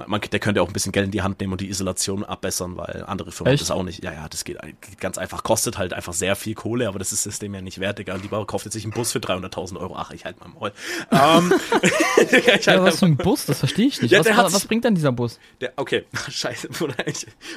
man, 0.06 0.20
der 0.20 0.40
könnte 0.40 0.60
auch 0.62 0.66
ein 0.66 0.72
bisschen 0.72 0.92
Geld 0.92 1.06
in 1.06 1.10
die 1.10 1.22
Hand 1.22 1.40
nehmen 1.40 1.52
und 1.52 1.60
die 1.60 1.68
Isolation 1.68 2.24
abbessern, 2.24 2.76
weil 2.76 3.04
andere 3.06 3.32
Firmen 3.32 3.54
Echt? 3.54 3.62
das 3.62 3.70
auch 3.70 3.82
nicht. 3.82 4.04
Ja, 4.04 4.12
ja, 4.12 4.28
das 4.28 4.44
geht, 4.44 4.58
geht 4.80 5.00
ganz 5.00 5.16
einfach. 5.18 5.42
Kostet 5.42 5.78
halt 5.78 5.92
einfach 5.92 6.12
sehr 6.12 6.36
viel 6.36 6.54
Kohle, 6.54 6.88
aber 6.88 6.98
das 6.98 7.12
ist 7.12 7.24
das 7.26 7.38
dem 7.38 7.54
ja 7.54 7.60
nicht 7.62 7.80
wert, 7.80 7.98
Digga. 7.98 8.14
Lieber 8.16 8.44
kauft 8.46 8.64
jetzt 8.66 8.74
sich 8.74 8.84
einen 8.84 8.92
Bus 8.92 9.12
für 9.12 9.18
300.000 9.20 9.78
Euro. 9.78 9.94
Ach, 9.96 10.10
ich 10.10 10.24
halt 10.24 10.38
mal 10.40 10.48
Maul. 10.48 10.72
ähm, 11.12 11.52
ich 12.30 12.46
halt 12.48 12.66
Ja, 12.66 12.82
was 12.82 12.98
für 12.98 13.06
ein 13.06 13.16
Bus? 13.16 13.46
Das 13.46 13.58
verstehe 13.60 13.86
ich 13.86 14.02
nicht. 14.02 14.10
Ja, 14.10 14.20
was, 14.24 14.36
was, 14.36 14.52
sich- 14.60 14.68
bringt 14.68 14.84
denn 14.84 14.94
dieser 14.94 15.12
Bus? 15.12 15.38
der, 15.60 15.72
okay, 15.76 16.04
scheiße. 16.28 16.68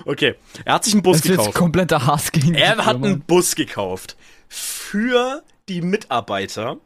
Okay, 0.05 0.35
er 0.65 0.73
hat 0.73 0.83
sich 0.85 0.93
einen 0.93 1.03
Bus 1.03 1.17
Das 1.17 1.25
ist 1.25 1.31
gekauft. 1.31 1.53
kompletter 1.55 2.05
Hass 2.05 2.31
gegen 2.31 2.53
die 2.53 2.59
Er 2.59 2.77
hat 2.85 2.95
einen 2.95 3.21
Bus 3.21 3.55
gekauft 3.55 4.15
für 4.47 5.43
die 5.67 5.81
Mitarbeiter, 5.81 6.77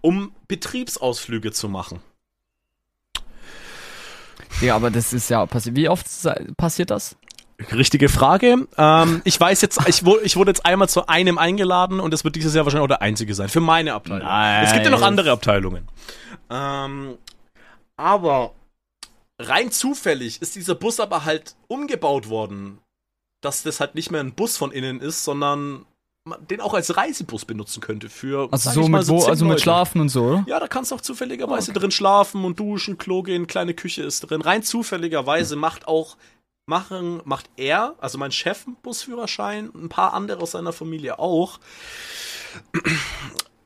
um 0.00 0.32
Betriebsausflüge 0.48 1.52
zu 1.52 1.68
machen. 1.68 2.00
Ja, 4.60 4.74
aber 4.74 4.90
das 4.90 5.12
ist 5.12 5.30
ja 5.30 5.46
passiert. 5.46 5.76
Wie 5.76 5.88
oft 5.88 6.06
passiert 6.56 6.90
das? 6.90 7.16
Richtige 7.72 8.08
Frage. 8.08 8.68
Ähm, 8.76 9.20
ich 9.24 9.38
weiß 9.38 9.62
jetzt, 9.62 9.80
ich, 9.88 10.04
wurde, 10.04 10.22
ich 10.22 10.36
wurde 10.36 10.50
jetzt 10.52 10.64
einmal 10.64 10.88
zu 10.88 11.06
einem 11.08 11.38
eingeladen 11.38 11.98
und 11.98 12.12
das 12.12 12.22
wird 12.24 12.36
dieses 12.36 12.54
Jahr 12.54 12.64
wahrscheinlich 12.64 12.84
auch 12.84 12.88
der 12.88 13.02
einzige 13.02 13.34
sein. 13.34 13.48
Für 13.48 13.60
meine 13.60 13.94
Abteilung. 13.94 14.26
Nice. 14.26 14.68
Es 14.68 14.72
gibt 14.74 14.84
ja 14.84 14.90
noch 14.90 15.02
andere 15.02 15.32
Abteilungen. 15.32 15.88
Ähm, 16.50 17.18
aber 17.96 18.52
rein 19.40 19.72
zufällig 19.72 20.40
ist 20.40 20.54
dieser 20.54 20.76
Bus 20.76 21.00
aber 21.00 21.24
halt 21.24 21.56
umgebaut 21.66 22.28
worden. 22.28 22.78
Dass 23.40 23.62
das 23.62 23.78
halt 23.80 23.94
nicht 23.94 24.10
mehr 24.10 24.20
ein 24.20 24.34
Bus 24.34 24.56
von 24.56 24.72
innen 24.72 25.00
ist, 25.00 25.24
sondern 25.24 25.84
den 26.50 26.60
auch 26.60 26.74
als 26.74 26.96
Reisebus 26.96 27.44
benutzen 27.44 27.80
könnte 27.80 28.10
für 28.10 28.48
Also 28.52 28.70
so 28.70 28.88
mit 28.88 29.08
wo, 29.08 29.20
zehn 29.20 29.30
also 29.30 29.44
mit 29.44 29.52
Leute. 29.52 29.62
Schlafen 29.62 30.00
und 30.00 30.08
so, 30.10 30.24
oder? 30.24 30.44
Ja, 30.46 30.60
da 30.60 30.68
kannst 30.68 30.90
du 30.90 30.96
auch 30.96 31.00
zufälligerweise 31.00 31.70
Ah, 31.70 31.72
okay. 31.72 31.80
drin 31.80 31.90
schlafen 31.90 32.44
und 32.44 32.60
duschen, 32.60 32.98
Klo 32.98 33.22
gehen, 33.22 33.46
kleine 33.46 33.72
Küche 33.74 34.02
ist 34.02 34.20
drin. 34.20 34.42
Rein 34.42 34.62
zufälligerweise 34.62 35.56
macht 35.56 35.88
auch 35.88 36.16
machen 36.66 37.22
macht 37.24 37.48
er, 37.56 37.94
also 37.98 38.18
mein 38.18 38.30
Chef 38.30 38.66
Busführerschein, 38.82 39.70
ein 39.74 39.88
paar 39.88 40.12
andere 40.12 40.42
aus 40.42 40.50
seiner 40.50 40.74
Familie 40.74 41.18
auch. 41.18 41.60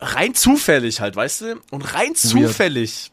Rein 0.00 0.34
zufällig 0.34 1.00
halt, 1.00 1.16
weißt 1.16 1.40
du? 1.40 1.60
Und 1.72 1.82
rein 1.94 2.14
zufällig 2.14 3.10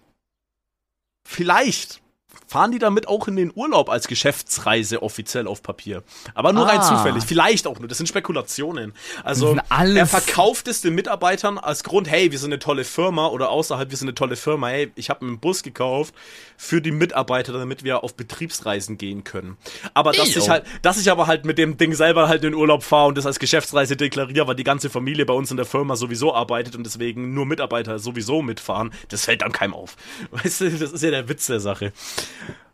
vielleicht 1.27 2.01
fahren 2.49 2.71
die 2.71 2.79
damit 2.79 3.07
auch 3.07 3.27
in 3.27 3.35
den 3.35 3.51
Urlaub 3.53 3.89
als 3.89 4.07
Geschäftsreise 4.07 5.03
offiziell 5.03 5.45
auf 5.45 5.61
Papier. 5.61 6.01
Aber 6.33 6.51
nur 6.51 6.65
rein 6.67 6.79
Ah. 6.79 6.97
zufällig, 6.97 7.23
vielleicht 7.23 7.67
auch 7.67 7.77
nur. 7.77 7.87
Das 7.87 7.97
sind 7.99 8.07
Spekulationen. 8.07 8.93
Also 9.23 9.55
er 9.69 10.07
verkauft 10.07 10.67
es 10.67 10.81
den 10.81 10.95
Mitarbeitern 10.95 11.59
als 11.59 11.83
Grund, 11.83 12.09
hey, 12.09 12.31
wir 12.31 12.39
sind 12.39 12.51
eine 12.51 12.57
tolle 12.59 12.83
Firma 12.85 13.27
oder 13.27 13.49
außerhalb, 13.51 13.91
wir 13.91 13.97
sind 13.97 14.07
eine 14.07 14.15
tolle 14.15 14.35
Firma, 14.35 14.69
hey, 14.69 14.91
ich 14.95 15.11
habe 15.11 15.21
einen 15.25 15.39
Bus 15.39 15.61
gekauft 15.61 16.15
für 16.57 16.81
die 16.81 16.91
Mitarbeiter, 16.91 17.53
damit 17.53 17.83
wir 17.83 18.03
auf 18.03 18.15
Betriebsreisen 18.15 18.97
gehen 18.97 19.23
können. 19.23 19.57
Aber 19.93 20.11
dass 20.11 20.35
Ey, 20.35 20.39
ich 20.41 20.49
halt, 20.49 20.63
dass 20.81 20.99
ich 20.99 21.11
aber 21.11 21.27
halt 21.27 21.45
mit 21.45 21.59
dem 21.59 21.77
Ding 21.77 21.93
selber 21.93 22.27
halt 22.27 22.43
in 22.43 22.51
den 22.51 22.59
Urlaub 22.59 22.81
fahre 22.83 23.09
und 23.09 23.17
das 23.17 23.27
als 23.27 23.37
Geschäftsreise 23.37 23.95
deklariere, 23.95 24.47
weil 24.47 24.55
die 24.55 24.63
ganze 24.63 24.89
Familie 24.89 25.25
bei 25.27 25.33
uns 25.33 25.51
in 25.51 25.57
der 25.57 25.67
Firma 25.67 25.95
sowieso 25.95 26.33
arbeitet 26.33 26.75
und 26.75 26.83
deswegen 26.83 27.33
nur 27.35 27.45
Mitarbeiter 27.45 27.99
sowieso 27.99 28.41
mitfahren, 28.41 28.91
das 29.09 29.25
fällt 29.25 29.43
dann 29.43 29.51
keinem 29.51 29.75
auf. 29.75 29.95
Weißt 30.31 30.61
du, 30.61 30.71
das 30.71 30.91
ist 30.91 31.03
ja 31.03 31.11
der 31.11 31.29
Witz 31.29 31.45
der 31.45 31.59
Sache. 31.59 31.93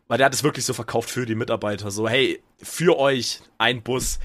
Weil 0.07 0.17
der 0.19 0.25
hat 0.25 0.33
es 0.33 0.43
wirklich 0.43 0.65
so 0.65 0.73
verkauft 0.73 1.09
für 1.09 1.25
die 1.25 1.35
Mitarbeiter. 1.35 1.89
So, 1.91 2.07
hey, 2.07 2.41
für 2.61 2.97
euch 2.97 3.41
ein 3.57 3.81
Bus. 3.81 4.19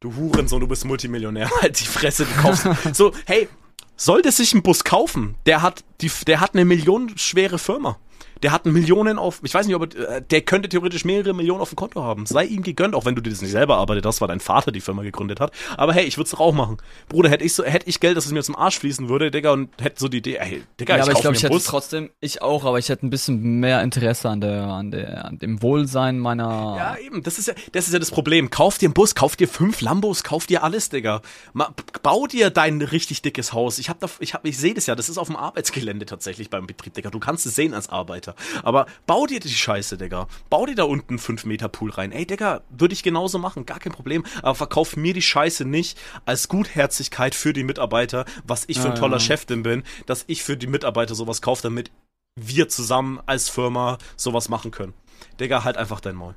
Du 0.00 0.14
Hurensohn, 0.14 0.60
du 0.60 0.66
bist 0.66 0.84
Multimillionär. 0.84 1.50
Halt 1.62 1.80
die 1.80 1.84
Fresse, 1.84 2.26
du 2.26 2.42
kaufst. 2.42 2.66
so, 2.94 3.12
hey, 3.26 3.48
sollte 3.96 4.30
sich 4.32 4.54
ein 4.54 4.62
Bus 4.62 4.84
kaufen, 4.84 5.36
der 5.46 5.62
hat, 5.62 5.84
die, 6.00 6.10
der 6.26 6.40
hat 6.40 6.54
eine 6.54 6.64
millionenschwere 6.64 7.58
Firma. 7.58 7.98
Der 8.42 8.52
hat 8.52 8.66
Millionen 8.66 9.18
auf, 9.18 9.40
ich 9.42 9.54
weiß 9.54 9.66
nicht, 9.66 9.76
ob 9.76 9.94
er, 9.94 10.16
äh, 10.16 10.22
der 10.22 10.40
könnte 10.42 10.68
theoretisch 10.68 11.04
mehrere 11.04 11.32
Millionen 11.34 11.60
auf 11.60 11.70
dem 11.70 11.76
Konto 11.76 12.02
haben. 12.02 12.26
Sei 12.26 12.44
ihm 12.44 12.62
gegönnt, 12.62 12.94
auch 12.94 13.04
wenn 13.04 13.14
du 13.14 13.22
dir 13.22 13.30
das 13.30 13.40
nicht 13.40 13.50
selber 13.52 13.76
arbeitet 13.76 14.04
hast, 14.06 14.20
weil 14.20 14.28
dein 14.28 14.40
Vater 14.40 14.72
die 14.72 14.80
Firma 14.80 15.02
gegründet 15.02 15.40
hat. 15.40 15.52
Aber 15.76 15.92
hey, 15.94 16.04
ich 16.04 16.16
würde 16.18 16.26
es 16.26 16.30
doch 16.32 16.40
auch 16.40 16.52
machen. 16.52 16.76
Bruder, 17.08 17.30
hätte 17.30 17.44
ich 17.44 17.54
so, 17.54 17.64
hätte 17.64 17.88
ich 17.88 18.00
Geld, 18.00 18.16
dass 18.16 18.26
es 18.26 18.32
mir 18.32 18.42
zum 18.42 18.56
Arsch 18.56 18.78
fließen 18.78 19.08
würde, 19.08 19.30
Digga, 19.30 19.52
und 19.52 19.70
hätte 19.80 19.98
so 19.98 20.08
die 20.08 20.18
Idee, 20.18 20.36
ey, 20.36 20.62
Digga, 20.78 20.96
Ja, 20.96 21.02
aber 21.02 21.12
ich 21.12 21.20
glaube, 21.20 21.36
ich 21.36 21.44
einen 21.44 21.52
hätte 21.52 21.54
Bus. 21.54 21.64
trotzdem, 21.64 22.10
ich 22.20 22.42
auch, 22.42 22.64
aber 22.64 22.78
ich 22.78 22.88
hätte 22.88 23.06
ein 23.06 23.10
bisschen 23.10 23.60
mehr 23.60 23.82
Interesse 23.82 24.28
an 24.28 24.40
der, 24.40 24.64
an 24.64 24.90
der, 24.90 25.24
an 25.24 25.38
dem 25.38 25.62
Wohlsein 25.62 26.18
meiner. 26.18 26.74
Ja, 26.76 26.96
eben, 26.98 27.22
das 27.22 27.38
ist 27.38 27.48
ja, 27.48 27.54
das 27.72 27.86
ist 27.86 27.92
ja 27.92 27.98
das 27.98 28.10
Problem. 28.10 28.50
Kauf 28.50 28.78
dir 28.78 28.86
einen 28.86 28.94
Bus, 28.94 29.14
kauf 29.14 29.36
dir 29.36 29.48
fünf 29.48 29.80
Lambos, 29.80 30.22
kauf 30.22 30.46
dir 30.46 30.62
alles, 30.62 30.88
Digga. 30.90 31.22
Ma, 31.52 31.74
bau 32.02 32.26
dir 32.26 32.50
dein 32.50 32.80
richtig 32.82 33.22
dickes 33.22 33.52
Haus. 33.52 33.78
Ich 33.78 33.88
hab 33.88 33.98
da, 34.00 34.08
ich 34.20 34.34
hab, 34.34 34.44
ich 34.46 34.58
sehe 34.58 34.74
das 34.74 34.86
ja, 34.86 34.94
das 34.94 35.08
ist 35.08 35.18
auf 35.18 35.26
dem 35.28 35.36
Arbeitsgelände 35.36 36.06
tatsächlich 36.06 36.50
beim 36.50 36.66
Betrieb, 36.66 36.94
Digga. 36.94 37.10
Du 37.10 37.18
kannst 37.18 37.46
es 37.46 37.54
sehen 37.54 37.74
als 37.74 37.88
Arbeiter. 37.88 38.34
Aber 38.62 38.86
bau 39.06 39.26
dir 39.26 39.40
die 39.40 39.48
Scheiße, 39.48 39.96
Digga. 39.96 40.28
Bau 40.50 40.66
dir 40.66 40.74
da 40.74 40.84
unten 40.84 41.10
einen 41.10 41.18
5 41.18 41.44
Meter 41.44 41.68
Pool 41.68 41.90
rein. 41.90 42.12
Ey, 42.12 42.26
Digga, 42.26 42.62
würde 42.70 42.94
ich 42.94 43.02
genauso 43.02 43.38
machen, 43.38 43.66
gar 43.66 43.78
kein 43.78 43.92
Problem. 43.92 44.24
Aber 44.42 44.54
verkauf 44.54 44.96
mir 44.96 45.14
die 45.14 45.22
Scheiße 45.22 45.64
nicht 45.64 45.98
als 46.24 46.48
Gutherzigkeit 46.48 47.34
für 47.34 47.52
die 47.52 47.64
Mitarbeiter, 47.64 48.24
was 48.44 48.64
ich 48.66 48.78
für 48.78 48.88
ein 48.88 48.94
Ja, 48.94 49.00
toller 49.00 49.16
ja. 49.18 49.20
Chef 49.20 49.44
denn 49.44 49.62
bin, 49.62 49.82
dass 50.06 50.24
ich 50.26 50.42
für 50.42 50.56
die 50.56 50.66
Mitarbeiter 50.66 51.14
sowas 51.14 51.42
kaufe, 51.42 51.62
damit 51.62 51.90
wir 52.38 52.68
zusammen 52.68 53.20
als 53.26 53.48
Firma 53.48 53.98
sowas 54.16 54.48
machen 54.48 54.70
können. 54.70 54.94
Digga, 55.40 55.64
halt 55.64 55.76
einfach 55.76 56.00
dein 56.00 56.16
Maul. 56.16 56.34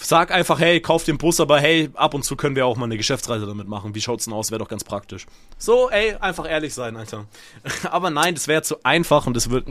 Sag 0.00 0.30
einfach, 0.30 0.60
hey, 0.60 0.80
kauf 0.80 1.04
den 1.04 1.18
Bus, 1.18 1.40
aber 1.40 1.58
hey, 1.60 1.90
ab 1.94 2.14
und 2.14 2.24
zu 2.24 2.36
können 2.36 2.54
wir 2.54 2.66
auch 2.66 2.76
mal 2.76 2.84
eine 2.84 2.96
Geschäftsreise 2.96 3.46
damit 3.46 3.66
machen. 3.66 3.96
Wie 3.96 4.00
schaut's 4.00 4.26
denn 4.26 4.32
aus? 4.32 4.52
Wäre 4.52 4.60
doch 4.60 4.68
ganz 4.68 4.84
praktisch. 4.84 5.26
So, 5.58 5.90
ey, 5.90 6.14
einfach 6.14 6.48
ehrlich 6.48 6.72
sein, 6.72 6.96
Alter. 6.96 7.26
aber 7.90 8.10
nein, 8.10 8.34
das 8.34 8.46
wäre 8.46 8.62
zu 8.62 8.84
einfach 8.84 9.26
und 9.26 9.34
das 9.34 9.50
wird. 9.50 9.66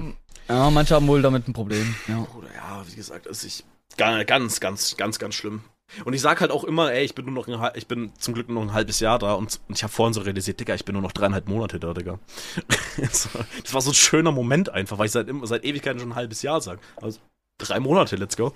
Ja, 0.50 0.70
manche 0.70 0.96
haben 0.96 1.08
wohl 1.08 1.22
damit 1.22 1.48
ein 1.48 1.54
Problem. 1.54 1.96
Ja. 2.08 2.22
Bruder, 2.22 2.48
ja, 2.56 2.84
wie 2.88 2.96
gesagt, 2.96 3.26
ist 3.26 3.64
ga- 3.98 4.24
ganz, 4.24 4.60
ganz, 4.60 4.96
ganz, 4.98 5.20
ganz 5.20 5.36
schlimm. 5.36 5.62
Und 6.04 6.14
ich 6.14 6.22
sag 6.22 6.42
halt 6.42 6.52
auch 6.52 6.66
immer, 6.66 6.92
ey, 6.92 7.06
ich 7.06 7.16
bin 7.16 7.26
nur 7.26 7.34
noch 7.34 7.48
ein, 7.48 7.72
ich 7.76 7.88
bin 7.88 8.12
zum 8.18 8.34
Glück 8.34 8.50
nur 8.50 8.62
noch 8.64 8.72
ein 8.72 8.74
halbes 8.76 9.00
Jahr 9.00 9.20
da 9.20 9.34
und, 9.34 9.60
und 9.70 9.76
ich 9.76 9.84
habe 9.84 9.94
vorhin 9.94 10.14
so 10.14 10.20
realisiert, 10.22 10.60
Digga, 10.60 10.76
ich 10.76 10.84
bin 10.84 10.94
nur 10.94 11.02
noch 11.02 11.14
dreieinhalb 11.14 11.48
Monate 11.48 11.80
da, 11.80 11.94
Digga. 11.94 12.20
das 12.98 13.30
war- 13.74 13.82
so 13.82 13.92
ein 13.92 13.94
schöner 13.94 14.32
Moment 14.32 14.70
einfach, 14.70 14.98
weil 14.98 15.06
ich 15.06 15.12
seit, 15.14 15.28
seit 15.44 15.64
Ewigkeiten 15.64 16.00
schon 16.00 16.10
ein 16.12 16.16
halbes 16.16 16.42
Jahr 16.42 16.60
sag. 16.62 16.80
Also 16.98 17.20
drei 17.58 17.80
Monate, 17.80 18.16
let's 18.18 18.36
go. 18.36 18.54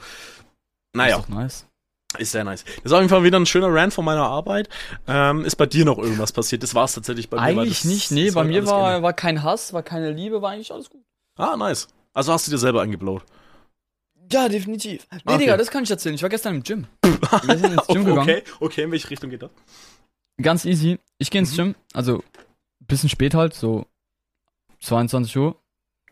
Naja. 0.93 1.17
Ist 1.17 1.23
doch 1.23 1.29
nice. 1.29 1.65
Ist 2.17 2.31
sehr 2.33 2.43
nice. 2.43 2.65
Das 2.65 2.85
ist 2.85 2.91
auf 2.91 2.99
jeden 2.99 3.09
Fall 3.09 3.23
wieder 3.23 3.39
ein 3.39 3.45
schöner 3.45 3.73
Rant 3.73 3.93
von 3.93 4.03
meiner 4.03 4.23
Arbeit. 4.27 4.67
Ähm, 5.07 5.45
ist 5.45 5.55
bei 5.55 5.65
dir 5.65 5.85
noch 5.85 5.97
irgendwas 5.97 6.33
passiert? 6.33 6.61
Das 6.63 6.75
war 6.75 6.83
es 6.83 6.93
tatsächlich 6.93 7.29
bei 7.29 7.37
mir. 7.37 7.43
Eigentlich 7.61 7.83
das, 7.83 7.85
nicht, 7.85 8.11
nee, 8.11 8.29
bei 8.31 8.43
mir 8.43 8.65
war, 8.67 9.01
war 9.01 9.13
kein 9.13 9.41
Hass, 9.43 9.71
war 9.71 9.83
keine 9.83 10.11
Liebe, 10.11 10.41
war 10.41 10.51
eigentlich 10.51 10.73
alles 10.73 10.89
gut. 10.89 11.01
Ah, 11.41 11.57
nice. 11.57 11.87
Also 12.13 12.31
hast 12.33 12.47
du 12.47 12.51
dir 12.51 12.57
selber 12.57 12.81
eingeblowt. 12.81 13.23
Ja, 14.31 14.47
definitiv. 14.47 15.07
Nee, 15.11 15.19
Okay. 15.25 15.37
Digga, 15.39 15.57
das 15.57 15.71
kann 15.71 15.83
ich 15.83 15.89
erzählen. 15.91 16.15
Ich 16.15 16.21
war 16.21 16.29
gestern 16.29 16.55
im 16.55 16.63
Gym. 16.63 16.87
Wir 17.03 17.57
sind 17.57 17.73
ins 17.73 17.87
Gym 17.87 18.05
gegangen. 18.05 18.21
okay, 18.29 18.43
okay, 18.59 18.83
in 18.83 18.91
welche 18.91 19.09
Richtung 19.09 19.29
geht 19.29 19.41
das? 19.41 19.49
Ganz 20.41 20.65
easy. 20.65 20.99
Ich 21.17 21.29
gehe 21.31 21.39
ins 21.39 21.51
Mhm. 21.53 21.55
Gym, 21.57 21.75
also 21.93 22.23
bisschen 22.79 23.09
spät 23.09 23.33
halt, 23.33 23.53
so 23.53 23.85
22 24.81 25.37
Uhr. 25.37 25.55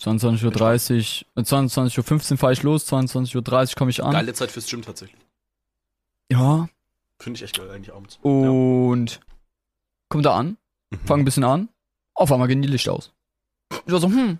22.30 0.01 1.25
Uhr, 1.35 1.41
äh, 1.41 1.41
22.15 1.43 2.31
Uhr 2.31 2.37
fahre 2.37 2.53
ich 2.53 2.63
los, 2.63 2.87
22.30 2.87 3.35
Uhr 3.71 3.75
komme 3.77 3.91
ich 3.91 4.01
an. 4.03 4.11
Geile 4.11 4.33
Zeit 4.33 4.49
fürs 4.49 4.65
Gym 4.67 4.81
tatsächlich. 4.81 5.19
Ja, 6.31 6.69
Finde 7.21 7.37
ich 7.37 7.43
echt 7.43 7.57
geil 7.57 7.69
eigentlich 7.69 7.93
abends. 7.93 8.17
und 8.21 9.19
komm 10.09 10.21
da 10.23 10.35
an, 10.37 10.57
Mhm. 10.91 10.99
fang 11.05 11.19
ein 11.19 11.25
bisschen 11.25 11.43
an, 11.43 11.67
auf 12.15 12.31
einmal 12.31 12.47
gehen 12.47 12.61
die 12.61 12.67
Lichter 12.69 12.93
aus. 12.93 13.11
Ich 13.85 13.91
war 13.91 13.99
so, 13.99 14.07
hm. 14.07 14.39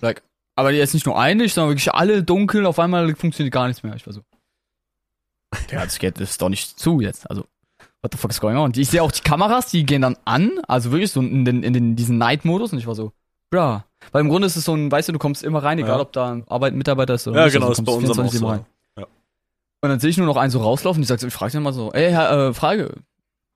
Like, 0.00 0.22
aber 0.56 0.70
jetzt 0.72 0.94
nicht 0.94 1.06
nur 1.06 1.18
ein 1.18 1.38
Licht, 1.38 1.54
sondern 1.54 1.70
wirklich 1.70 1.92
alle 1.94 2.22
dunkel, 2.22 2.66
auf 2.66 2.78
einmal 2.78 3.14
funktioniert 3.14 3.52
gar 3.52 3.66
nichts 3.68 3.82
mehr. 3.82 3.94
Ich 3.94 4.06
war 4.06 4.12
so. 4.12 4.22
Ja, 5.70 5.84
das 5.84 5.98
geht, 5.98 6.20
das 6.20 6.36
doch 6.38 6.48
nicht 6.48 6.78
zu 6.78 7.00
jetzt. 7.00 7.28
Also, 7.30 7.44
what 8.02 8.12
the 8.12 8.18
fuck 8.18 8.30
is 8.30 8.40
going 8.40 8.56
on? 8.56 8.72
Ich 8.76 8.88
sehe 8.90 9.02
auch 9.02 9.12
die 9.12 9.22
Kameras, 9.22 9.70
die 9.70 9.84
gehen 9.86 10.02
dann 10.02 10.16
an, 10.24 10.60
also 10.68 10.90
wirklich 10.92 11.10
so 11.10 11.20
in, 11.20 11.44
den, 11.44 11.62
in 11.62 11.72
den, 11.72 11.96
diesen 11.96 12.18
Night-Modus 12.18 12.72
und 12.72 12.78
ich 12.78 12.86
war 12.86 12.94
so, 12.94 13.12
bra. 13.50 13.84
Weil 14.12 14.20
im 14.22 14.28
Grunde 14.28 14.46
ist 14.46 14.56
es 14.56 14.64
so 14.64 14.74
ein, 14.74 14.90
weißt 14.92 15.08
du, 15.08 15.12
du 15.12 15.18
kommst 15.18 15.42
immer 15.42 15.62
rein, 15.62 15.78
egal 15.78 15.96
Ja. 15.96 16.00
ob 16.00 16.12
da 16.12 16.32
ein 16.32 16.44
Arbeit, 16.48 16.74
Mitarbeiter 16.74 17.14
ist 17.14 17.26
oder 17.26 17.38
Ja, 17.40 17.44
nicht, 17.46 17.54
genau, 17.54 17.68
also 17.68 17.80
ist 17.82 17.86
bei 17.86 17.92
unserem 17.92 18.26
auch 18.26 18.30
24/7 18.32 18.38
so. 18.38 18.46
rein. 18.48 18.66
Ja. 18.98 19.04
Und 19.80 19.88
dann 19.88 20.00
sehe 20.00 20.10
ich 20.10 20.18
nur 20.18 20.26
noch 20.26 20.36
einen 20.36 20.50
so 20.50 20.60
rauslaufen. 20.60 21.02
Ich 21.02 21.08
sag 21.08 21.22
ich 21.22 21.32
frage 21.32 21.52
den 21.52 21.62
mal 21.62 21.72
so, 21.72 21.92
ey, 21.92 22.10
Herr, 22.10 22.48
äh, 22.48 22.54
Frage, 22.54 22.94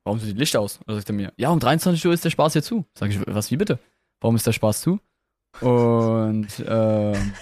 warum 0.04 0.18
sind 0.18 0.28
die 0.34 0.38
Lichter 0.38 0.60
aus? 0.60 0.80
Da 0.86 0.94
sagt 0.94 1.08
er 1.10 1.14
mir, 1.14 1.32
ja, 1.36 1.50
um 1.50 1.60
23 1.60 2.04
Uhr 2.06 2.12
ist 2.14 2.24
der 2.24 2.30
Spaß 2.30 2.54
hier 2.54 2.62
zu. 2.62 2.84
Sag 2.94 3.10
ich, 3.10 3.18
was, 3.26 3.50
wie 3.50 3.56
bitte? 3.56 3.78
Warum 4.20 4.36
ist 4.36 4.46
der 4.46 4.52
Spaß 4.52 4.80
zu? 4.80 4.98
Und, 5.60 6.48
ähm, 6.66 7.32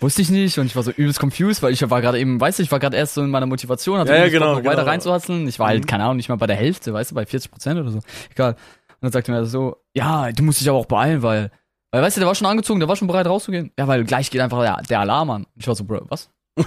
wusste 0.00 0.20
ich 0.22 0.30
nicht 0.30 0.58
und 0.58 0.66
ich 0.66 0.76
war 0.76 0.82
so 0.82 0.90
übelst 0.90 1.20
confused, 1.20 1.62
weil 1.62 1.72
ich 1.72 1.88
war 1.88 2.00
gerade 2.02 2.18
eben, 2.18 2.40
weißt 2.40 2.58
du, 2.58 2.62
ich 2.62 2.70
war 2.70 2.78
gerade 2.78 2.96
erst 2.96 3.14
so 3.14 3.22
in 3.22 3.30
meiner 3.30 3.46
Motivation, 3.46 3.98
hatte 3.98 4.10
Ja, 4.12 4.18
ja, 4.18 4.22
Bock, 4.24 4.32
genau, 4.32 4.46
noch 4.54 4.64
weiter 4.64 4.76
genau. 4.76 4.90
reinzuhatzeln. 4.90 5.48
Ich 5.48 5.58
war 5.58 5.68
halt, 5.68 5.84
Mhm. 5.84 5.86
keine 5.86 6.04
Ahnung, 6.04 6.16
nicht 6.16 6.28
mal 6.28 6.36
bei 6.36 6.46
der 6.46 6.56
Hälfte, 6.56 6.92
weißt 6.92 7.12
du, 7.12 7.14
bei 7.14 7.24
40 7.24 7.50
Prozent 7.50 7.80
oder 7.80 7.90
so. 7.90 8.00
Egal. 8.30 8.52
Und 8.52 8.58
dann 9.02 9.12
sagte 9.12 9.30
mir 9.32 9.44
so, 9.46 9.76
ja, 9.94 10.30
du 10.32 10.42
musst 10.42 10.60
dich 10.60 10.68
aber 10.68 10.78
auch 10.78 10.86
beeilen, 10.86 11.22
weil, 11.22 11.50
weil, 11.92 12.02
weißt 12.02 12.16
du, 12.16 12.20
der 12.20 12.28
war 12.28 12.34
schon 12.34 12.46
angezogen, 12.46 12.80
der 12.80 12.88
war 12.88 12.96
schon 12.96 13.08
bereit 13.08 13.26
rauszugehen. 13.26 13.72
Ja, 13.78 13.86
weil 13.88 14.04
gleich 14.04 14.30
geht 14.30 14.40
einfach 14.40 14.60
der, 14.62 14.82
der 14.88 15.00
Alarm 15.00 15.30
an. 15.30 15.46
Ich 15.56 15.66
war 15.66 15.74
so, 15.74 15.84
Bro, 15.84 16.06
was? 16.08 16.28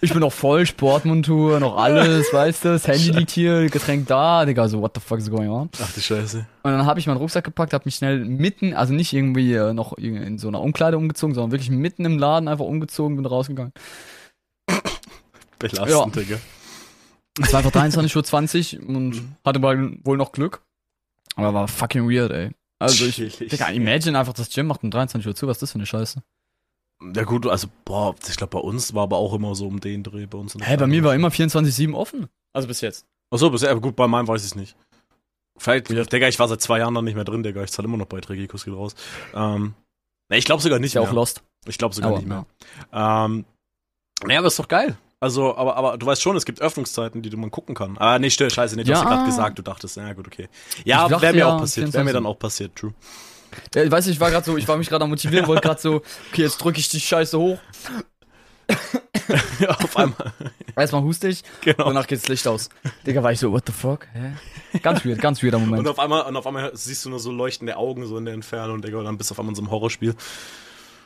ich 0.00 0.12
bin 0.12 0.20
noch 0.20 0.32
voll, 0.32 0.66
Sportmontur, 0.66 1.60
noch 1.60 1.76
alles, 1.76 2.26
weißt 2.32 2.64
du, 2.64 2.68
das 2.70 2.86
Handy 2.88 3.10
liegt 3.10 3.30
hier, 3.30 3.68
Getränk 3.68 4.06
da, 4.08 4.44
Digga, 4.44 4.68
so, 4.68 4.80
what 4.80 4.92
the 4.94 5.00
fuck 5.00 5.18
is 5.18 5.30
going 5.30 5.48
on? 5.50 5.68
Ach 5.82 5.92
du 5.92 6.00
Scheiße. 6.00 6.46
Und 6.62 6.70
dann 6.70 6.86
habe 6.86 7.00
ich 7.00 7.06
meinen 7.06 7.16
Rucksack 7.18 7.44
gepackt, 7.44 7.72
habe 7.72 7.82
mich 7.84 7.96
schnell 7.96 8.24
mitten, 8.24 8.74
also 8.74 8.92
nicht 8.94 9.12
irgendwie 9.12 9.54
äh, 9.54 9.72
noch 9.72 9.92
in 9.98 10.38
so 10.38 10.48
einer 10.48 10.60
Umkleide 10.60 10.96
umgezogen, 10.96 11.34
sondern 11.34 11.52
wirklich 11.52 11.70
mitten 11.70 12.04
im 12.04 12.18
Laden 12.18 12.48
einfach 12.48 12.64
umgezogen, 12.64 13.16
bin 13.16 13.26
rausgegangen. 13.26 13.72
Belastend, 15.58 16.16
Digga. 16.16 16.36
Es 17.40 17.52
war 17.52 17.58
einfach 17.64 17.72
23.20 17.72 18.80
Uhr 18.80 18.88
und 18.88 19.10
Mhm. 19.10 19.34
hatte 19.44 19.58
mal 19.58 19.92
wohl 20.04 20.16
noch 20.16 20.32
Glück. 20.32 20.62
Aber 21.36 21.54
war 21.54 21.68
fucking 21.68 22.08
weird, 22.10 22.32
ey. 22.32 22.50
Also 22.78 23.04
ich. 23.06 23.16
Digga, 23.38 23.68
imagine 23.68 24.18
einfach, 24.18 24.32
das 24.32 24.50
Gym 24.50 24.66
macht 24.66 24.82
um 24.82 24.90
23 24.90 25.26
Uhr 25.26 25.34
zu, 25.34 25.46
was 25.46 25.56
ist 25.58 25.62
das 25.62 25.72
für 25.72 25.76
eine 25.78 25.86
Scheiße? 25.86 26.22
Ja 27.14 27.24
gut, 27.24 27.46
also, 27.46 27.68
boah, 27.84 28.14
ich 28.28 28.36
glaube, 28.36 28.50
bei 28.50 28.58
uns 28.58 28.94
war 28.94 29.04
aber 29.04 29.16
auch 29.16 29.32
immer 29.32 29.54
so 29.54 29.66
um 29.66 29.80
den 29.80 30.02
Dreh 30.02 30.26
bei 30.26 30.36
uns. 30.38 30.54
Hä, 30.60 30.76
bei 30.76 30.86
mir 30.86 31.02
war 31.02 31.14
immer 31.14 31.28
24-7 31.28 31.94
offen. 31.94 32.28
Also 32.52 32.68
bis 32.68 32.80
jetzt. 32.82 33.06
Achso, 33.32 33.48
bisher, 33.50 33.70
aber 33.70 33.80
gut, 33.80 33.96
bei 33.96 34.06
meinem 34.06 34.28
weiß 34.28 34.42
ich 34.42 34.48
es 34.48 34.54
nicht. 34.54 34.76
Vielleicht, 35.56 35.88
Digga, 36.12 36.28
ich 36.28 36.38
war 36.38 36.48
seit 36.48 36.60
zwei 36.60 36.78
Jahren 36.78 36.94
dann 36.94 37.04
nicht 37.04 37.14
mehr 37.14 37.24
drin, 37.24 37.42
Digga. 37.42 37.62
Ich 37.62 37.70
zahle 37.70 37.86
immer 37.86 37.96
noch 37.96 38.06
Beiträge, 38.06 38.46
Kuss 38.48 38.64
geht 38.64 38.74
raus. 38.74 38.94
Ähm, 39.34 39.74
ne, 40.30 40.36
ich 40.38 40.44
glaube 40.44 40.62
sogar 40.62 40.78
nicht 40.78 40.88
Ist 40.88 40.94
ja 40.94 41.00
mehr. 41.02 41.10
auch 41.10 41.14
lost. 41.14 41.42
Ich 41.66 41.78
glaube 41.78 41.94
sogar 41.94 42.10
Aber, 42.10 42.18
nicht 42.18 42.28
mehr. 42.28 42.46
Ähm, 42.92 43.44
naja, 44.24 44.38
aber 44.40 44.48
ist 44.48 44.58
doch 44.58 44.68
geil. 44.68 44.96
Also, 45.20 45.54
aber, 45.56 45.76
aber 45.76 45.98
du 45.98 46.06
weißt 46.06 46.22
schon, 46.22 46.34
es 46.36 46.46
gibt 46.46 46.62
Öffnungszeiten, 46.62 47.20
die 47.20 47.28
du 47.28 47.36
man 47.36 47.50
gucken 47.50 47.74
kann. 47.74 47.96
Ah, 47.98 48.18
nee, 48.18 48.30
stimmt, 48.30 48.52
scheiße, 48.52 48.74
nee, 48.76 48.84
du 48.84 48.90
Ja. 48.90 48.96
hast 48.96 49.04
ja 49.04 49.10
gerade 49.10 49.24
gesagt, 49.26 49.58
du 49.58 49.62
dachtest, 49.62 49.96
ja 49.96 50.12
gut, 50.14 50.26
okay. 50.26 50.48
Ja, 50.84 51.10
wäre 51.20 51.32
mir 51.34 51.38
ja, 51.40 51.54
auch 51.54 51.60
passiert, 51.60 51.92
wäre 51.92 52.04
mir 52.04 52.10
24. 52.10 52.12
dann 52.14 52.26
auch 52.26 52.38
passiert, 52.38 52.74
true. 52.76 52.94
Ja, 53.74 53.90
weißt 53.90 54.06
du, 54.08 54.12
ich 54.12 54.20
war 54.20 54.30
gerade 54.30 54.44
so, 54.46 54.56
ich 54.56 54.66
war 54.68 54.76
mich 54.76 54.88
gerade 54.88 55.04
am 55.04 55.10
motivieren, 55.10 55.46
wollte 55.46 55.62
gerade 55.62 55.80
so, 55.80 55.96
okay, 56.30 56.42
jetzt 56.42 56.58
drücke 56.58 56.78
ich 56.80 56.88
die 56.88 57.00
Scheiße 57.00 57.38
hoch. 57.38 57.58
Ja, 59.60 59.70
auf 59.70 59.96
einmal, 59.96 60.32
Erstmal 60.76 61.02
huste 61.02 61.28
ich, 61.28 61.42
genau. 61.60 61.84
danach 61.84 62.06
geht's 62.06 62.26
Licht 62.28 62.46
aus. 62.48 62.68
Digga, 63.06 63.22
war 63.22 63.30
ich 63.30 63.38
so, 63.38 63.52
what 63.52 63.62
the 63.66 63.72
fuck? 63.72 64.06
Hä? 64.12 64.32
Ganz 64.80 65.04
weird, 65.04 65.20
ganz 65.20 65.40
weirder 65.42 65.58
Und 65.58 65.66
Moment. 65.68 65.86
auf 65.86 65.98
einmal, 66.00 66.22
und 66.22 66.36
auf 66.36 66.46
einmal 66.46 66.70
siehst 66.74 67.04
du 67.04 67.10
nur 67.10 67.20
so 67.20 67.30
leuchtende 67.30 67.76
Augen 67.76 68.06
so 68.06 68.16
in 68.16 68.24
der 68.24 68.34
Entfernung, 68.34 68.80
Digga, 68.82 68.98
und 68.98 69.04
dann 69.04 69.18
bist 69.18 69.30
du 69.30 69.34
auf 69.34 69.38
einmal 69.38 69.52
in 69.52 69.56
so 69.56 69.62
einem 69.62 69.70
Horrorspiel. 69.70 70.14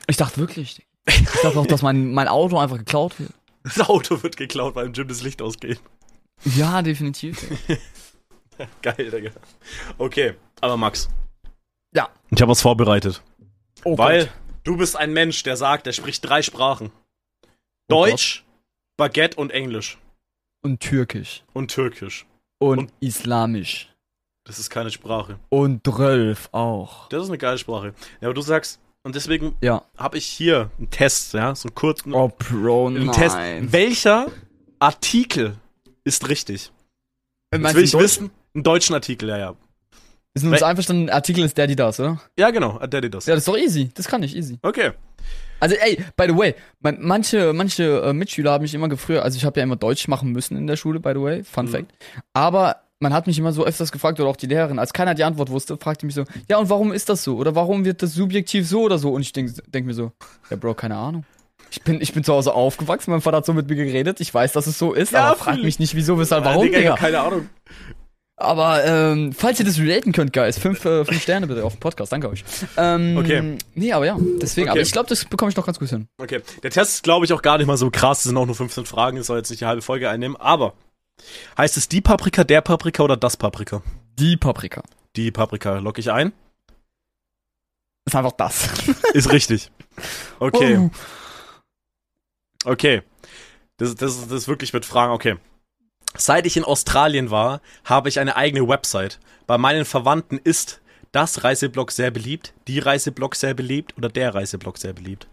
Ich 0.07 0.17
dachte 0.17 0.39
wirklich, 0.39 0.83
ich 1.07 1.25
dachte 1.43 1.59
auch, 1.59 1.67
dass 1.67 1.83
mein, 1.83 2.13
mein 2.15 2.29
Auto 2.29 2.59
einfach 2.59 2.79
geklaut 2.79 3.19
wird. 3.19 3.31
Das 3.63 3.81
Auto 3.81 4.23
wird 4.23 4.37
geklaut, 4.39 4.75
weil 4.75 4.87
im 4.87 4.93
Gym 4.93 5.09
das 5.09 5.23
Licht 5.23 5.43
ausgeht. 5.43 5.81
Ja, 6.45 6.81
definitiv. 6.83 7.45
Geil, 8.83 9.11
Digga. 9.11 9.31
Okay, 9.99 10.35
aber 10.61 10.77
Max. 10.77 11.09
Ja. 11.95 12.09
Ich 12.31 12.41
habe 12.41 12.51
was 12.51 12.63
vorbereitet. 12.63 13.23
Oh 13.85 13.97
weil 13.99 14.27
Gott. 14.27 14.35
du 14.65 14.77
bist 14.77 14.97
ein 14.97 15.13
Mensch, 15.13 15.43
der 15.43 15.57
sagt, 15.57 15.87
der 15.87 15.93
spricht 15.93 16.25
drei 16.29 16.43
Sprachen. 16.43 16.91
Oh 17.45 17.49
Deutsch, 17.89 18.45
Baguette 18.97 19.37
und 19.37 19.51
Englisch. 19.51 19.99
Und 20.63 20.81
Türkisch. 20.81 21.45
Und 21.53 21.71
Türkisch. 21.71 22.27
Und, 22.59 22.79
Und- 22.79 22.93
Islamisch. 23.01 23.91
Das 24.47 24.59
ist 24.59 24.69
keine 24.71 24.91
Sprache. 24.91 25.39
Und 25.49 25.87
Drölf 25.87 26.49
auch. 26.53 27.09
Das 27.09 27.23
ist 27.23 27.29
eine 27.31 27.39
geile 27.39 27.57
Sprache. 27.59 27.95
Ja, 28.21 28.29
aber 28.29 28.35
du 28.35 28.43
sagst, 28.43 28.79
und 29.03 29.15
deswegen 29.15 29.57
Ja. 29.63 29.85
habe 29.97 30.19
ich 30.19 30.27
hier 30.27 30.71
einen 30.79 30.91
Test, 30.91 31.33
ja, 31.35 31.55
so 31.55 31.69
einen 31.69 31.75
kurzen 31.75 32.13
Oh, 32.13 32.29
Bro, 32.29 32.89
einen 32.89 33.07
nein. 33.07 33.15
Test. 33.15 33.37
Welcher 33.73 34.27
Artikel 34.79 35.57
ist 36.05 36.29
richtig? 36.29 36.73
Äh, 37.51 37.57
Jetzt 37.57 37.63
meinst 37.63 37.77
will 37.77 37.85
ich 37.85 37.95
wissen. 37.95 38.31
Einen 38.55 38.65
deutschen 38.65 38.95
Artikel, 38.95 39.29
ja, 39.31 39.39
ja. 39.39 39.57
Wir 40.35 40.41
sind 40.41 40.51
uns 40.53 40.61
Wel- 40.61 40.65
einverstanden, 40.67 41.11
Artikel 41.11 41.45
ist 41.45 41.57
die 41.57 41.77
das, 41.77 42.01
oder? 42.01 42.21
Ja, 42.37 42.51
genau, 42.51 42.79
Daddy 42.87 43.09
das. 43.09 43.27
Ja, 43.27 43.35
das 43.35 43.43
ist 43.43 43.49
doch 43.49 43.57
easy. 43.57 43.91
Das 43.95 44.09
kann 44.09 44.23
ich, 44.25 44.35
easy. 44.37 44.59
Okay. 44.63 44.91
Also, 45.61 45.77
ey, 45.77 45.97
by 46.17 46.25
the 46.29 46.37
way, 46.37 46.55
man, 46.81 46.99
manche, 47.01 47.53
manche 47.55 48.03
äh, 48.03 48.13
Mitschüler 48.13 48.51
haben 48.53 48.63
mich 48.63 48.75
immer 48.75 48.89
gefragt, 48.89 49.21
also 49.23 49.37
ich 49.37 49.45
habe 49.45 49.61
ja 49.61 49.65
immer 49.65 49.77
Deutsch 49.77 50.09
machen 50.09 50.33
müssen 50.33 50.57
in 50.57 50.67
der 50.67 50.75
Schule, 50.77 50.99
by 50.99 51.13
the 51.15 51.21
way, 51.21 51.45
Fun 51.45 51.67
Mhm. 51.67 51.71
Fact. 51.71 51.93
Aber 52.33 52.77
man 52.99 53.15
hat 53.15 53.29
mich 53.29 53.39
immer 53.39 53.53
so 53.53 53.65
öfters 53.65 53.93
gefragt, 53.93 54.19
oder 54.19 54.29
auch 54.29 54.37
die 54.37 54.47
Lehrerin, 54.49 54.81
als 54.81 54.93
keiner 54.93 55.15
die 55.15 55.23
Antwort 55.23 55.51
wusste, 55.51 55.77
fragte 55.77 56.05
mich 56.05 56.17
so, 56.17 56.25
ja, 56.49 56.59
und 56.59 56.69
warum 56.69 56.93
ist 56.93 57.09
das 57.09 57.23
so? 57.23 57.37
Oder 57.37 57.55
warum 57.55 57.85
wird 57.85 58.03
das 58.03 58.15
subjektiv 58.15 58.69
so 58.69 58.83
oder 58.83 58.99
so? 58.99 59.13
Und 59.13 59.23
ich 59.23 59.33
denke 59.33 59.53
denk 59.69 59.87
mir 59.87 59.95
so, 59.95 60.11
ja, 60.51 60.57
Bro, 60.57 60.75
keine 60.75 60.97
Ahnung. 60.97 61.25
Ich 61.71 61.81
bin, 61.83 62.01
ich 62.01 62.13
bin 62.13 62.25
zu 62.25 62.33
Hause 62.33 62.55
aufgewachsen, 62.55 63.13
mein 63.13 63.21
Vater 63.21 63.37
hat 63.39 63.47
so 63.47 63.53
mit 63.53 63.69
mir 63.69 63.77
geredet, 63.77 64.21
ich 64.21 64.35
weiß, 64.35 64.53
dass 64.53 64.67
es 64.67 64.79
so 64.79 64.93
ist, 64.93 65.13
Ja, 65.13 65.27
aber 65.29 65.37
frag 65.37 65.63
mich 65.63 65.79
nicht, 65.79 65.95
wieso, 65.95 66.19
weshalb, 66.19 66.45
warum, 66.45 66.63
Ah, 66.63 66.65
Digga, 66.65 66.79
Digga. 66.79 66.95
keine 66.97 67.21
Ahnung. 67.21 67.49
Aber 68.45 68.85
ähm, 68.85 69.33
falls 69.33 69.59
ihr 69.59 69.65
das 69.65 69.79
relaten 69.79 70.13
könnt, 70.13 70.33
Guys, 70.33 70.59
fünf, 70.59 70.85
äh, 70.85 71.05
fünf 71.05 71.23
Sterne 71.23 71.47
bitte 71.47 71.65
auf 71.65 71.75
dem 71.75 71.81
Podcast, 71.81 72.13
danke 72.13 72.29
euch. 72.29 72.45
Ähm, 72.77 73.17
Okay. 73.17 73.59
Nee, 73.75 73.93
aber 73.93 74.07
ja, 74.07 74.17
deswegen. 74.41 74.69
Okay. 74.69 74.79
Aber 74.79 74.81
ich 74.81 74.93
glaube, 74.93 75.09
das 75.09 75.25
bekomme 75.25 75.51
ich 75.51 75.57
noch 75.57 75.67
ganz 75.67 75.79
gut 75.79 75.89
hin. 75.89 76.09
Okay. 76.19 76.41
Der 76.63 76.71
Test 76.71 76.95
ist, 76.97 77.03
glaube 77.03 77.25
ich, 77.27 77.33
auch 77.33 77.43
gar 77.43 77.59
nicht 77.59 77.67
mal 77.67 77.77
so 77.77 77.91
krass. 77.91 78.19
Es 78.19 78.25
sind 78.25 78.37
auch 78.37 78.47
nur 78.47 78.55
15 78.55 78.87
Fragen. 78.87 79.17
Es 79.17 79.27
soll 79.27 79.39
jetzt 79.39 79.51
nicht 79.51 79.61
die 79.61 79.67
halbe 79.67 79.83
Folge 79.83 80.09
einnehmen. 80.09 80.37
Aber 80.37 80.75
heißt 81.57 81.77
es 81.77 81.89
die 81.89 82.01
Paprika, 82.01 82.45
der 82.45 82.61
Paprika 82.61 83.03
oder 83.03 83.17
das 83.17 83.37
Paprika? 83.37 83.83
Die 84.19 84.37
Paprika. 84.37 84.83
Die 85.17 85.31
Paprika. 85.31 85.79
Lock 85.79 85.99
ich 85.99 86.11
ein? 86.13 86.33
Ist 88.07 88.15
einfach 88.17 88.33
das. 88.33 88.69
Ist 89.15 89.33
richtig. 89.33 89.71
Okay. 90.39 90.77
Oh. 90.79 90.91
Okay. 92.65 93.03
Das, 93.77 93.95
das, 93.95 94.29
das 94.29 94.33
ist 94.33 94.49
wirklich 94.49 94.73
mit 94.73 94.85
Fragen. 94.85 95.13
Okay. 95.13 95.37
Seit 96.17 96.47
ich 96.47 96.57
in 96.57 96.65
Australien 96.65 97.31
war, 97.31 97.61
habe 97.85 98.09
ich 98.09 98.21
eine 98.21 98.37
eigene 98.37 98.69
Website. 98.69 99.19
Bei 99.47 99.59
meinen 99.59 99.85
Verwandten 99.85 100.39
ist 100.43 100.81
das 101.11 101.45
Reiseblog 101.45 101.91
sehr 101.91 102.11
beliebt, 102.11 102.55
die 102.69 102.79
Reiseblog 102.79 103.35
sehr 103.35 103.55
beliebt 103.55 103.97
oder 103.97 104.09
der 104.09 104.35
Reiseblog 104.35 104.79
sehr 104.79 104.93
beliebt. 104.93 105.27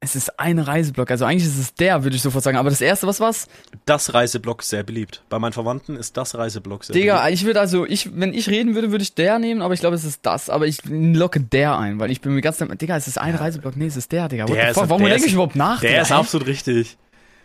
Es 0.00 0.14
ist 0.14 0.38
ein 0.38 0.58
Reiseblock. 0.58 1.10
Also 1.10 1.24
eigentlich 1.24 1.46
ist 1.46 1.58
es 1.58 1.74
der, 1.74 2.04
würde 2.04 2.14
ich 2.14 2.22
sofort 2.22 2.44
sagen. 2.44 2.58
Aber 2.58 2.70
das 2.70 2.80
erste, 2.80 3.06
was 3.06 3.18
war's? 3.18 3.48
Das 3.86 4.14
Reiseblog 4.14 4.62
sehr 4.62 4.82
beliebt. 4.82 5.22
Bei 5.28 5.38
meinen 5.38 5.52
Verwandten 5.52 5.96
ist 5.96 6.16
das 6.16 6.36
Reiseblog 6.36 6.84
sehr 6.84 6.94
Digga, 6.94 7.22
beliebt. 7.22 7.40
ich 7.40 7.46
würde 7.46 7.60
also, 7.60 7.86
ich, 7.86 8.10
wenn 8.14 8.32
ich 8.32 8.48
reden 8.48 8.74
würde, 8.74 8.92
würde 8.92 9.02
ich 9.02 9.14
der 9.14 9.38
nehmen, 9.38 9.62
aber 9.62 9.74
ich 9.74 9.80
glaube, 9.80 9.96
es 9.96 10.04
ist 10.04 10.20
das. 10.22 10.48
Aber 10.48 10.66
ich 10.66 10.78
locke 10.84 11.40
der 11.40 11.78
ein, 11.78 11.98
weil 11.98 12.10
ich 12.10 12.20
bin 12.20 12.34
mir 12.34 12.42
ganz, 12.42 12.58
Digga, 12.58 12.96
es 12.96 13.08
ist 13.08 13.18
ein 13.18 13.34
Reiseblock. 13.34 13.76
Nee, 13.76 13.86
es 13.86 13.96
ist 13.96 14.12
der, 14.12 14.28
Digga. 14.28 14.44
Der 14.44 14.70
ist-? 14.70 14.76
Warum 14.76 15.02
denke 15.02 15.26
ich 15.26 15.32
überhaupt 15.32 15.56
nach? 15.56 15.80
Der 15.80 15.90
Digga? 15.90 16.02
ist 16.02 16.12
absolut 16.12 16.46
richtig. 16.46 16.98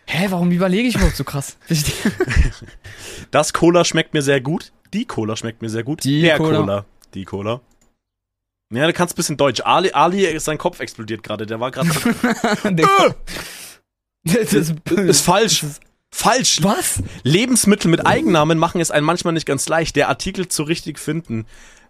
Hä, 0.06 0.26
warum 0.30 0.50
überlege 0.50 0.88
ich 0.88 0.96
überhaupt 0.96 1.16
so 1.16 1.24
krass? 1.24 1.56
Das 3.30 3.52
Cola 3.54 3.84
schmeckt 3.84 4.12
mir 4.12 4.20
sehr 4.22 4.40
gut. 4.40 4.72
Die 4.92 5.06
Cola 5.06 5.36
schmeckt 5.36 5.62
mir 5.62 5.70
sehr 5.70 5.84
gut. 5.84 6.04
Die 6.04 6.20
Der 6.20 6.36
Cola. 6.36 6.60
Cola. 6.60 6.84
Die 7.14 7.24
Cola. 7.24 7.60
Ja, 8.72 8.86
du 8.86 8.92
kannst 8.92 9.14
ein 9.14 9.16
bisschen 9.16 9.36
Deutsch. 9.38 9.62
Ali, 9.64 9.92
Ali, 9.92 10.38
sein 10.38 10.58
Kopf 10.58 10.80
explodiert 10.80 11.22
gerade. 11.22 11.46
Der 11.46 11.58
war 11.60 11.70
gerade. 11.70 11.88
Digga. 12.74 13.14
das 14.24 14.52
ist, 14.52 14.74
ist 14.90 15.20
falsch. 15.22 15.64
Falsch. 16.14 16.62
Was? 16.62 17.02
Lebensmittel 17.22 17.90
mit 17.90 18.06
Eigennamen 18.06 18.58
machen 18.58 18.80
es 18.82 18.90
einem 18.90 19.06
manchmal 19.06 19.32
nicht 19.32 19.46
ganz 19.46 19.66
leicht, 19.68 19.96
der 19.96 20.08
Artikel 20.08 20.48
zu 20.48 20.62
richtig 20.62 20.98
finden. 20.98 21.46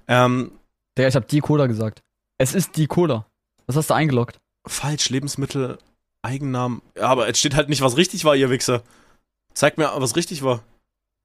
Ähm, 0.07 0.53
Digga, 0.97 1.09
ich 1.09 1.17
habe 1.17 1.27
die 1.27 1.41
Cola 1.41 1.67
gesagt. 1.67 2.03
Es 2.39 2.55
ist 2.55 2.77
die 2.77 2.87
Cola. 2.87 3.27
Was 3.67 3.77
hast 3.77 3.91
du 3.91 3.95
eingeloggt? 3.95 4.39
falsch, 4.65 5.11
Lebensmittel, 5.11 5.79
Eigennamen. 6.23 6.83
Ja, 6.97 7.09
aber 7.09 7.29
es 7.29 7.39
steht 7.39 7.57
halt 7.57 7.69
nicht, 7.69 7.83
was 7.83 7.97
richtig 7.97 8.25
war, 8.25 8.37
ihr 8.37 8.51
Wichser. 8.51 8.83
Zeig 9.55 9.77
mir, 9.77 9.91
was 9.97 10.17
richtig 10.17 10.43
war. 10.43 10.63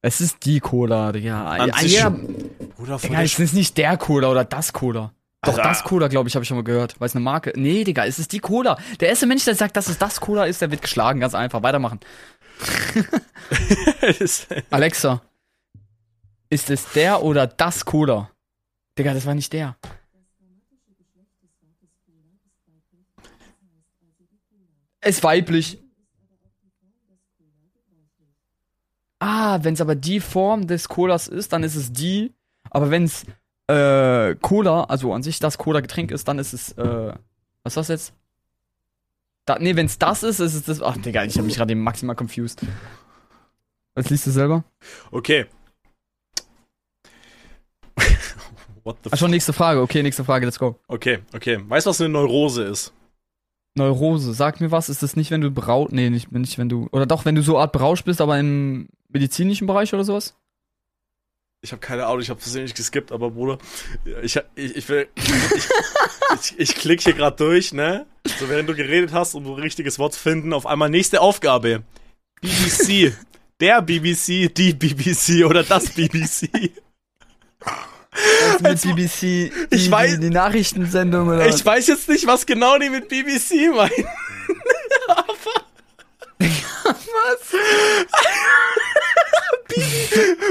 Es 0.02 0.22
ist 0.22 0.46
die 0.46 0.60
Cola, 0.60 1.16
Ja, 1.16 1.68
sich 1.80 1.98
ja, 2.00 2.10
Bruder, 2.10 3.00
von 3.00 3.10
Digga, 3.10 3.24
es 3.24 3.40
ist 3.40 3.54
nicht 3.54 3.78
der 3.78 3.98
Cola 3.98 4.30
oder 4.30 4.44
das 4.46 4.74
Cola. 4.74 5.12
Doch, 5.44 5.54
Alter. 5.58 5.70
das 5.70 5.84
Cola, 5.84 6.08
glaube 6.08 6.28
ich, 6.30 6.36
habe 6.36 6.44
ich 6.44 6.48
schon 6.48 6.58
mal 6.58 6.64
gehört. 6.64 7.00
Weil 7.00 7.08
es 7.08 7.16
eine 7.16 7.24
Marke. 7.24 7.54
Nee, 7.56 7.84
Digga, 7.84 8.06
es 8.06 8.20
ist 8.20 8.32
die 8.32 8.40
Cola. 8.40 8.78
Der 9.00 9.10
erste 9.10 9.28
Mensch, 9.28 9.46
der 9.46 9.56
sagt, 9.56 9.78
dass 9.78 9.88
es 9.88 9.98
das 9.98 10.20
Cola 10.20 10.46
ist, 10.46 10.62
der 10.62 10.72
wird 10.72 10.82
geschlagen. 10.82 11.20
Ganz 11.20 11.36
einfach. 11.36 11.64
Weitermachen. 11.64 12.00
Alexa. 14.72 15.22
Ist 16.50 16.70
es 16.70 16.92
der 16.94 17.24
oder 17.24 17.46
das 17.48 17.86
Cola? 17.86 18.32
Digga, 18.98 19.14
das 19.14 19.26
war 19.26 19.36
nicht 19.36 19.54
der. 19.54 19.78
Ist 25.08 25.24
weiblich. 25.24 25.80
Ah, 29.20 29.60
wenn 29.64 29.74
es 29.74 29.82
aber 29.82 29.96
die 29.96 30.20
Form 30.20 30.68
des 30.68 30.88
Colas 30.90 31.28
ist, 31.28 31.52
dann 31.54 31.64
ist 31.64 31.76
es 31.76 31.92
die. 31.92 32.34
Aber 32.70 32.92
wenn 32.92 33.04
es 33.06 33.26
äh, 33.68 34.36
Cola, 34.36 34.84
also 34.84 35.14
an 35.14 35.24
sich 35.24 35.40
das 35.40 35.58
Cola-Getränk 35.58 36.12
ist, 36.12 36.28
dann 36.28 36.40
ist 36.40 36.54
es, 36.54 36.72
äh, 36.74 37.14
was 37.64 37.72
ist 37.72 37.78
das 37.78 37.88
jetzt? 37.88 38.14
Da, 39.46 39.58
nee, 39.60 39.76
wenn 39.76 39.86
es 39.86 39.98
das 39.98 40.24
ist, 40.24 40.40
ist 40.40 40.54
es 40.54 40.64
das. 40.64 40.82
Ach, 40.82 40.98
Digga, 40.98 41.24
ich 41.24 41.36
habe 41.38 41.48
mich 41.48 41.56
gerade 41.56 41.74
maximal 41.74 42.16
confused. 42.16 42.62
Was 43.96 44.10
liest 44.10 44.28
du 44.28 44.32
selber? 44.32 44.64
okay. 45.12 45.46
What 48.84 48.98
the 49.04 49.10
Ach 49.12 49.18
schon, 49.18 49.32
nächste 49.32 49.54
Frage. 49.54 49.82
Okay, 49.82 50.04
nächste 50.04 50.24
Frage, 50.24 50.46
let's 50.46 50.60
go. 50.60 50.80
Okay, 50.88 51.20
okay. 51.34 51.60
Weißt 51.68 51.86
du, 51.86 51.90
was 51.90 52.02
eine 52.02 52.10
Neurose 52.10 52.64
ist? 52.64 52.94
Neurose, 53.78 54.34
sag 54.34 54.60
mir 54.60 54.72
was, 54.72 54.90
ist 54.90 55.04
das 55.04 55.16
nicht, 55.16 55.32
wenn 55.32 55.42
du 55.42 55.52
berausch, 55.52 55.92
nee, 55.92 56.10
nicht, 56.10 56.32
nicht 56.32 56.58
wenn 56.58 56.70
du, 56.70 56.88
oder 56.92 57.06
doch, 57.06 57.26
wenn 57.26 57.36
du 57.36 57.42
so 57.42 57.58
Art 57.58 57.72
berauscht 57.72 58.06
bist, 58.06 58.20
aber 58.22 58.38
im 58.40 58.90
medizinischen 59.10 59.68
Bereich 59.68 59.94
oder 59.94 60.04
sowas? 60.04 60.36
Ich 61.62 61.72
habe 61.72 61.80
keine 61.80 62.06
Ahnung, 62.06 62.22
ich 62.22 62.30
habe 62.30 62.40
versehentlich 62.40 62.76
geskippt, 62.76 63.12
aber 63.12 63.32
Bruder, 63.32 63.58
ich, 64.22 64.40
ich, 64.56 64.76
ich 64.76 64.90
will. 64.90 65.08
Ich, 65.16 65.70
ich, 66.36 66.60
ich 66.60 66.76
klick 66.76 67.02
hier 67.02 67.14
gerade 67.14 67.36
durch, 67.36 67.74
ne? 67.74 68.06
So, 68.40 68.48
während 68.48 68.70
du 68.70 68.76
geredet 68.76 69.12
hast, 69.12 69.34
um 69.34 69.46
ein 69.46 69.54
richtiges 69.54 69.98
Wort 69.98 70.14
zu 70.14 70.20
finden, 70.20 70.54
auf 70.54 70.66
einmal 70.66 70.90
nächste 70.90 71.22
Aufgabe. 71.22 71.84
BBC. 72.42 73.14
Der 73.60 73.82
BBC, 73.82 74.54
die 74.54 74.74
BBC 74.74 75.44
oder 75.44 75.64
das 75.64 75.90
BBC. 75.90 76.72
mit 78.62 78.82
BBC, 78.82 79.20
die, 79.22 79.52
ich 79.72 79.90
weiß- 79.90 80.16
die, 80.16 80.22
die 80.22 80.30
Nachrichtensendung 80.30 81.28
oder 81.28 81.48
Ich 81.48 81.64
weiß 81.66 81.88
jetzt 81.88 82.10
nicht, 82.10 82.26
was 82.28 82.46
genau 82.46 82.78
die 82.80 82.90
mit 82.90 83.08
BBC 83.10 83.70
meinen. 83.76 83.92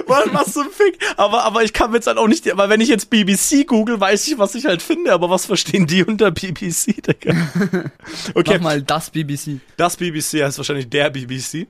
was? 0.06 0.22
was 0.32 0.52
zum 0.52 0.70
Fick? 0.70 0.98
Aber, 1.16 1.44
aber 1.44 1.62
ich 1.64 1.72
kann 1.72 1.92
jetzt 1.94 2.06
halt 2.06 2.18
auch 2.18 2.28
nicht, 2.28 2.50
aber 2.50 2.68
wenn 2.68 2.80
ich 2.80 2.88
jetzt 2.88 3.10
BBC 3.10 3.66
google, 3.66 3.98
weiß 4.00 4.28
ich, 4.28 4.38
was 4.38 4.54
ich 4.54 4.66
halt 4.66 4.82
finde, 4.82 5.12
aber 5.12 5.30
was 5.30 5.46
verstehen 5.46 5.86
die 5.86 6.04
unter 6.04 6.30
BBC, 6.30 7.02
Digga? 7.02 7.34
Okay, 8.34 8.54
Mach 8.58 8.60
mal 8.60 8.82
das 8.82 9.10
BBC. 9.10 9.60
das 9.76 9.96
BBC 9.96 10.42
heißt 10.42 10.58
wahrscheinlich 10.58 10.88
der 10.88 11.10
BBC. 11.10 11.66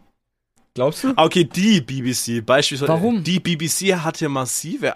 Glaubst 0.75 1.05
du? 1.05 1.13
Ah, 1.17 1.25
Okay, 1.25 1.45
die 1.45 1.81
BBC, 1.81 2.45
beispielsweise. 2.45 2.93
Warum? 2.93 3.23
Die 3.25 3.41
BBC 3.41 3.95
hat 3.95 4.21
ja 4.21 4.29
massive 4.29 4.95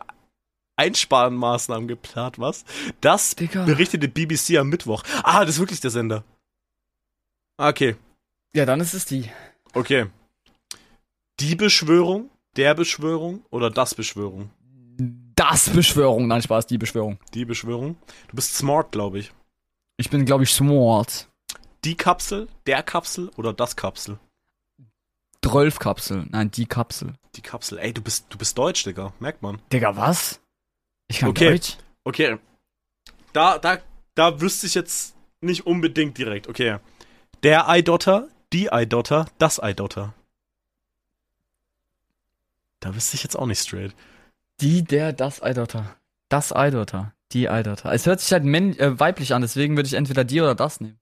Einsparmaßnahmen 0.81 1.87
geplant, 1.89 2.39
was? 2.39 2.65
Das 3.01 3.35
Digga. 3.37 3.65
berichtete 3.65 4.09
BBC 4.09 4.57
am 4.59 4.69
Mittwoch. 4.71 5.03
Ah, 5.23 5.41
das 5.45 5.57
ist 5.57 5.61
wirklich 5.61 5.81
der 5.81 5.91
Sender. 5.91 6.25
Okay, 7.59 7.97
Ja, 8.55 8.65
dann 8.65 8.81
ist 8.81 8.95
es 8.95 9.05
die. 9.05 9.31
okay. 9.75 10.07
Die 11.41 11.55
Beschwörung, 11.57 12.31
der 12.57 12.75
Beschwörung 12.75 13.45
oder 13.51 13.71
das 13.71 13.95
Beschwörung? 13.95 14.51
Das 15.37 15.71
Beschwörung. 15.71 16.27
Nein, 16.27 16.43
Spaß, 16.43 16.67
die 16.67 16.79
Beschwörung. 16.79 17.19
Die 17.35 17.45
Beschwörung. 17.45 17.97
Du 18.29 18.37
bist 18.37 18.55
smart, 18.57 18.93
glaube 18.93 19.19
ich. 19.21 19.33
Ich 19.99 20.11
bin, 20.11 20.25
glaube 20.27 20.45
ich, 20.45 20.51
smart. 20.53 21.29
Die 21.85 21.95
Kapsel, 21.97 22.49
der 22.67 22.83
Kapsel 22.83 23.31
oder 23.37 23.53
das 23.55 23.77
Kapsel? 23.77 24.19
12 25.45 25.79
Kapsel. 25.79 26.27
Nein, 26.31 26.51
die 26.51 26.67
Kapsel. 26.67 27.15
Die 27.37 27.41
Kapsel. 27.41 27.79
Ey, 27.79 27.95
du 27.95 28.03
bist, 28.03 28.27
du 28.29 28.37
bist 28.37 28.57
deutsch, 28.59 28.85
Digga. 28.85 29.13
Merkt 29.19 29.41
man. 29.43 29.61
Digga, 29.73 29.97
was? 29.97 30.41
Ich 31.11 31.19
kann 31.19 31.31
Okay. 31.31 31.51
Deutsch. 31.51 31.77
Okay. 32.05 32.39
Da, 33.33 33.59
da, 33.59 33.79
da 34.15 34.41
wüsste 34.41 34.67
ich 34.67 34.75
jetzt 34.75 35.15
nicht 35.41 35.67
unbedingt 35.67 36.17
direkt. 36.17 36.49
Okay. 36.49 36.79
Der 37.43 37.69
Eidotter, 37.69 38.29
die 38.53 38.73
Eidotter, 38.73 39.27
das 39.39 39.61
Eidotter. 39.61 40.15
Da 42.81 42.95
wüsste 42.95 43.17
ich 43.17 43.23
jetzt 43.25 43.37
auch 43.37 43.47
nicht 43.47 43.61
straight. 43.61 43.95
Die, 44.61 44.83
der, 44.85 45.13
das 45.13 45.43
Eidotter. 45.43 45.97
Das 46.29 46.53
Eidotter. 46.55 47.13
Die 47.33 47.49
Eidotter. 47.49 47.93
Es 47.93 48.07
hört 48.07 48.21
sich 48.21 48.33
halt 48.33 48.45
äh, 48.45 48.99
weiblich 49.01 49.35
an, 49.35 49.43
deswegen 49.43 49.77
würde 49.77 49.87
ich 49.89 49.95
entweder 49.95 50.25
die 50.25 50.41
oder 50.41 50.55
das 50.55 50.81
nehmen. 50.81 50.99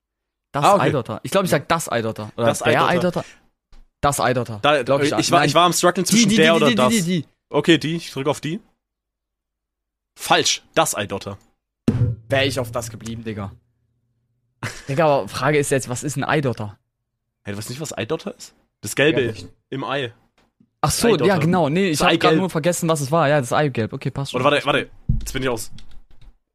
Das 0.51 0.65
Ah, 0.65 0.73
okay. 0.75 0.87
Eidotter. 0.87 1.19
Ich 1.23 1.31
glaube, 1.31 1.45
ich 1.45 1.51
sag 1.51 1.67
das 1.67 1.89
Eidotter. 1.89 2.31
Oder 2.35 2.47
Das 2.47 2.59
der 2.59 2.67
Eidotter. 2.67 2.89
Eidotter. 2.89 3.25
Das 4.01 4.19
Eidotter. 4.19 4.59
Da, 4.61 4.79
ich, 5.01 5.11
ich 5.11 5.31
war, 5.31 5.39
Nein. 5.39 5.49
ich 5.49 5.55
war 5.55 5.65
am 5.65 5.73
strugglen 5.73 6.05
die, 6.05 6.09
zwischen 6.11 6.29
die, 6.29 6.35
der 6.37 6.51
die, 6.53 6.57
oder 6.57 6.67
die, 6.69 6.75
das. 6.75 6.89
die, 6.89 7.01
die, 7.01 7.21
die. 7.21 7.27
Okay, 7.49 7.77
die. 7.77 7.95
Ich 7.97 8.11
drücke 8.11 8.29
auf 8.29 8.41
die. 8.41 8.59
Falsch. 10.19 10.61
Das 10.75 10.95
Eidotter. 10.95 11.37
Wäre 12.27 12.45
ich 12.45 12.59
auf 12.59 12.71
das 12.71 12.89
geblieben, 12.89 13.23
Digga. 13.23 13.51
Digga, 14.89 15.05
aber 15.05 15.27
Frage 15.29 15.57
ist 15.57 15.71
jetzt, 15.71 15.87
was 15.87 16.03
ist 16.03 16.17
ein 16.17 16.25
Eidotter? 16.25 16.77
Hey, 17.43 17.53
du 17.53 17.57
weißt 17.57 17.69
nicht, 17.69 17.79
was 17.79 17.97
Eidotter 17.97 18.35
ist? 18.37 18.53
Das 18.81 18.95
Gelbe 18.95 19.21
Ja, 19.27 19.33
im 19.69 19.83
Ei. 19.85 20.13
Ach 20.81 20.91
so, 20.91 21.15
ja 21.17 21.37
genau. 21.37 21.69
Nee, 21.69 21.89
ich 21.89 22.01
habe 22.01 22.17
gerade 22.17 22.35
nur 22.35 22.49
vergessen, 22.49 22.89
was 22.89 22.99
es 22.99 23.11
war. 23.11 23.29
Ja, 23.29 23.39
das 23.39 23.53
Eigelb. 23.53 23.93
Okay, 23.93 24.11
passt 24.11 24.31
schon. 24.31 24.41
Oder 24.41 24.51
warte, 24.51 24.65
warte. 24.65 24.89
Jetzt 25.19 25.31
bin 25.33 25.41
ich 25.43 25.49
aus. 25.49 25.71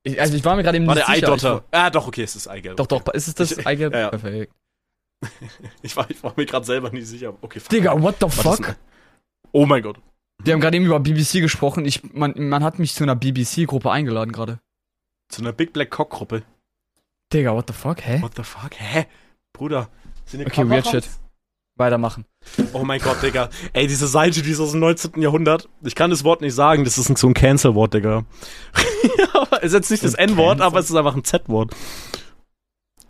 Ich, 0.02 0.20
also 0.20 0.36
ich 0.36 0.44
war 0.44 0.56
mir 0.56 0.62
gerade 0.62 0.76
eben 0.76 0.86
War 0.86 0.94
nicht 0.94 1.08
der 1.08 1.14
sicher. 1.14 1.26
Eidotter. 1.28 1.64
Ah, 1.70 1.88
doch, 1.90 2.06
okay, 2.06 2.22
es 2.22 2.36
ist 2.36 2.46
Eigelb. 2.46 2.76
Doch, 2.76 2.86
doch, 2.86 3.02
ist 3.14 3.28
es 3.28 3.34
das 3.34 3.52
Ich- 3.52 3.66
Eigelb? 3.66 3.94
ja, 3.94 4.00
ja. 4.00 4.08
Perfekt. 4.10 4.52
Ich 5.82 5.96
war, 5.96 6.08
ich 6.10 6.22
war 6.22 6.34
mir 6.36 6.44
gerade 6.44 6.66
selber 6.66 6.90
nicht 6.90 7.06
sicher. 7.06 7.34
Okay, 7.40 7.60
fuck. 7.60 7.70
Digga, 7.70 8.00
what 8.00 8.16
the 8.20 8.28
fuck? 8.28 8.76
Oh 9.52 9.64
mein 9.64 9.82
Gott. 9.82 9.98
Wir 10.42 10.52
haben 10.52 10.60
gerade 10.60 10.76
eben 10.76 10.86
über 10.86 11.00
BBC 11.00 11.40
gesprochen. 11.40 11.84
Ich, 11.84 12.12
man, 12.12 12.34
man 12.36 12.62
hat 12.62 12.78
mich 12.78 12.94
zu 12.94 13.04
einer 13.04 13.16
BBC-Gruppe 13.16 13.90
eingeladen 13.90 14.32
gerade. 14.32 14.60
Zu 15.28 15.42
einer 15.42 15.52
Big 15.52 15.72
Black 15.72 15.90
Cock 15.90 16.10
Gruppe. 16.10 16.42
Digga, 17.32 17.54
what 17.54 17.66
the 17.68 17.72
fuck? 17.72 18.00
Hä? 18.04 18.20
What 18.20 18.32
the 18.36 18.42
fuck? 18.42 18.74
Hä? 18.76 19.06
Bruder. 19.52 19.88
Sind 20.26 20.40
hier 20.40 20.46
Okay, 20.48 20.68
weird 20.68 20.84
Kameras? 20.84 20.90
shit. 20.90 21.10
Weitermachen. 21.76 22.24
Oh 22.72 22.84
mein 22.84 23.00
Gott, 23.00 23.20
Digga. 23.22 23.48
Ey, 23.72 23.86
diese 23.88 24.06
Seite, 24.06 24.42
die 24.42 24.50
ist 24.50 24.60
aus 24.60 24.72
dem 24.72 24.80
19. 24.80 25.20
Jahrhundert. 25.20 25.68
Ich 25.82 25.94
kann 25.96 26.10
das 26.10 26.22
Wort 26.22 26.40
nicht 26.40 26.54
sagen, 26.54 26.84
das 26.84 26.98
ist 26.98 27.16
so 27.18 27.26
ein 27.26 27.34
Cancel-Wort, 27.34 27.94
Digga. 27.94 28.24
ja, 29.18 29.46
es 29.58 29.64
ist 29.64 29.72
jetzt 29.72 29.90
nicht 29.90 30.04
das 30.04 30.14
N-Wort, 30.14 30.60
aber 30.60 30.78
es 30.78 30.88
ist 30.90 30.94
einfach 30.94 31.16
ein 31.16 31.24
Z-Wort. 31.24 31.74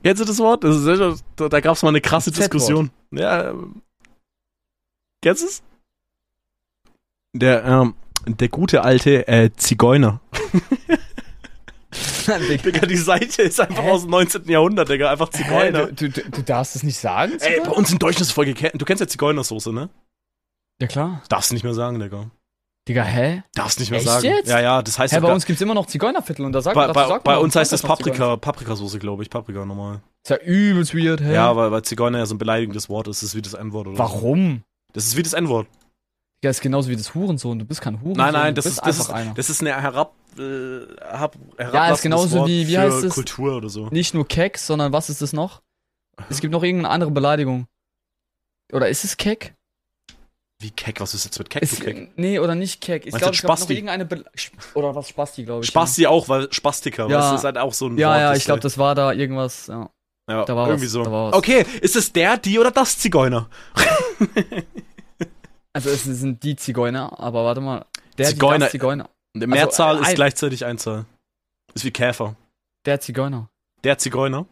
Kennst 0.02 0.22
du 0.22 0.24
das 0.26 0.38
Wort? 0.38 0.64
Das 0.64 0.76
ist, 0.76 1.24
da, 1.36 1.60
gab 1.60 1.76
es 1.76 1.82
mal 1.82 1.90
eine 1.90 2.00
krasse. 2.00 2.30
Diskussion. 2.30 2.90
Ja. 3.10 3.50
ähm, 3.50 3.82
Kennst 5.22 5.42
du 5.42 5.46
es? 5.46 5.62
Der, 7.34 7.64
ähm, 7.64 7.94
der 8.26 8.48
gute 8.48 8.82
alte 8.82 9.28
äh, 9.28 9.50
Zigeuner. 9.56 10.20
Digga, 12.26 12.86
die 12.86 12.96
Seite 12.96 13.42
ist 13.42 13.60
einfach 13.60 13.82
Hä? 13.82 13.90
aus 13.90 14.02
dem 14.02 14.10
19. 14.10 14.48
Jahrhundert, 14.48 14.88
Digga. 14.88 15.10
Einfach 15.10 15.30
Hä, 15.32 15.38
Zigeuner. 15.42 15.86
du, 15.86 16.08
du, 16.08 16.30
du 16.30 16.42
darfst 16.42 16.74
es 16.76 16.82
nicht 16.82 16.98
sagen? 16.98 17.32
Ey, 17.40 17.56
sogar? 17.56 17.70
bei 17.70 17.76
uns 17.76 17.92
in 17.92 17.98
Deutschland 17.98 18.22
ist 18.22 18.28
es 18.28 18.32
voll 18.32 18.46
gekannt. 18.46 18.72
Du 18.80 18.84
kennst 18.84 19.00
ja 19.00 19.06
Zigeunersoße, 19.06 19.72
ne? 19.72 19.90
Ja 20.80 20.86
klar. 20.86 21.22
Darfst 21.28 21.52
nicht 21.52 21.64
mehr 21.64 21.74
sagen, 21.74 22.00
Digga. 22.00 22.30
Digga, 22.88 23.02
hä? 23.02 23.42
Darfst 23.54 23.80
nicht 23.80 23.90
mehr 23.90 24.00
Echt 24.00 24.08
sagen. 24.08 24.26
jetzt? 24.26 24.48
Ja, 24.48 24.60
ja, 24.60 24.82
das 24.82 24.98
heißt 24.98 25.14
Hä, 25.14 25.20
bei 25.20 25.32
uns 25.32 25.46
gibt's 25.46 25.62
immer 25.62 25.74
noch 25.74 25.86
Zigeunerviertel 25.86 26.44
und 26.44 26.52
da 26.52 26.60
sagt 26.60 26.74
bei, 26.74 26.86
da 26.86 26.92
bei, 26.92 27.06
sagt 27.06 27.24
bei 27.24 27.34
man 27.34 27.44
uns 27.44 27.56
heißt 27.56 27.70
Zigeuner. 27.70 27.96
Paprika, 27.96 28.36
Paprikasoße, 28.36 28.98
glaube 28.98 29.22
ich. 29.22 29.30
Paprika 29.30 29.64
normal. 29.64 30.00
Ist 30.22 30.30
ja 30.30 30.36
übelst 30.38 30.94
weird, 30.94 31.20
hä? 31.20 31.32
Ja, 31.34 31.54
weil, 31.56 31.70
weil 31.70 31.82
Zigeuner 31.82 32.18
ja 32.18 32.26
so 32.26 32.34
ein 32.34 32.38
beleidigendes 32.38 32.88
Wort 32.88 33.08
ist. 33.08 33.22
Das 33.22 33.30
ist 33.30 33.34
wie 33.36 33.42
das 33.42 33.54
N-Wort, 33.54 33.86
oder? 33.88 33.96
so. 33.96 34.02
Warum? 34.02 34.62
Das 34.92 35.06
ist 35.06 35.16
wie 35.16 35.22
das 35.22 35.32
N-Wort. 35.32 35.66
Ja, 36.44 36.50
ist 36.50 36.60
genauso 36.60 36.90
wie 36.90 36.96
das 36.96 37.14
Hurensohn. 37.14 37.58
Du 37.58 37.64
bist 37.64 37.80
kein 37.80 38.00
Hurensohn. 38.00 38.18
Nein, 38.18 38.32
nein, 38.34 38.54
das 38.54 38.66
ist, 38.66 38.78
das, 38.78 38.84
einfach 38.86 39.00
ist, 39.08 39.10
einer. 39.10 39.34
das 39.34 39.50
ist 39.50 39.60
eine 39.62 39.80
herab, 39.80 40.14
äh, 40.38 40.40
herab, 41.00 41.36
Ja, 41.58 41.90
ist 41.92 42.02
genauso 42.02 42.38
Wort 42.40 42.48
wie- 42.48 42.68
wie 42.68 42.78
heißt 42.78 43.02
es? 43.02 43.14
Kultur 43.14 43.56
oder 43.56 43.68
so. 43.68 43.86
Nicht 43.86 44.12
nur 44.14 44.28
Keck, 44.28 44.58
sondern 44.58 44.92
was 44.92 45.08
ist 45.10 45.22
das 45.22 45.32
noch? 45.32 45.62
Es 46.28 46.40
gibt 46.40 46.52
noch 46.52 46.62
irgendeine 46.62 46.92
andere 46.92 47.10
Beleidigung. 47.10 47.66
Oder 48.72 48.88
ist 48.88 49.04
es 49.04 49.16
Keck? 49.16 49.54
Wie 50.60 50.70
keck, 50.70 51.00
was 51.00 51.12
ist 51.14 51.24
jetzt 51.24 51.38
mit 51.38 51.50
keck, 51.50 51.62
Ist, 51.62 51.80
keck? 51.82 52.10
Nee, 52.16 52.38
oder 52.38 52.54
nicht 52.54 52.80
Keck. 52.80 53.06
Ich 53.06 53.14
glaube, 53.14 53.34
es 53.34 53.42
gab 53.42 53.58
noch 53.58 53.68
irgendeine 53.68 54.04
Be 54.06 54.24
Oder 54.74 54.94
was 54.94 55.08
Spasti, 55.08 55.44
glaube 55.44 55.62
ich. 55.64 55.68
Spasti 55.68 56.06
auch, 56.06 56.28
weil 56.28 56.50
Spastiker, 56.52 57.08
Ja. 57.08 57.16
weißt 57.18 57.28
du, 57.28 57.32
das 57.32 57.40
ist 57.40 57.44
halt 57.44 57.58
auch 57.58 57.72
so 57.74 57.86
ein 57.88 57.98
Ja, 57.98 58.10
Wort. 58.10 58.20
ja, 58.20 58.34
ich 58.34 58.44
glaube, 58.44 58.56
halt- 58.58 58.64
das 58.64 58.78
war 58.78 58.94
da 58.94 59.12
irgendwas. 59.12 59.66
Ja. 59.66 59.90
ja, 60.30 60.44
da 60.44 60.56
war 60.56 60.68
irgendwie 60.68 60.86
was, 60.86 60.92
so. 60.92 61.04
war. 61.10 61.34
Okay, 61.34 61.66
ist 61.80 61.96
es 61.96 62.12
der, 62.12 62.36
die 62.38 62.58
oder 62.58 62.70
das 62.70 62.98
Zigeuner? 62.98 63.48
Also 65.74 65.90
es 65.90 66.04
sind 66.04 66.42
die 66.44 66.56
Zigeuner, 66.56 67.18
aber 67.18 67.44
warte 67.44 67.60
mal. 67.60 67.84
Der 68.16 68.28
Zigeuner. 68.28 68.70
Zigeuner. 68.70 69.10
Die 69.34 69.46
Mehrzahl 69.46 69.98
äh, 69.98 70.02
ist 70.02 70.14
gleichzeitig 70.14 70.64
Einzahl. 70.64 71.04
Ist 71.74 71.84
wie 71.84 71.90
Käfer. 71.90 72.36
Der 72.86 73.00
Zigeuner. 73.00 73.50
Der 73.82 73.98
Zigeuner. 73.98 74.46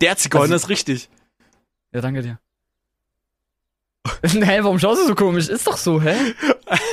Der 0.00 0.16
Zigeuner 0.16 0.42
Also- 0.42 0.54
ist 0.56 0.68
richtig. 0.68 1.08
Ja, 1.92 2.00
danke 2.00 2.22
dir. 2.22 2.40
hä, 4.22 4.58
warum 4.62 4.80
schaust 4.80 5.02
du 5.02 5.06
so 5.06 5.14
komisch? 5.14 5.48
Ist 5.48 5.66
doch 5.66 5.76
so, 5.76 6.02
hä? 6.02 6.34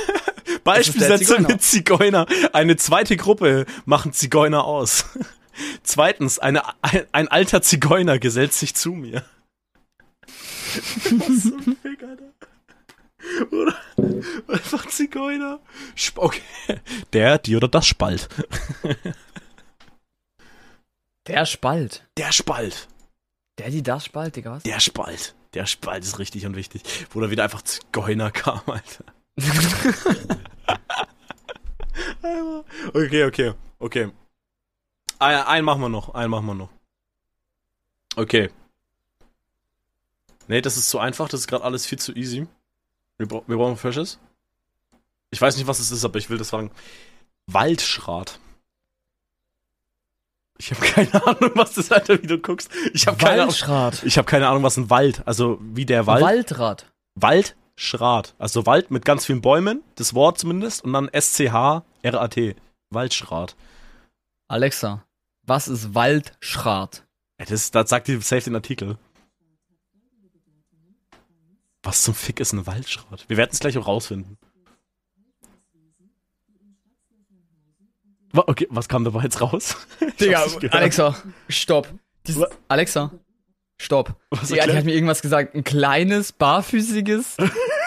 Beispielsätze 0.64 1.40
mit 1.40 1.60
Zigeuner. 1.60 2.26
Eine 2.52 2.76
zweite 2.76 3.16
Gruppe 3.16 3.66
machen 3.84 4.12
Zigeuner 4.12 4.64
aus. 4.64 5.06
Zweitens, 5.82 6.38
eine, 6.38 6.62
ein, 6.82 7.04
ein 7.10 7.28
alter 7.28 7.60
Zigeuner 7.60 8.20
gesellt 8.20 8.54
sich 8.54 8.74
zu 8.76 8.92
mir. 8.92 9.24
Was? 11.10 11.71
Oder 13.50 13.74
einfach 14.48 14.86
Zigeuner. 14.86 15.60
Sp 15.96 16.18
okay. 16.18 16.42
Der, 17.12 17.38
die 17.38 17.56
oder 17.56 17.68
das 17.68 17.86
Spalt. 17.86 18.28
Der 21.26 21.46
Spalt. 21.46 22.04
Der 22.18 22.32
Spalt. 22.32 22.88
Der, 23.58 23.70
die, 23.70 23.82
das 23.82 24.06
Spalt, 24.06 24.36
Digga, 24.36 24.52
was? 24.52 24.62
Der 24.64 24.80
Spalt. 24.80 25.34
Der 25.54 25.66
Spalt 25.66 26.02
ist 26.02 26.18
richtig 26.18 26.46
und 26.46 26.56
wichtig. 26.56 26.82
Wo 27.10 27.20
da 27.20 27.30
wieder 27.30 27.44
einfach 27.44 27.62
Zigeuner 27.62 28.30
kam, 28.30 28.60
Alter. 28.66 29.04
okay, 32.94 33.24
okay, 33.24 33.54
okay. 33.78 34.10
Ein, 35.18 35.36
einen 35.36 35.64
machen 35.64 35.80
wir 35.80 35.88
noch, 35.88 36.14
einen 36.14 36.30
machen 36.30 36.46
wir 36.46 36.54
noch. 36.54 36.70
Okay. 38.16 38.50
Nee, 40.48 40.60
das 40.60 40.76
ist 40.76 40.90
zu 40.90 40.98
einfach, 40.98 41.28
das 41.28 41.40
ist 41.40 41.46
gerade 41.46 41.64
alles 41.64 41.86
viel 41.86 41.98
zu 41.98 42.14
easy. 42.14 42.46
Wir, 43.22 43.28
bra 43.28 43.42
wir 43.46 43.56
brauchen 43.56 43.76
Freshes. 43.76 44.18
Ich 45.30 45.40
weiß 45.40 45.56
nicht, 45.56 45.68
was 45.68 45.78
es 45.78 45.92
ist, 45.92 46.04
aber 46.04 46.18
ich 46.18 46.28
will 46.28 46.38
das 46.38 46.48
sagen. 46.48 46.72
Waldschrat. 47.46 48.40
Ich 50.58 50.72
habe 50.72 50.80
keine 50.86 51.24
Ahnung, 51.24 51.52
was 51.54 51.74
das 51.74 51.84
ist, 51.84 51.92
Alter, 51.92 52.20
wie 52.20 52.26
du 52.26 52.38
guckst. 52.38 52.68
Ich 52.92 53.06
habe 53.06 53.16
keine 53.16 53.34
Ahnung. 53.34 53.46
Waldschrat. 53.46 54.02
Ich 54.02 54.18
habe 54.18 54.26
keine 54.26 54.48
Ahnung, 54.48 54.64
was 54.64 54.76
ein 54.76 54.90
Wald, 54.90 55.22
also 55.24 55.60
wie 55.60 55.86
der 55.86 56.08
Wald. 56.08 56.24
Waldrad. 56.24 56.90
Waldschrat. 57.14 58.34
Also 58.38 58.66
Wald 58.66 58.90
mit 58.90 59.04
ganz 59.04 59.24
vielen 59.24 59.40
Bäumen, 59.40 59.84
das 59.94 60.14
Wort 60.14 60.38
zumindest, 60.38 60.82
und 60.82 60.92
dann 60.92 61.06
S-C-H-R-A-T. 61.08 62.56
Waldschrat. 62.90 63.54
Alexa, 64.48 65.04
was 65.46 65.68
ist 65.68 65.94
Waldschrat? 65.94 67.04
Das, 67.38 67.70
das 67.70 67.88
sagt 67.88 68.08
die 68.08 68.20
safe 68.20 68.42
den 68.42 68.56
Artikel. 68.56 68.98
Was 71.82 72.02
zum 72.02 72.14
Fick 72.14 72.40
ist 72.40 72.52
ein 72.52 72.66
Waldschrat? 72.66 73.24
Wir 73.28 73.36
werden 73.36 73.50
es 73.52 73.60
gleich 73.60 73.76
auch 73.76 73.86
rausfinden. 73.86 74.38
Okay, 78.34 78.66
was 78.70 78.88
kam 78.88 79.04
dabei 79.04 79.22
jetzt 79.24 79.40
raus? 79.40 79.76
Digga. 80.20 80.46
Alexa, 80.70 81.16
stopp. 81.48 81.92
Dies, 82.26 82.38
Alexa, 82.68 83.10
stopp. 83.82 84.14
Was 84.30 84.48
die 84.48 84.58
erklärt? 84.58 84.78
hat 84.78 84.84
mir 84.84 84.94
irgendwas 84.94 85.22
gesagt. 85.22 85.54
Ein 85.54 85.64
kleines, 85.64 86.32
barfüßiges, 86.32 87.36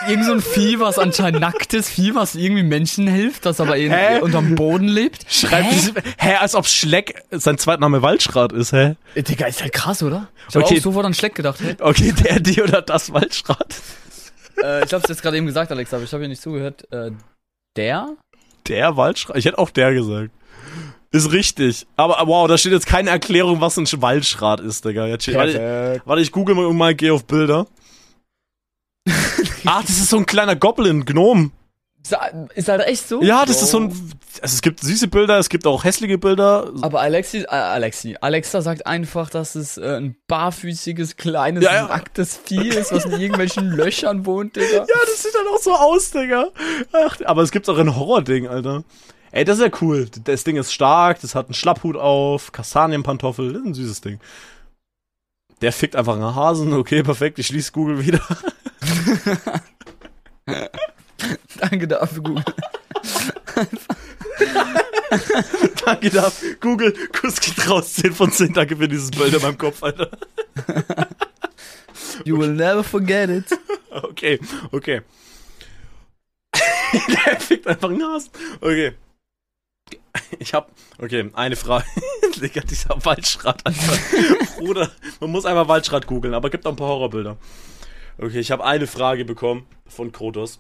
irgend 0.08 0.26
so 0.26 0.34
ein 0.34 0.42
Vieh, 0.42 0.80
was 0.80 1.00
anscheinend 1.00 1.42
nacktes 1.42 1.90
Vieh, 1.90 2.14
was 2.16 2.36
irgendwie 2.36 2.64
Menschen 2.64 3.08
hilft, 3.08 3.46
das 3.46 3.60
aber 3.60 3.76
Hä? 3.76 3.86
irgendwie 3.86 4.22
unterm 4.22 4.56
Boden 4.56 4.88
lebt. 4.88 5.26
Schreibt 5.32 5.72
Hä? 5.72 5.92
hä? 6.18 6.34
als 6.36 6.56
ob 6.56 6.68
Schleck 6.68 7.24
sein 7.32 7.58
Zweitname 7.58 8.02
Waldschrat 8.02 8.52
ist, 8.54 8.72
hä? 8.74 8.96
Äh, 9.16 9.24
Digga, 9.24 9.48
ist 9.48 9.62
halt 9.62 9.74
krass, 9.74 10.04
oder? 10.04 10.28
Ich 10.50 10.56
hab 10.56 10.64
Okay. 10.64 10.78
auch 10.78 10.82
sofort 10.84 11.06
an 11.06 11.14
Schleck 11.14 11.36
gedacht. 11.36 11.60
Hä? 11.62 11.76
Okay, 11.80 12.12
der, 12.24 12.40
die 12.40 12.62
oder 12.62 12.82
das 12.82 13.12
Waldschrat. 13.14 13.76
Äh, 14.64 14.86
ich 14.86 14.94
hab's 14.94 15.10
jetzt 15.10 15.22
gerade 15.22 15.38
eben 15.38 15.46
gesagt, 15.46 15.72
Alexa, 15.72 15.96
aber 15.98 16.06
ich 16.06 16.12
habe 16.14 16.22
hier 16.22 16.30
nicht 16.30 16.42
zugehört. 16.42 16.86
Äh, 16.92 17.12
der? 17.76 18.10
Der 18.68 18.96
Waldschrat? 18.98 19.38
Ich 19.38 19.46
hätte 19.46 19.58
auch 19.58 19.70
der 19.70 19.94
gesagt. 19.94 20.32
Ist 21.16 21.32
richtig. 21.32 21.88
Aber 21.96 22.18
wow, 22.28 22.46
da 22.46 22.58
steht 22.58 22.74
jetzt 22.74 22.88
keine 22.88 23.10
Erklärung, 23.10 23.62
was 23.62 23.78
ein 23.78 23.86
Waldschrat 24.02 24.60
ist, 24.60 24.84
Digga. 24.84 25.06
Jetzt 25.08 25.24
steht, 25.24 25.36
warte, 25.36 26.02
warte, 26.04 26.22
ich 26.22 26.30
google 26.34 26.56
mal 26.56 26.66
und 26.66 26.76
mal 26.76 26.94
gehe 26.94 27.14
auf 27.14 27.24
Bilder. 27.24 27.68
ah, 29.66 29.82
das 29.82 29.92
ist 29.92 30.10
so 30.10 30.18
ein 30.18 30.26
kleiner 30.26 30.58
Goblin, 30.58 31.06
Gnome. 31.06 31.52
Ist 32.54 32.68
halt 32.68 32.86
echt 32.86 33.08
so? 33.08 33.24
Ja, 33.24 33.46
das 33.46 33.62
oh. 33.62 33.64
ist 33.64 33.72
so 33.72 33.80
ein. 33.80 34.12
Also 34.42 34.56
es 34.56 34.62
gibt 34.62 34.82
süße 34.82 35.08
Bilder, 35.08 35.40
es 35.40 35.48
gibt 35.48 35.66
auch 35.66 35.86
hässliche 35.86 36.18
Bilder. 36.18 36.70
Aber 36.82 37.00
Alexi, 37.00 37.44
äh, 37.44 37.46
Alexi, 37.48 38.18
Alexa 38.20 38.62
sagt 38.62 38.86
einfach, 38.86 39.30
dass 39.30 39.56
es 39.56 39.78
äh, 39.78 39.96
ein 39.96 40.18
barfüßiges, 40.28 41.16
kleines, 41.16 41.64
ja, 41.64 41.76
ja. 41.76 41.88
nacktes 41.88 42.38
Vieh 42.44 42.68
ist, 42.68 42.92
was 42.92 43.06
in 43.06 43.14
irgendwelchen 43.14 43.70
Löchern 43.78 44.26
wohnt, 44.26 44.58
Digga. 44.58 44.80
Ja, 44.80 44.86
das 45.06 45.24
sieht 45.24 45.34
dann 45.34 45.48
auch 45.48 45.62
so 45.62 45.74
aus, 45.74 46.12
Digga. 46.12 46.50
Ach, 46.92 47.18
aber 47.24 47.42
es 47.42 47.52
gibt 47.52 47.70
auch 47.70 47.78
ein 47.78 47.96
Horror-Ding, 47.96 48.48
Alter. 48.48 48.84
Ey, 49.32 49.44
das 49.44 49.58
ist 49.58 49.66
ja 49.66 49.72
cool. 49.82 50.08
Das 50.24 50.44
Ding 50.44 50.58
ist 50.58 50.74
stark, 50.74 51.20
das 51.22 51.36
hat 51.36 51.48
einen 51.48 51.54
Schlapphut 51.54 51.98
auf, 51.98 52.52
Kastanienpantoffel, 52.52 53.54
das 53.54 53.62
ist 53.62 53.68
ein 53.68 53.74
süßes 53.74 54.02
Ding. 54.02 54.20
Der 55.62 55.72
fickt 55.72 55.96
einfach 55.96 56.16
einen 56.16 56.36
Hasen, 56.36 56.74
okay, 56.74 57.04
perfekt, 57.04 57.40
ich 57.40 57.48
schließe 57.48 57.72
Google 57.72 58.06
wieder. 58.06 58.22
Danke 61.58 61.88
dafür, 61.88 62.22
Google. 62.22 62.44
Danke 65.86 66.10
dafür. 66.10 66.56
Google, 66.60 66.94
Kuss 67.20 67.40
geht 67.40 67.70
raus, 67.70 67.94
10 67.94 68.14
von 68.14 68.32
10. 68.32 68.54
Danke 68.54 68.76
für 68.76 68.88
dieses 68.88 69.12
Bild 69.12 69.34
in 69.34 69.42
meinem 69.42 69.58
Kopf, 69.58 69.82
Alter. 69.82 70.10
You 72.26 72.38
will 72.38 72.54
never 72.54 72.84
forget 72.84 73.30
it. 73.30 73.46
Okay, 73.90 74.40
okay. 74.72 75.02
Der 76.94 77.40
fickt 77.40 77.68
einfach 77.68 77.90
einen 77.90 78.04
Hasen. 78.04 78.32
Okay. 78.62 78.94
Ich 80.40 80.54
hab, 80.54 80.72
okay, 81.00 81.30
eine 81.34 81.56
Frage. 81.56 81.86
Digga, 82.42 82.62
dieser 82.62 83.04
Waldschrat, 83.06 83.66
Alter. 83.66 83.98
Bruder, 84.58 84.92
man 85.20 85.32
muss 85.32 85.46
einmal 85.46 85.68
Waldschrat 85.68 86.08
googeln, 86.08 86.34
aber 86.34 86.50
gibt 86.50 86.66
auch 86.66 86.72
ein 86.72 86.76
paar 86.76 86.88
Horrorbilder. 86.88 87.38
Okay, 88.18 88.40
ich 88.40 88.52
habe 88.52 88.64
eine 88.64 88.88
Frage 88.88 89.26
bekommen 89.26 89.66
von 89.88 90.12
Krotos. 90.12 90.60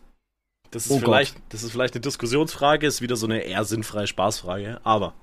Das 0.71 0.86
ist, 0.86 0.91
oh 0.91 0.99
vielleicht, 0.99 1.36
das 1.49 1.63
ist 1.63 1.71
vielleicht 1.71 1.93
eine 1.93 2.01
Diskussionsfrage, 2.01 2.86
ist 2.88 3.01
wieder 3.01 3.15
so 3.15 3.28
eine 3.28 3.41
eher 3.41 3.63
sinnfreie 3.63 4.07
Spaßfrage. 4.07 4.82
Aber 4.84 5.13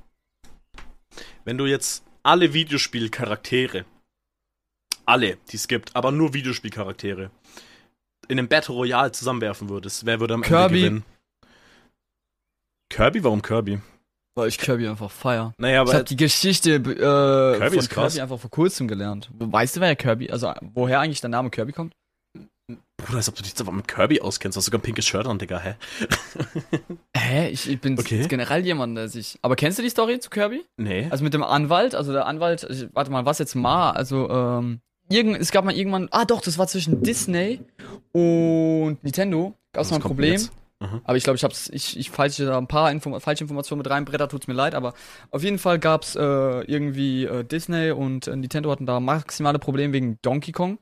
wenn 1.45 1.59
du 1.59 1.67
jetzt 1.67 2.05
alle 2.23 2.55
Videospielcharaktere, 2.55 3.85
alle, 5.05 5.37
die 5.51 5.57
es 5.57 5.69
gibt, 5.69 5.95
aber 5.95 6.13
nur 6.13 6.33
Videospielcharaktere, 6.33 7.31
in 8.29 8.39
einem 8.39 8.49
Battle 8.49 8.75
Royale 8.75 9.13
zusammenwerfen 9.13 9.69
würdest, 9.69 10.07
wer 10.07 10.21
würde 10.21 10.35
am 10.35 10.43
Kirby. 10.43 10.63
Ende 10.63 10.79
gewinnen? 10.79 11.05
Kirby? 12.89 13.25
Warum 13.25 13.43
Kirby? 13.43 13.81
Weil 14.35 14.49
ich 14.49 14.59
Kirby 14.59 14.89
einfach 14.89 15.11
feier. 15.11 15.53
Naja, 15.59 15.83
aber 15.83 15.91
ich 15.91 15.95
habe 15.95 16.05
die 16.05 16.17
Geschichte 16.17 16.75
äh, 16.75 16.79
Kirby 16.81 17.81
von 17.81 17.89
Kirby 17.89 18.21
einfach 18.21 18.39
vor 18.39 18.51
kurzem 18.51 18.89
gelernt. 18.89 19.31
Weißt 19.39 19.77
du, 19.77 19.81
wer 19.81 19.95
Kirby, 19.95 20.31
also 20.31 20.53
woher 20.75 21.01
eigentlich 21.01 21.21
der 21.21 21.31
Name 21.31 21.51
Kirby 21.51 21.73
kommt? 21.73 21.93
Bruder, 22.97 23.17
als 23.17 23.29
ob 23.29 23.35
du 23.35 23.43
dich 23.43 23.53
aber 23.61 23.73
mit 23.73 23.89
Kirby 23.89 24.21
auskennst. 24.21 24.57
Du 24.57 24.59
hast 24.59 24.67
sogar 24.67 24.79
ein 24.79 24.83
pinkes 24.83 25.07
Shirt 25.07 25.27
an, 25.27 25.39
Digga, 25.39 25.59
hä? 25.59 25.75
hä? 27.17 27.49
Ich, 27.49 27.69
ich 27.69 27.81
bin 27.81 27.99
okay. 27.99 28.27
generell 28.29 28.65
jemand, 28.65 28.97
der 28.97 29.09
sich. 29.09 29.39
Aber 29.43 29.57
kennst 29.57 29.79
du 29.79 29.83
die 29.83 29.91
Story 29.91 30.19
zu 30.21 30.31
Kirby? 30.31 30.65
Nee. 30.77 31.09
Also 31.11 31.25
mit 31.25 31.35
dem 31.35 31.43
Anwalt, 31.43 31.95
also 31.95 32.13
der 32.13 32.27
Anwalt, 32.27 32.67
ich, 32.71 32.89
warte 32.95 33.11
mal, 33.11 33.27
was 33.27 33.39
jetzt 33.39 33.55
mal? 33.55 33.91
Also, 33.91 34.31
ähm, 34.31 34.81
irgend, 35.11 35.39
es 35.39 35.51
gab 35.51 35.65
mal 35.65 35.75
irgendwann. 35.75 36.09
Ah 36.13 36.25
doch, 36.25 36.41
das 36.41 36.59
war 36.59 36.69
zwischen 36.69 37.03
Disney 37.03 37.61
und 38.13 38.99
Nintendo. 39.03 39.55
Gab 39.73 39.85
es 39.85 39.91
mal 39.91 39.97
ein 39.97 40.03
Problem. 40.03 40.41
Mhm. 40.83 41.01
Aber 41.05 41.17
ich 41.17 41.25
glaube, 41.25 41.37
ich 41.37 41.45
hab's, 41.45 41.69
ich, 41.69 41.97
ich 41.97 42.11
falsche 42.11 42.45
da 42.45 42.59
ein 42.59 42.67
paar 42.67 42.91
Inform 42.91 43.21
falsche 43.21 43.45
Informationen 43.45 43.79
mit 43.79 43.91
reinbretter, 43.91 44.29
tut's 44.29 44.49
mir 44.49 44.55
leid, 44.55 44.75
aber 44.75 44.95
auf 45.31 45.43
jeden 45.43 45.59
Fall 45.59 45.79
gab's 45.79 46.17
äh, 46.17 46.21
irgendwie 46.21 47.25
äh, 47.25 47.45
Disney 47.45 47.93
und 47.93 48.27
äh, 48.27 48.35
Nintendo 48.35 48.71
hatten 48.71 48.87
da 48.87 48.99
maximale 48.99 49.59
Probleme 49.59 49.93
wegen 49.93 50.19
Donkey 50.23 50.53
Kong. 50.53 50.79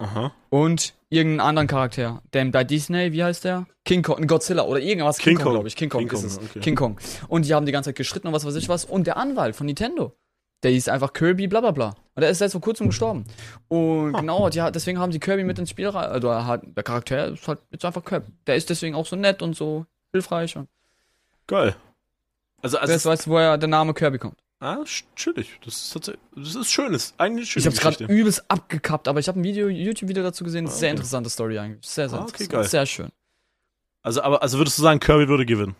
Aha. 0.00 0.32
Und 0.50 0.94
irgendeinen 1.10 1.40
anderen 1.40 1.68
Charakter. 1.68 2.22
Denn 2.32 2.52
bei 2.52 2.62
Disney, 2.64 3.12
wie 3.12 3.24
heißt 3.24 3.44
der? 3.44 3.66
King 3.84 4.02
Kong, 4.02 4.26
Godzilla 4.26 4.62
oder 4.62 4.80
irgendwas. 4.80 5.18
King, 5.18 5.36
King 5.36 5.44
Kong, 5.44 5.52
glaube 5.54 5.68
ich. 5.68 5.76
King 5.76 5.88
Kong, 5.88 6.00
King 6.00 6.08
Kong 6.08 6.24
ist 6.24 6.24
es. 6.24 6.38
Okay. 6.38 6.60
King 6.60 6.76
Kong. 6.76 7.00
Und 7.26 7.46
die 7.46 7.54
haben 7.54 7.66
die 7.66 7.72
ganze 7.72 7.88
Zeit 7.88 7.96
gestritten 7.96 8.28
und 8.28 8.32
was 8.32 8.44
weiß 8.44 8.54
ich 8.54 8.68
was. 8.68 8.84
Und 8.84 9.06
der 9.06 9.16
Anwalt 9.16 9.56
von 9.56 9.66
Nintendo. 9.66 10.16
Der 10.62 10.72
hieß 10.72 10.88
einfach 10.88 11.12
Kirby, 11.12 11.46
bla 11.46 11.60
bla 11.60 11.70
bla. 11.70 11.94
Und 12.14 12.22
der 12.22 12.30
ist 12.30 12.40
jetzt 12.40 12.52
vor 12.52 12.60
kurzem 12.60 12.88
gestorben. 12.88 13.24
Und 13.68 14.14
ah. 14.14 14.20
genau, 14.20 14.48
die, 14.48 14.62
deswegen 14.72 14.98
haben 14.98 15.12
sie 15.12 15.20
Kirby 15.20 15.44
mit 15.44 15.58
ins 15.58 15.70
Spiel 15.70 15.88
rein. 15.88 16.10
Also 16.10 16.28
der 16.28 16.82
Charakter 16.82 17.28
ist 17.28 17.46
halt 17.46 17.60
jetzt 17.70 17.84
einfach 17.84 18.04
Kirby. 18.04 18.32
Der 18.46 18.56
ist 18.56 18.68
deswegen 18.68 18.94
auch 18.94 19.06
so 19.06 19.16
nett 19.16 19.40
und 19.40 19.54
so 19.54 19.86
hilfreich. 20.12 20.56
Und 20.56 20.68
Geil. 21.46 21.76
Also, 22.60 22.78
also 22.78 22.92
Wer 22.92 23.12
weiß, 23.12 23.28
woher 23.28 23.56
der 23.58 23.68
Name 23.68 23.94
Kirby 23.94 24.18
kommt. 24.18 24.38
Ah, 24.60 24.78
chillig. 25.14 25.60
Das 25.64 25.76
ist 25.76 25.92
tatsächlich, 25.92 26.22
das 26.34 26.56
ist 26.56 26.72
schönes. 26.72 27.14
Eigentlich 27.16 27.48
schön. 27.48 27.60
Ich 27.60 27.66
hab's 27.66 27.78
gerade 27.80 28.04
übelst 28.06 28.50
abgekappt, 28.50 29.06
aber 29.06 29.20
ich 29.20 29.28
habe 29.28 29.38
ein 29.38 29.44
Video, 29.44 29.68
YouTube-Video 29.68 30.24
dazu 30.24 30.42
gesehen. 30.42 30.66
Ah, 30.66 30.70
okay. 30.70 30.78
Sehr 30.78 30.90
interessante 30.90 31.30
Story 31.30 31.58
eigentlich. 31.58 31.86
Sehr, 31.86 32.08
sehr, 32.08 32.18
ah, 32.18 32.26
okay, 32.28 32.46
geil. 32.48 32.64
sehr 32.64 32.84
schön. 32.84 33.10
Also, 34.02 34.20
aber, 34.22 34.42
also 34.42 34.58
würdest 34.58 34.76
du 34.78 34.82
sagen, 34.82 34.98
Kirby 34.98 35.28
würde 35.28 35.46
gewinnen? 35.46 35.76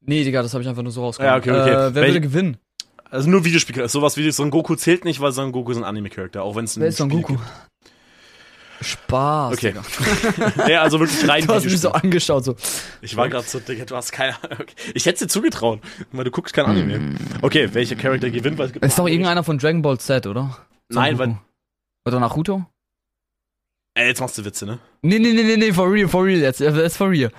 Nee, 0.00 0.24
Digga, 0.24 0.40
das 0.40 0.54
habe 0.54 0.62
ich 0.62 0.68
einfach 0.68 0.82
nur 0.82 0.92
so 0.92 1.02
rausgekommen. 1.02 1.34
Ja, 1.34 1.38
okay, 1.38 1.50
okay. 1.50 1.70
Äh, 1.70 1.94
wer 1.94 1.94
Wel 1.94 2.08
würde 2.08 2.20
gewinnen? 2.22 2.56
Also 3.10 3.30
nur 3.30 3.44
Videospiel, 3.44 3.88
sowas 3.88 4.16
wie 4.16 4.30
Son 4.32 4.50
Goku 4.50 4.74
zählt 4.74 5.04
nicht, 5.04 5.20
weil 5.20 5.32
Son 5.32 5.52
Goku 5.52 5.70
ist 5.72 5.78
ein 5.78 5.84
Anime-Charakter, 5.84 6.42
auch 6.42 6.56
wenn 6.56 6.64
es 6.64 6.76
ein 6.76 6.80
Wer 6.80 6.88
ist 6.88 6.96
Son 6.96 7.08
Goku? 7.08 7.34
Gibt. 7.34 7.44
Spaß. 8.80 9.54
Okay. 9.54 9.74
ja, 10.68 10.82
also 10.82 11.00
wirklich 11.00 11.26
rein. 11.28 11.46
Du 11.46 11.54
hast 11.54 11.64
mich 11.64 11.80
so 11.80 11.90
angeschaut, 11.92 12.44
so. 12.44 12.56
Ich 13.00 13.16
war 13.16 13.28
gerade 13.28 13.46
so, 13.46 13.58
Digga, 13.58 13.84
du 13.84 13.96
hast 13.96 14.12
keine 14.12 14.36
Ahnung. 14.42 14.66
Ich 14.94 15.06
hätte 15.06 15.24
dir 15.24 15.28
zugetraut, 15.28 15.80
weil 16.12 16.24
du 16.24 16.30
guckst 16.30 16.54
kein 16.54 16.66
Anime. 16.66 16.98
Mm. 16.98 17.16
Okay, 17.42 17.72
welcher 17.72 17.96
Charakter 17.96 18.30
gewinnt? 18.30 18.58
Weil 18.58 18.66
es 18.66 18.72
gibt 18.72 18.84
ist 18.84 18.98
doch 18.98 19.06
irgendeiner 19.06 19.44
von 19.44 19.58
Dragon 19.58 19.82
Ball 19.82 19.98
Z, 19.98 20.26
oder? 20.26 20.58
Nein, 20.90 21.18
weil. 21.18 21.38
Oder 22.06 22.20
Naruto? 22.20 22.66
Ey, 23.94 24.08
jetzt 24.08 24.20
machst 24.20 24.36
du 24.36 24.44
Witze, 24.44 24.66
ne? 24.66 24.78
Nee, 25.00 25.18
nee, 25.18 25.32
nee, 25.32 25.42
nee, 25.42 25.56
nee, 25.56 25.72
for 25.72 25.90
real, 25.90 26.08
for 26.08 26.24
real 26.24 26.38
jetzt. 26.38 26.58
That's 26.58 26.96
for 26.96 27.08
real. 27.08 27.32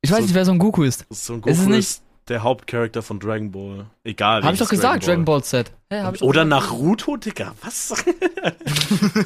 Ich 0.00 0.10
weiß 0.10 0.18
so, 0.18 0.24
nicht, 0.24 0.34
wer 0.34 0.44
Son 0.44 0.58
Goku 0.58 0.82
ist. 0.82 1.04
Son 1.10 1.42
Goku 1.42 1.50
ist, 1.50 1.60
es 1.60 1.66
nicht? 1.66 2.00
Der 2.28 2.42
Hauptcharakter 2.42 3.02
von 3.02 3.20
Dragon 3.20 3.50
Ball. 3.50 3.86
Egal. 4.02 4.42
Hab 4.42 4.54
ich 4.54 4.58
doch 4.58 4.68
gesagt, 4.68 5.06
Dragon 5.06 5.24
Ball, 5.24 5.40
Dragon 5.40 5.60
Ball 5.60 5.66
Z. 5.66 5.72
Hey, 5.90 6.22
Oder. 6.22 6.44
Naruto, 6.44 7.16
Digga. 7.16 7.54
Was? 7.60 7.92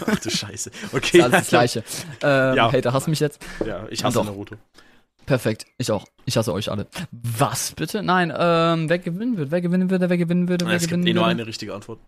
Ach 0.06 0.18
du 0.18 0.30
Scheiße. 0.30 0.70
Okay. 0.92 1.18
Das 1.18 1.26
ist 1.28 1.32
alles 1.32 1.32
das 1.32 1.48
Gleiche. 1.48 1.84
Ähm, 2.22 2.56
ja. 2.56 2.72
Hater, 2.72 2.92
hast 2.92 3.08
mich 3.08 3.20
jetzt? 3.20 3.44
Ja, 3.64 3.86
ich 3.90 4.02
hasse 4.04 4.24
Naruto. 4.24 4.56
Perfekt. 5.26 5.66
Ich 5.76 5.92
auch. 5.92 6.06
Ich 6.24 6.36
hasse 6.36 6.52
euch 6.52 6.70
alle. 6.70 6.86
Was 7.12 7.72
bitte? 7.72 8.02
Nein, 8.02 8.32
ähm, 8.36 8.88
wer 8.88 8.98
gewinnen 8.98 9.36
wird, 9.36 9.50
wer 9.50 9.60
gewinnen 9.60 9.90
würde, 9.90 10.08
wer 10.08 10.16
gewinnen 10.16 10.48
würde, 10.48 10.66
wer 10.66 10.74
es 10.74 10.86
gewinnen 10.86 11.04
gibt 11.04 11.16
eh 11.16 11.18
nur 11.18 11.26
eine 11.26 11.46
richtige 11.46 11.74
Antwort. 11.74 12.00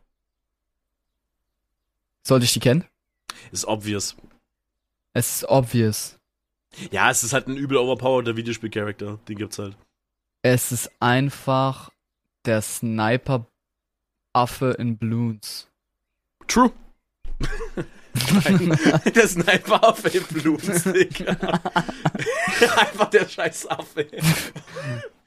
Sollte 2.23 2.45
ich 2.45 2.53
die 2.53 2.61
kennen? 2.61 2.85
Ist 3.53 3.67
obvious. 3.67 4.17
Es 5.13 5.37
ist 5.37 5.49
obvious. 5.49 6.19
Ja, 6.91 7.11
es 7.11 7.25
ist 7.25 7.33
halt 7.33 7.49
ein 7.49 7.57
übel 7.57 7.77
overpowerter 7.77 8.37
Videospiel-Charakter. 8.37 9.19
Den 9.29 9.37
gibt's 9.37 9.59
halt. 9.59 9.77
Es 10.43 10.73
ist 10.73 10.91
einfach 11.01 11.91
der 12.47 12.63
Sniper-Affe 12.63 14.71
in 14.79 14.97
Bloons. 14.97 15.69
True. 16.49 16.73
Nein, 18.45 18.79
der 19.15 19.29
Sniper-Affe 19.29 20.09
in 20.09 20.25
Bloons, 20.25 20.85
Digga. 20.85 21.37
einfach 22.79 23.11
der 23.11 23.29
scheiß 23.29 23.67
Affe. 23.67 24.07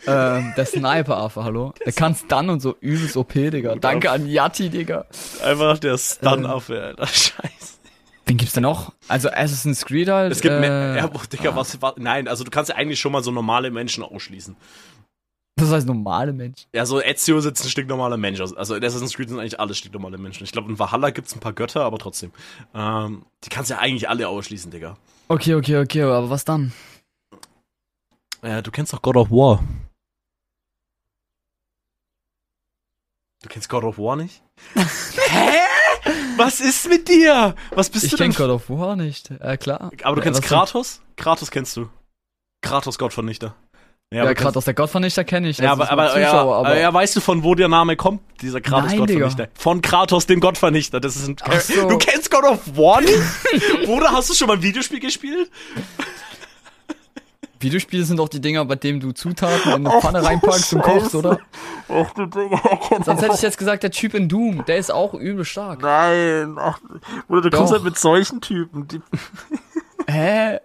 ähm, 0.08 0.54
der 0.58 0.66
Sniper-Affe, 0.66 1.44
hallo? 1.44 1.76
Der 1.86 1.94
kann 1.94 2.16
Stun 2.16 2.50
und 2.50 2.62
so 2.62 2.76
übelst 2.80 3.16
OP, 3.16 3.34
Digga. 3.34 3.76
Danke 3.76 4.10
an 4.10 4.28
Yati, 4.28 4.72
Digga. 4.72 5.06
Einfach 5.44 5.78
der 5.78 6.00
Stun-Affe, 6.00 6.76
ähm, 6.76 6.84
Alter. 6.86 7.06
Scheiße. 7.06 7.74
Wen 8.26 8.38
gibt's 8.38 8.54
da 8.54 8.62
noch? 8.62 8.94
Also 9.10 9.30
Assassin's 9.30 9.86
Creed 9.86 10.10
halt. 10.10 10.32
Es 10.32 10.42
gibt 10.42 10.56
äh, 10.56 10.60
mehr. 10.60 10.96
Ja, 10.96 11.08
Digga, 11.08 11.52
ah. 11.52 11.56
was, 11.56 11.80
was, 11.82 11.94
Nein, 11.98 12.28
also 12.28 12.44
du 12.44 12.50
kannst 12.50 12.70
ja 12.70 12.78
eigentlich 12.78 13.00
schon 13.00 13.12
mal 13.12 13.22
so 13.22 13.30
normale 13.32 13.70
Menschen 13.70 14.04
ausschließen. 14.04 14.56
Das 15.56 15.70
heißt 15.70 15.86
normale 15.88 16.34
Menschen. 16.34 16.68
Ja, 16.74 16.86
so 16.86 17.00
Ezio 17.00 17.40
sitzt 17.40 17.64
ein 17.64 17.70
Stück 17.70 17.88
normaler 17.88 18.18
Mensch. 18.18 18.42
Also 18.42 18.76
in 18.76 18.84
Assassin's 18.84 19.14
Creed 19.14 19.30
sind 19.30 19.40
eigentlich 19.40 19.60
alle 19.60 19.76
Stück 19.76 19.94
normale 19.94 20.18
Menschen. 20.18 20.44
Ich 20.44 20.52
glaube, 20.52 20.70
in 20.70 20.80
Valhalla 20.80 21.12
gibt's 21.12 21.36
ein 21.36 21.40
paar 21.40 21.54
Götter, 21.54 21.84
aber 21.84 22.00
trotzdem. 22.00 22.32
Ähm, 22.74 23.26
die 23.44 23.50
kannst 23.50 23.70
ja 23.70 23.78
eigentlich 23.78 24.10
alle 24.10 24.28
ausschließen, 24.28 24.72
Digga. 24.72 24.98
Okay, 25.28 25.54
okay, 25.54 25.78
okay, 25.78 26.02
aber 26.02 26.30
was 26.30 26.44
dann? 26.44 26.74
Ja, 28.42 28.62
du 28.62 28.72
kennst 28.72 28.94
doch 28.94 29.02
God 29.02 29.16
of 29.16 29.30
War. 29.30 29.64
Du 33.44 33.50
kennst 33.50 33.70
God 33.70 33.84
of 33.84 33.98
War 33.98 34.16
nicht? 34.16 34.42
Hä? 34.74 35.60
Was 36.38 36.60
ist 36.60 36.90
mit 36.90 37.08
dir? 37.08 37.56
Was 37.72 37.90
bist 37.90 38.06
ich 38.06 38.12
du 38.12 38.18
denn? 38.18 38.32
Ich 38.32 38.38
kenn 38.38 38.48
God 38.48 38.56
of 38.56 38.70
War 38.70 38.96
nicht. 38.96 39.30
Äh, 39.32 39.58
klar. 39.58 39.92
Aber 40.02 40.16
du 40.16 40.22
ja, 40.22 40.24
kennst 40.24 40.42
Kratos? 40.42 41.02
Kratos 41.16 41.52
kennst 41.52 41.78
du. 41.78 41.90
Kratos 42.62 42.98
Gottvernichter. 42.98 43.56
Ja, 44.14 44.26
ja 44.26 44.34
gerade 44.34 44.56
aus 44.56 44.66
der 44.66 44.76
Gottvernichter 44.76 45.24
kenne 45.24 45.50
ich. 45.50 45.58
Ja, 45.58 45.72
aber, 45.72 45.92
aber, 45.92 46.10
Zuschauer, 46.10 46.22
ja, 46.22 46.36
aber, 46.36 46.80
ja, 46.80 46.94
weißt 46.94 47.16
du, 47.16 47.20
von 47.20 47.44
wo 47.44 47.56
der 47.56 47.68
Name 47.68 47.96
kommt, 47.96 48.22
dieser 48.42 48.62
Kratos 48.62 48.92
Nein, 48.92 49.00
Gottvernichter? 49.00 49.46
Digga. 49.48 49.60
Von 49.60 49.82
Kratos, 49.82 50.28
dem 50.28 50.40
Gottvernichter. 50.40 51.00
Das 51.00 51.16
ist 51.16 51.28
ein 51.28 51.36
so. 51.60 51.90
Du 51.90 51.98
kennst 51.98 52.30
God 52.30 52.44
of 52.44 52.60
War 52.78 53.02
nicht? 53.02 53.18
Bruder, 53.86 54.12
hast 54.12 54.30
du 54.30 54.36
schon 54.36 54.48
mal 54.48 54.58
ein 54.58 54.62
Videospiel 54.62 55.00
gespielt? 55.00 55.50
Videospiele 57.60 58.04
sind 58.04 58.18
doch 58.18 58.30
die 58.30 58.40
Dinger, 58.40 58.66
bei 58.66 58.76
denen 58.76 59.00
du 59.00 59.14
Zutaten 59.14 59.74
in 59.74 59.88
eine 59.88 60.00
Pfanne 60.00 60.24
reinpackst 60.24 60.74
und 60.74 60.84
kochst, 60.84 61.16
oder? 61.16 61.40
Ach 61.90 62.14
du 62.14 62.28
Digga. 62.28 62.62
Sonst 63.04 63.22
hätte 63.22 63.34
ich 63.34 63.42
jetzt 63.42 63.58
gesagt, 63.58 63.82
der 63.82 63.92
Typ 63.92 64.14
in 64.14 64.30
Doom, 64.30 64.64
der 64.66 64.78
ist 64.78 64.92
auch 64.92 65.16
übel 65.16 65.44
stark. 65.44 65.82
Nein. 65.82 66.56
Ach, 66.60 66.80
oder 67.30 67.42
du 67.42 67.50
kommst 67.50 67.72
Doch. 67.72 67.78
halt 67.78 67.84
mit 67.86 67.98
solchen 67.98 68.42
Typen. 68.42 68.88
Hä? 70.08 70.60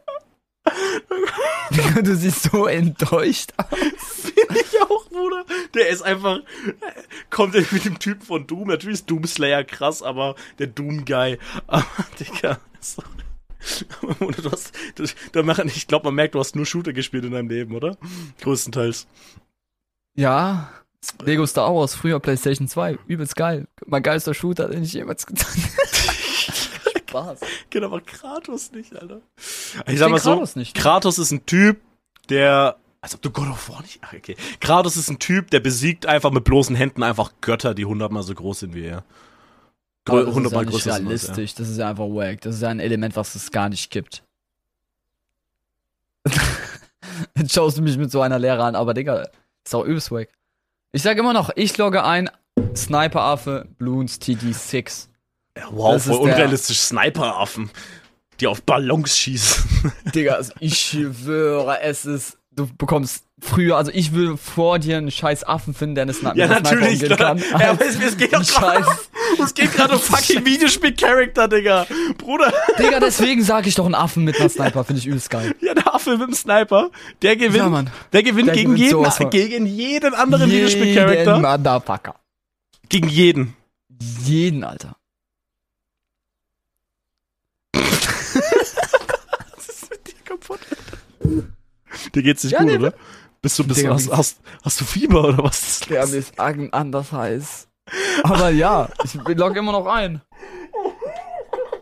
Du 2.03 2.15
siehst 2.15 2.45
so 2.45 2.67
enttäuscht 2.67 3.53
aus. 3.57 3.67
Finde 3.79 4.61
ich 4.61 4.81
auch, 4.83 5.09
Bruder. 5.09 5.45
Der 5.75 5.89
ist 5.89 6.03
einfach, 6.03 6.41
kommt 7.31 7.55
er 7.55 7.65
mit 7.71 7.85
dem 7.85 7.99
Typen 7.99 8.23
von 8.23 8.47
Doom. 8.47 8.69
Natürlich 8.69 9.01
ist 9.01 9.11
Doom 9.11 9.25
Slayer 9.27 9.65
krass, 9.65 10.03
aber 10.03 10.35
der 10.59 10.69
Doom 10.69 11.05
Guy. 11.05 11.39
Aber, 11.67 11.87
Digga, 12.19 12.59
so. 12.81 13.03
Oder 14.21 14.43
du 14.43 14.51
hast, 14.51 14.73
du, 14.95 15.05
da 15.33 15.65
ich 15.65 15.89
glaube, 15.89 16.07
man 16.07 16.15
merkt, 16.15 16.35
du 16.35 16.39
hast 16.39 16.55
nur 16.55 16.67
Shooter 16.67 16.93
gespielt 16.93 17.25
in 17.25 17.33
deinem 17.33 17.49
Leben, 17.49 17.75
oder? 17.75 17.97
Größtenteils. 18.41 19.07
Ja, 20.15 20.71
Lego 21.23 21.47
Star 21.47 21.75
Wars, 21.75 21.95
früher 21.95 22.21
PlayStation 22.21 22.69
2, 22.69 22.99
übelst 23.07 23.37
geil. 23.37 23.67
Mein 23.87 24.03
geilster 24.03 24.35
Shooter, 24.35 24.69
den 24.69 24.83
ich 24.83 24.93
jemals 24.93 25.27
getan 25.27 25.47
habe. 25.55 25.98
Spaß. 27.09 27.41
Geht 27.71 27.83
aber 27.83 28.01
Kratos 28.01 28.73
nicht, 28.73 28.95
Alter. 28.97 29.21
Ich 29.87 29.95
Ich 29.95 29.99
sag 29.99 30.11
mal 30.11 30.21
so, 30.21 30.33
Kratos 30.33 30.57
nicht. 30.57 30.75
Kratos 30.75 31.19
ist 31.19 31.31
ein 31.33 31.47
Typ, 31.47 31.81
der, 32.29 32.77
als 33.01 33.15
ob 33.15 33.23
du 33.23 33.31
God 33.31 33.49
of 33.49 33.69
War 33.71 33.83
nicht, 33.83 34.01
ach, 34.03 34.13
okay. 34.13 34.37
Kratos 34.61 34.97
ist 34.97 35.09
ein 35.09 35.19
Typ, 35.19 35.51
der 35.51 35.61
besiegt 35.61 36.07
einfach 36.07 36.31
mit 36.31 36.45
bloßen 36.45 36.77
Händen 36.77 37.03
einfach 37.03 37.33
Götter, 37.41 37.75
die 37.75 37.85
hundertmal 37.85 38.23
so 38.23 38.35
groß 38.35 38.61
sind 38.61 38.75
wie 38.75 38.85
er. 38.85 39.05
Das 40.05 40.17
ist 40.17 40.27
ja 40.27 40.33
Hundertmal 40.35 40.65
nicht 40.65 40.73
größer 40.73 40.93
sind 40.95 41.09
als 41.09 41.25
er. 41.25 41.29
realistisch, 41.31 41.55
das 41.55 41.69
ist 41.69 41.79
ja 41.79 41.91
einfach 41.91 42.07
wack. 42.07 42.41
Das 42.41 42.55
ist 42.55 42.63
ja 42.63 42.69
ein 42.69 42.81
Element, 42.81 43.17
was 43.17 43.35
es 43.35 43.51
gar 43.51 43.69
nicht 43.69 43.91
gibt. 43.91 44.23
Jetzt 47.37 47.53
schaust 47.55 47.79
du 47.79 47.83
mich 47.83 47.99
mit 47.99 48.11
so 48.11 48.21
einer 48.21 48.39
Lehre 48.39 48.63
an, 48.65 48.75
aber 48.75 48.95
Digga, 48.95 49.29
ist 49.65 49.75
auch 49.75 49.85
übelst 49.85 50.11
wack. 50.11 50.29
Ich 50.93 51.03
sag 51.03 51.19
immer 51.19 51.35
noch, 51.35 51.51
ich 51.57 51.77
logge 51.77 52.05
ein, 52.05 52.31
Sniper-Affe, 52.75 53.67
Bloons 53.77 54.19
TD6. 54.21 55.08
Ja, 55.59 55.69
wow, 55.71 55.95
Das 55.95 56.07
voll 56.07 56.17
unrealistisch 56.17 56.79
Sniperaffen, 56.79 57.71
die 58.41 58.47
auf 58.47 58.63
Ballons 58.63 59.17
schießen. 59.19 59.93
Digga, 60.15 60.35
also 60.35 60.53
ich 60.61 60.79
schwöre, 60.79 61.81
es 61.81 62.05
ist. 62.07 62.39
Du 62.53 62.67
bekommst 62.77 63.23
früher, 63.41 63.77
also 63.77 63.93
ich 63.95 64.13
will 64.15 64.37
vor 64.37 64.81
dir 64.81 64.97
einen 64.99 65.13
scheiß 65.13 65.45
Affen 65.45 65.75
finden, 65.75 65.95
der 65.95 66.03
eine 66.03 66.13
Sna 66.13 66.35
Ja, 66.35 66.47
Sniper 66.49 66.61
natürlich. 66.63 67.03
umgehen 67.05 67.17
kann. 67.17 67.39
Ja, 67.39 67.71
aber 67.71 67.87
es, 67.87 67.95
es 68.01 68.17
geht 68.17 68.33
doch 68.33 68.43
Scheiß. 68.45 68.53
gerade 68.85 68.87
es 69.45 69.55
geht 69.55 69.73
gerade 69.75 69.95
um 69.95 70.01
fucking 70.01 70.45
Videospiel-Charakter, 70.45 71.47
Digga. 71.47 71.87
Bruder, 72.17 72.53
Digga, 72.77 72.99
deswegen 72.99 73.45
sage 73.45 73.69
ich 73.69 73.77
doch 73.77 73.85
einen 73.85 73.95
Affen 73.95 74.25
mit 74.25 74.41
einer 74.41 74.49
Sniper, 74.49 74.83
finde 74.83 74.99
ich 74.99 75.07
übelst 75.07 75.31
geil. 75.31 75.55
ja, 75.61 75.73
der 75.75 75.95
Affe 75.95 76.17
mit 76.19 76.27
dem 76.29 76.35
Sniper, 76.35 76.91
der 77.23 77.37
gewinnt, 77.37 77.57
Ja, 77.57 77.69
Mann. 77.69 77.91
der 78.13 78.25
gewinnt 78.25 78.49
Der 78.49 78.55
gegen 78.57 78.75
gewinnt 78.75 78.91
jeden, 78.91 79.11
von. 79.13 79.31
gegen 79.31 79.67
jeden 79.67 80.15
anderen 80.15 80.51
Videospiel-Charakter. 80.51 81.39
Motherfucker. 81.39 82.15
Gegen 82.89 83.09
jeden. 83.09 83.55
Jeden, 84.25 84.65
Alter. 84.65 84.97
Was 89.57 89.69
ist 89.69 89.91
mit 89.91 90.07
dir 90.09 90.15
kaputt? 90.25 90.59
Dir 92.15 92.23
geht's 92.23 92.45
nicht 92.45 92.53
Ja, 92.53 92.61
gut, 92.61 92.69
nee, 92.69 92.77
oder? 92.77 92.93
Bist 93.41 93.59
du, 93.59 93.65
bist 93.67 93.79
Digga, 93.81 93.91
du, 93.91 93.95
hast, 93.95 94.11
hast, 94.17 94.41
hast 94.65 94.81
du 94.81 94.85
Fieber 94.85 95.25
oder 95.25 95.43
was 95.45 95.69
ist 95.69 95.91
Der 95.91 96.07
mir 96.07 96.17
ist 96.17 96.39
anders 96.39 97.13
heiß. 97.13 97.69
Aber 98.25 98.51
ja, 98.51 98.89
ich 99.05 99.15
log 99.15 99.57
immer 99.57 99.73
noch 99.73 99.87
ein. 99.87 100.21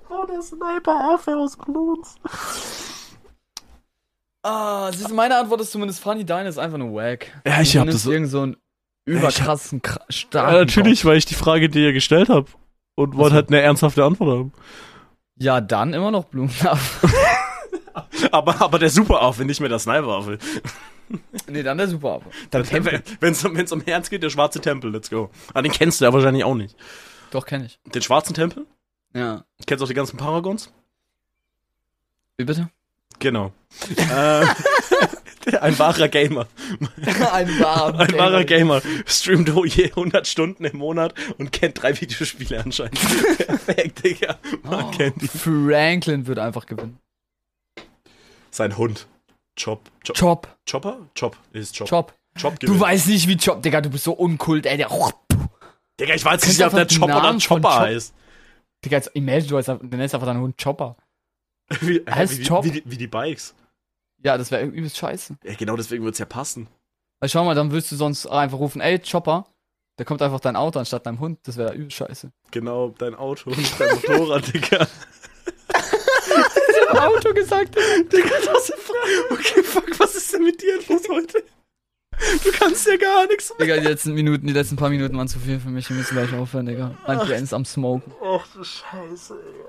oh, 0.08 0.26
der 0.26 0.42
Sniper-Affe 0.42 1.36
aus 1.36 1.56
Bloons. 1.56 2.14
Ah, 4.42 4.92
siehst 4.92 5.10
du, 5.10 5.14
meine 5.14 5.36
Antwort 5.36 5.60
ist 5.60 5.72
zumindest 5.72 6.00
funny, 6.00 6.24
deine 6.24 6.48
ist 6.48 6.58
einfach 6.58 6.78
nur 6.78 6.92
wack. 6.94 7.26
Ja, 7.44 7.60
ich 7.60 7.76
hab 7.76 7.86
das 7.86 8.04
so- 8.04 8.12
irgend 8.12 8.30
so 8.30 8.42
einen 8.42 8.56
überkrassen, 9.04 9.82
kra- 9.82 9.98
Ja, 10.00 10.12
starken 10.12 10.54
natürlich, 10.54 11.04
weil 11.04 11.16
ich 11.16 11.26
die 11.26 11.34
Frage 11.34 11.68
dir 11.68 11.92
gestellt 11.92 12.28
habe 12.28 12.46
und 12.94 13.16
wollte 13.16 13.30
so. 13.30 13.34
halt 13.36 13.48
eine 13.48 13.60
ernsthafte 13.60 14.04
Antwort 14.04 14.30
haben. 14.38 14.52
Kopf. 14.52 14.62
Ja, 15.38 15.60
dann 15.60 15.92
immer 15.94 16.10
noch 16.12 16.24
Blumenhaft. 16.26 17.02
Aber, 18.30 18.60
aber 18.60 18.78
der 18.78 18.90
Superaffe, 18.90 19.44
nicht 19.44 19.60
mehr 19.60 19.68
der 19.68 19.78
Sniperaffe. 19.78 20.38
nee, 21.48 21.62
dann 21.62 21.78
der 21.78 21.88
Superaffe. 21.88 22.26
Dann, 22.50 22.64
Tempel. 22.64 23.02
wenn 23.20 23.32
es 23.32 23.44
wenn's 23.44 23.72
um 23.72 23.80
Herz 23.82 24.10
geht, 24.10 24.22
der 24.22 24.30
schwarze 24.30 24.60
Tempel, 24.60 24.90
let's 24.90 25.10
go. 25.10 25.30
Ah, 25.54 25.62
den 25.62 25.72
kennst 25.72 26.00
du 26.00 26.04
ja 26.04 26.12
wahrscheinlich 26.12 26.44
auch 26.44 26.54
nicht. 26.54 26.76
Doch, 27.30 27.46
kenn 27.46 27.64
ich. 27.64 27.78
Den 27.94 28.02
schwarzen 28.02 28.34
Tempel? 28.34 28.66
Ja. 29.14 29.44
Kennst 29.66 29.80
du 29.80 29.84
auch 29.84 29.88
die 29.88 29.94
ganzen 29.94 30.16
Paragons? 30.16 30.72
Wie 32.36 32.44
bitte? 32.44 32.68
Genau. 33.18 33.52
ähm, 33.96 34.48
ein 35.60 35.78
wahrer 35.78 36.08
Gamer. 36.08 36.46
Ein 37.32 37.48
wahrer 37.60 37.98
Ein 38.00 38.12
wahrer 38.12 38.44
Gamer. 38.44 38.82
Streamt 39.06 39.48
je 39.74 39.86
100 39.86 40.26
Stunden 40.26 40.64
im 40.66 40.76
Monat 40.76 41.14
und 41.38 41.50
kennt 41.52 41.80
drei 41.82 41.98
Videospiele 41.98 42.62
anscheinend. 42.62 42.98
Perfekt, 43.46 44.04
Digga. 44.04 44.36
Man 44.64 44.84
Oh, 44.84 44.90
kennt 44.90 45.22
die. 45.22 45.28
Franklin 45.28 46.26
wird 46.26 46.38
einfach 46.38 46.66
gewinnen. 46.66 46.98
Sein 48.56 48.78
Hund. 48.78 49.06
Chop. 49.58 49.90
Chop. 50.02 50.16
Chop. 50.16 50.56
Chopper? 50.66 51.10
Chop. 51.14 51.36
Ist 51.52 51.76
Chop. 51.76 51.88
Chop. 51.88 52.14
Chop 52.40 52.58
Du 52.60 52.80
weißt 52.80 53.06
nicht, 53.08 53.28
wie 53.28 53.36
Chop, 53.36 53.62
Digga, 53.62 53.82
du 53.82 53.90
bist 53.90 54.04
so 54.04 54.12
unkult, 54.12 54.64
ey. 54.64 54.78
Der, 54.78 54.88
Digga, 56.00 56.14
ich 56.14 56.24
weiß 56.24 56.46
nicht, 56.46 56.64
ob 56.64 56.72
der 56.72 56.86
Chopper 56.86 57.18
oder 57.18 57.38
Chopper 57.38 57.60
Chop? 57.60 57.80
heißt. 57.80 58.14
Digga, 58.82 58.96
jetzt 58.96 59.10
imagine, 59.14 59.62
du, 59.62 59.96
nennst 59.96 60.14
einfach 60.14 60.26
deinen 60.26 60.40
Hund 60.40 60.56
Chopper. 60.62 60.96
Wie, 61.80 62.02
Heißt 62.08 62.38
wie, 62.38 62.44
Chop? 62.44 62.64
Wie, 62.64 62.70
die- 62.70 62.82
wie 62.86 62.96
die 62.96 63.06
Bikes. 63.06 63.54
Ja, 64.22 64.38
das 64.38 64.50
wäre 64.50 64.64
übelst 64.64 64.96
scheiße. 64.96 65.36
Ja, 65.44 65.54
genau 65.54 65.76
deswegen 65.76 66.02
wird's 66.04 66.18
ja 66.18 66.24
passen. 66.24 66.68
Weil 67.20 67.28
schau 67.28 67.44
mal, 67.44 67.54
dann 67.54 67.70
würdest 67.70 67.92
du 67.92 67.96
sonst 67.96 68.26
einfach 68.26 68.58
rufen, 68.58 68.80
ey, 68.80 68.98
Chopper. 68.98 69.46
Da 69.98 70.04
kommt 70.04 70.22
einfach 70.22 70.40
dein 70.40 70.56
Auto 70.56 70.78
anstatt 70.78 71.04
deinem 71.04 71.20
Hund. 71.20 71.40
Das 71.42 71.56
wäre 71.58 71.74
übelst 71.74 71.96
scheiße. 71.96 72.32
Genau, 72.52 72.90
dein 72.96 73.14
Auto 73.14 73.50
und 73.50 73.58
dein 73.80 73.94
Motorrad, 73.96 74.52
Digga. 74.52 74.86
Auto 76.90 77.32
gesagt. 77.34 77.76
Digga, 78.12 78.36
das 78.44 78.68
ist 78.70 78.92
Okay, 79.30 79.62
fuck, 79.62 79.98
was 79.98 80.14
ist 80.16 80.32
denn 80.32 80.42
mit 80.44 80.60
dir 80.62 80.76
los 80.88 81.02
heute? 81.08 81.42
Du 82.44 82.50
kannst 82.52 82.86
ja 82.86 82.96
gar 82.96 83.26
nichts 83.26 83.50
mehr. 83.50 83.66
Digga, 83.66 83.80
die 83.80 83.86
letzten 83.88 84.14
Minuten, 84.14 84.46
die 84.46 84.52
letzten 84.52 84.76
paar 84.76 84.88
Minuten 84.88 85.16
waren 85.18 85.28
zu 85.28 85.38
viel 85.38 85.60
für 85.60 85.68
mich. 85.68 85.88
Wir 85.88 85.96
müssen 85.96 86.14
gleich 86.14 86.32
aufhören, 86.32 86.66
Digga. 86.66 86.96
Mein 87.06 87.18
Brain 87.18 87.42
ist 87.42 87.52
am 87.52 87.64
Smoken. 87.64 88.12
Ach 88.24 88.46
du 88.54 88.64
Scheiße, 88.64 89.34
Digga. 89.34 89.68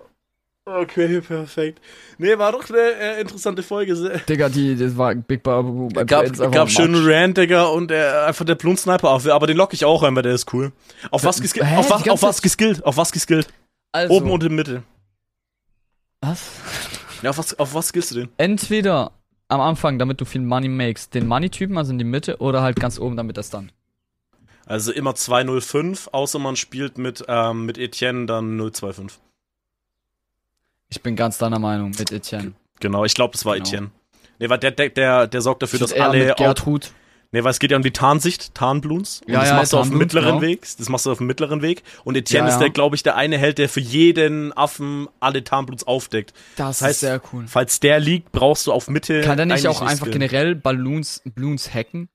Okay, 0.68 1.22
perfekt. 1.22 1.80
Nee, 2.18 2.38
war 2.38 2.52
doch 2.52 2.70
eine 2.70 2.78
äh, 2.78 3.22
interessante 3.22 3.64
Folge. 3.64 4.22
Digga, 4.28 4.50
die, 4.50 4.76
das 4.76 4.98
war 4.98 5.16
Big 5.16 5.42
Babu. 5.42 5.88
Gab, 6.06 6.52
gab 6.52 6.70
schönen. 6.70 7.08
Rant, 7.08 7.38
Digga, 7.38 7.66
und 7.68 7.90
äh, 7.90 8.26
einfach 8.28 8.44
der 8.44 8.56
Blun 8.56 8.76
Sniper 8.76 9.12
auf. 9.12 9.26
Aber 9.28 9.48
den 9.48 9.56
lock 9.56 9.74
ich 9.74 9.86
auch 9.86 10.04
rein, 10.04 10.14
weil 10.16 10.24
der 10.24 10.34
ist 10.34 10.54
cool. 10.54 10.74
Auf 11.10 11.24
was 11.24 11.42
geskillt? 11.42 11.66
Auf 11.78 11.90
was, 11.90 12.08
auf 12.10 12.22
was 12.22 12.42
geskillt? 12.42 12.84
Auf 12.86 12.98
was 12.98 13.14
geskillt? 13.14 13.48
Also, 13.94 14.14
Oben 14.14 14.30
und 14.30 14.44
in 14.44 14.56
Mitte. 14.56 14.84
Was? 16.20 16.42
Ja, 17.22 17.30
auf 17.32 17.38
was, 17.38 17.58
auf 17.58 17.74
was 17.74 17.90
skillst 17.90 18.12
du 18.12 18.16
den? 18.16 18.30
Entweder 18.38 19.12
am 19.48 19.62
Anfang, 19.62 19.98
damit 20.00 20.20
du 20.22 20.26
viel 20.26 20.42
Money 20.42 20.68
makes, 20.68 21.10
den 21.10 21.28
Money-Typen, 21.28 21.78
also 21.78 21.92
in 21.92 21.98
die 21.98 22.04
Mitte, 22.04 22.38
oder 22.38 22.62
halt 22.62 22.80
ganz 22.80 23.00
oben, 23.00 23.16
damit 23.16 23.38
das 23.38 23.50
dann. 23.50 23.72
Also 24.66 24.92
immer 24.92 25.16
205, 25.16 26.10
außer 26.12 26.40
man 26.40 26.58
spielt 26.58 26.98
mit, 26.98 27.24
ähm, 27.28 27.66
mit 27.66 27.78
Etienne 27.78 28.26
dann 28.26 28.58
025. 28.58 29.20
Ich 30.90 31.02
bin 31.02 31.16
ganz 31.16 31.38
deiner 31.38 31.60
Meinung 31.60 31.92
mit 31.98 32.12
Etienne. 32.12 32.54
Genau, 32.80 33.06
ich 33.06 33.14
glaube, 33.14 33.32
das 33.34 33.46
war 33.46 33.56
Genau. 33.56 33.66
Etienne. 33.66 33.92
Nee, 34.40 34.50
weil 34.50 34.60
der, 34.60 34.72
der, 34.72 34.90
der, 34.90 35.28
der 35.28 35.42
sorgt 35.42 35.64
dafür, 35.64 35.80
dass 35.80 35.92
Eher 35.92 36.10
alle 36.10 36.26
mit 36.26 36.38
Gertrud. 36.38 36.92
Nee, 37.32 37.44
weil 37.44 37.52
es 37.52 37.60
geht 37.60 37.72
ja 37.72 37.78
um 37.78 37.84
die 37.84 37.92
Tarnsicht, 37.92 38.56
Tarnbluns. 38.56 39.22
Und 39.26 39.34
Ja, 39.34 39.42
das 39.42 39.50
ja, 39.50 39.56
machst 39.58 39.74
du 39.74 39.78
auf 39.78 39.90
dem 39.90 39.98
mittleren 39.98 40.36
genau. 40.40 40.42
Weg. 40.42 40.66
Das 40.78 40.88
machst 40.88 41.06
du 41.06 41.12
auf 41.12 41.18
dem 41.18 41.28
mittleren 41.28 41.62
Weg. 41.62 41.84
Und 42.06 42.16
Etienne 42.16 42.48
Ja, 42.48 42.54
ist 42.54 42.60
der, 42.60 42.70
glaube 42.70 42.96
ich, 42.96 43.04
der 43.04 43.16
eine 43.18 43.38
Held, 43.38 43.58
der 43.58 43.68
für 43.68 43.82
jeden 43.82 44.56
Affen 44.56 45.10
alle 45.20 45.44
Tarnbluns 45.44 45.86
aufdeckt. 45.86 46.34
Das, 46.56 46.82
heißt, 46.82 46.92
ist 46.92 47.00
sehr 47.02 47.22
cool. 47.34 47.46
Falls 47.48 47.80
der 47.82 48.00
liegt, 48.00 48.32
brauchst 48.32 48.66
du 48.68 48.72
auf 48.72 48.88
Mitte. 48.88 49.22
Kann 49.22 49.36
der 49.38 49.46
nicht 49.46 49.68
auch 49.68 49.82
einfach 49.82 50.06
skillen. 50.08 50.20
generell 50.20 50.56
Balloons, 50.56 51.22
Balloons 51.26 51.74
hacken? 51.74 52.08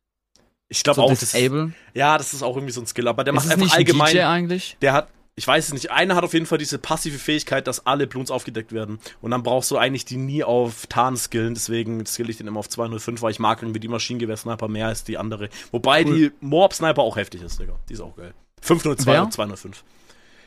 Ich 0.68 0.82
glaube 0.82 0.96
So 0.96 1.02
auch, 1.02 1.10
das 1.10 1.20
disable? 1.20 1.72
ja, 1.92 2.16
das 2.16 2.32
ist 2.32 2.42
auch 2.42 2.56
irgendwie 2.56 2.72
so 2.72 2.80
ein 2.80 2.86
Skill. 2.86 3.06
Aber 3.06 3.24
der 3.24 3.34
Ist 3.34 3.44
macht 3.44 3.52
einfach 3.52 3.72
ein 3.74 3.78
allgemein. 3.78 4.18
Eigentlich? 4.18 4.78
Der 4.80 4.94
hat, 4.94 5.08
ich 5.34 5.46
weiß 5.46 5.66
es 5.68 5.72
nicht, 5.72 5.90
einer 5.90 6.14
hat 6.14 6.24
auf 6.24 6.34
jeden 6.34 6.44
Fall 6.46 6.58
diese 6.58 6.78
passive 6.78 7.18
Fähigkeit, 7.18 7.66
dass 7.66 7.86
alle 7.86 8.06
Bloons 8.06 8.30
aufgedeckt 8.30 8.72
werden. 8.72 8.98
Und 9.22 9.30
dann 9.30 9.42
brauchst 9.42 9.70
du 9.70 9.78
eigentlich 9.78 10.04
die 10.04 10.18
nie 10.18 10.44
auf 10.44 10.86
Tarn 10.88 11.16
skillen, 11.16 11.54
deswegen 11.54 12.04
skill 12.04 12.28
ich 12.28 12.36
den 12.36 12.46
immer 12.46 12.60
auf 12.60 12.68
205, 12.68 13.22
weil 13.22 13.30
ich 13.30 13.38
mag 13.38 13.62
irgendwie 13.62 13.80
die 13.80 13.88
Maschinengewehr-Sniper 13.88 14.68
mehr 14.68 14.88
als 14.88 15.04
die 15.04 15.16
andere. 15.16 15.48
Wobei 15.70 16.04
Cool. 16.04 16.14
die 16.16 16.32
Moab-Sniper 16.40 17.00
auch 17.02 17.16
heftig 17.16 17.42
ist, 17.42 17.58
Digga. 17.58 17.78
Die 17.88 17.94
ist 17.94 18.00
auch 18.00 18.14
geil. 18.14 18.34
502 18.60 19.12
Wer? 19.12 19.22
oder 19.22 19.30
205. 19.30 19.84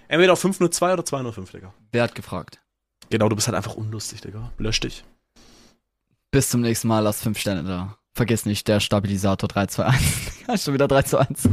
Entweder 0.08 0.34
auf 0.34 0.40
502 0.40 0.94
oder 0.94 1.04
205, 1.06 1.52
Digga. 1.52 1.74
Wer 1.92 2.04
hat 2.04 2.14
gefragt? 2.14 2.62
Genau, 3.10 3.28
du 3.28 3.36
bist 3.36 3.48
halt 3.48 3.56
einfach 3.58 3.76
unlustig, 3.76 4.22
Digga. 4.22 4.52
Lösch 4.60 4.80
dich. 4.80 5.04
Bis 6.32 6.50
zum 6.50 6.62
nächsten 6.62 6.88
Mal, 6.88 7.00
lasst 7.00 7.24
fünf 7.24 7.40
Sterne 7.40 7.64
da. 7.64 7.98
Vergiss 8.16 8.46
nicht, 8.46 8.68
der 8.70 8.80
Stabilisator 8.80 9.50
321. 9.50 10.32
Ja, 10.48 10.58
Schon 10.60 10.76
wieder 10.76 10.88
3 10.88 11.02
zu 11.02 11.18
1. 11.18 11.50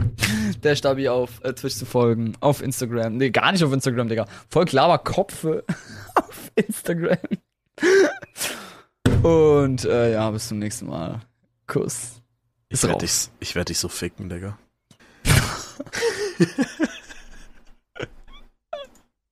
Der 0.62 0.76
Stabi 0.76 1.08
auf 1.08 1.42
äh, 1.42 1.54
Twitch 1.54 1.76
zu 1.76 1.86
folgen, 1.86 2.34
auf 2.40 2.60
Instagram. 2.62 3.16
Nee, 3.16 3.30
gar 3.30 3.50
nicht 3.50 3.64
auf 3.64 3.72
Instagram, 3.72 4.08
Digga. 4.08 4.26
Folgt 4.50 4.72
Lava 4.72 4.98
Kopfe 4.98 5.64
auf 6.14 6.52
Instagram. 6.56 7.16
Und 9.22 9.86
äh, 9.86 10.12
ja, 10.12 10.30
bis 10.30 10.48
zum 10.48 10.58
nächsten 10.58 10.86
Mal. 10.88 11.20
Kuss. 11.66 12.20
Ich 12.68 12.74
Ist 12.74 12.82
werde 12.82 12.92
raus. 12.94 13.30
dich, 13.40 13.48
ich 13.48 13.54
werd 13.54 13.70
dich 13.70 13.78
so 13.78 13.88
ficken, 13.88 14.28
Digga. 14.28 14.58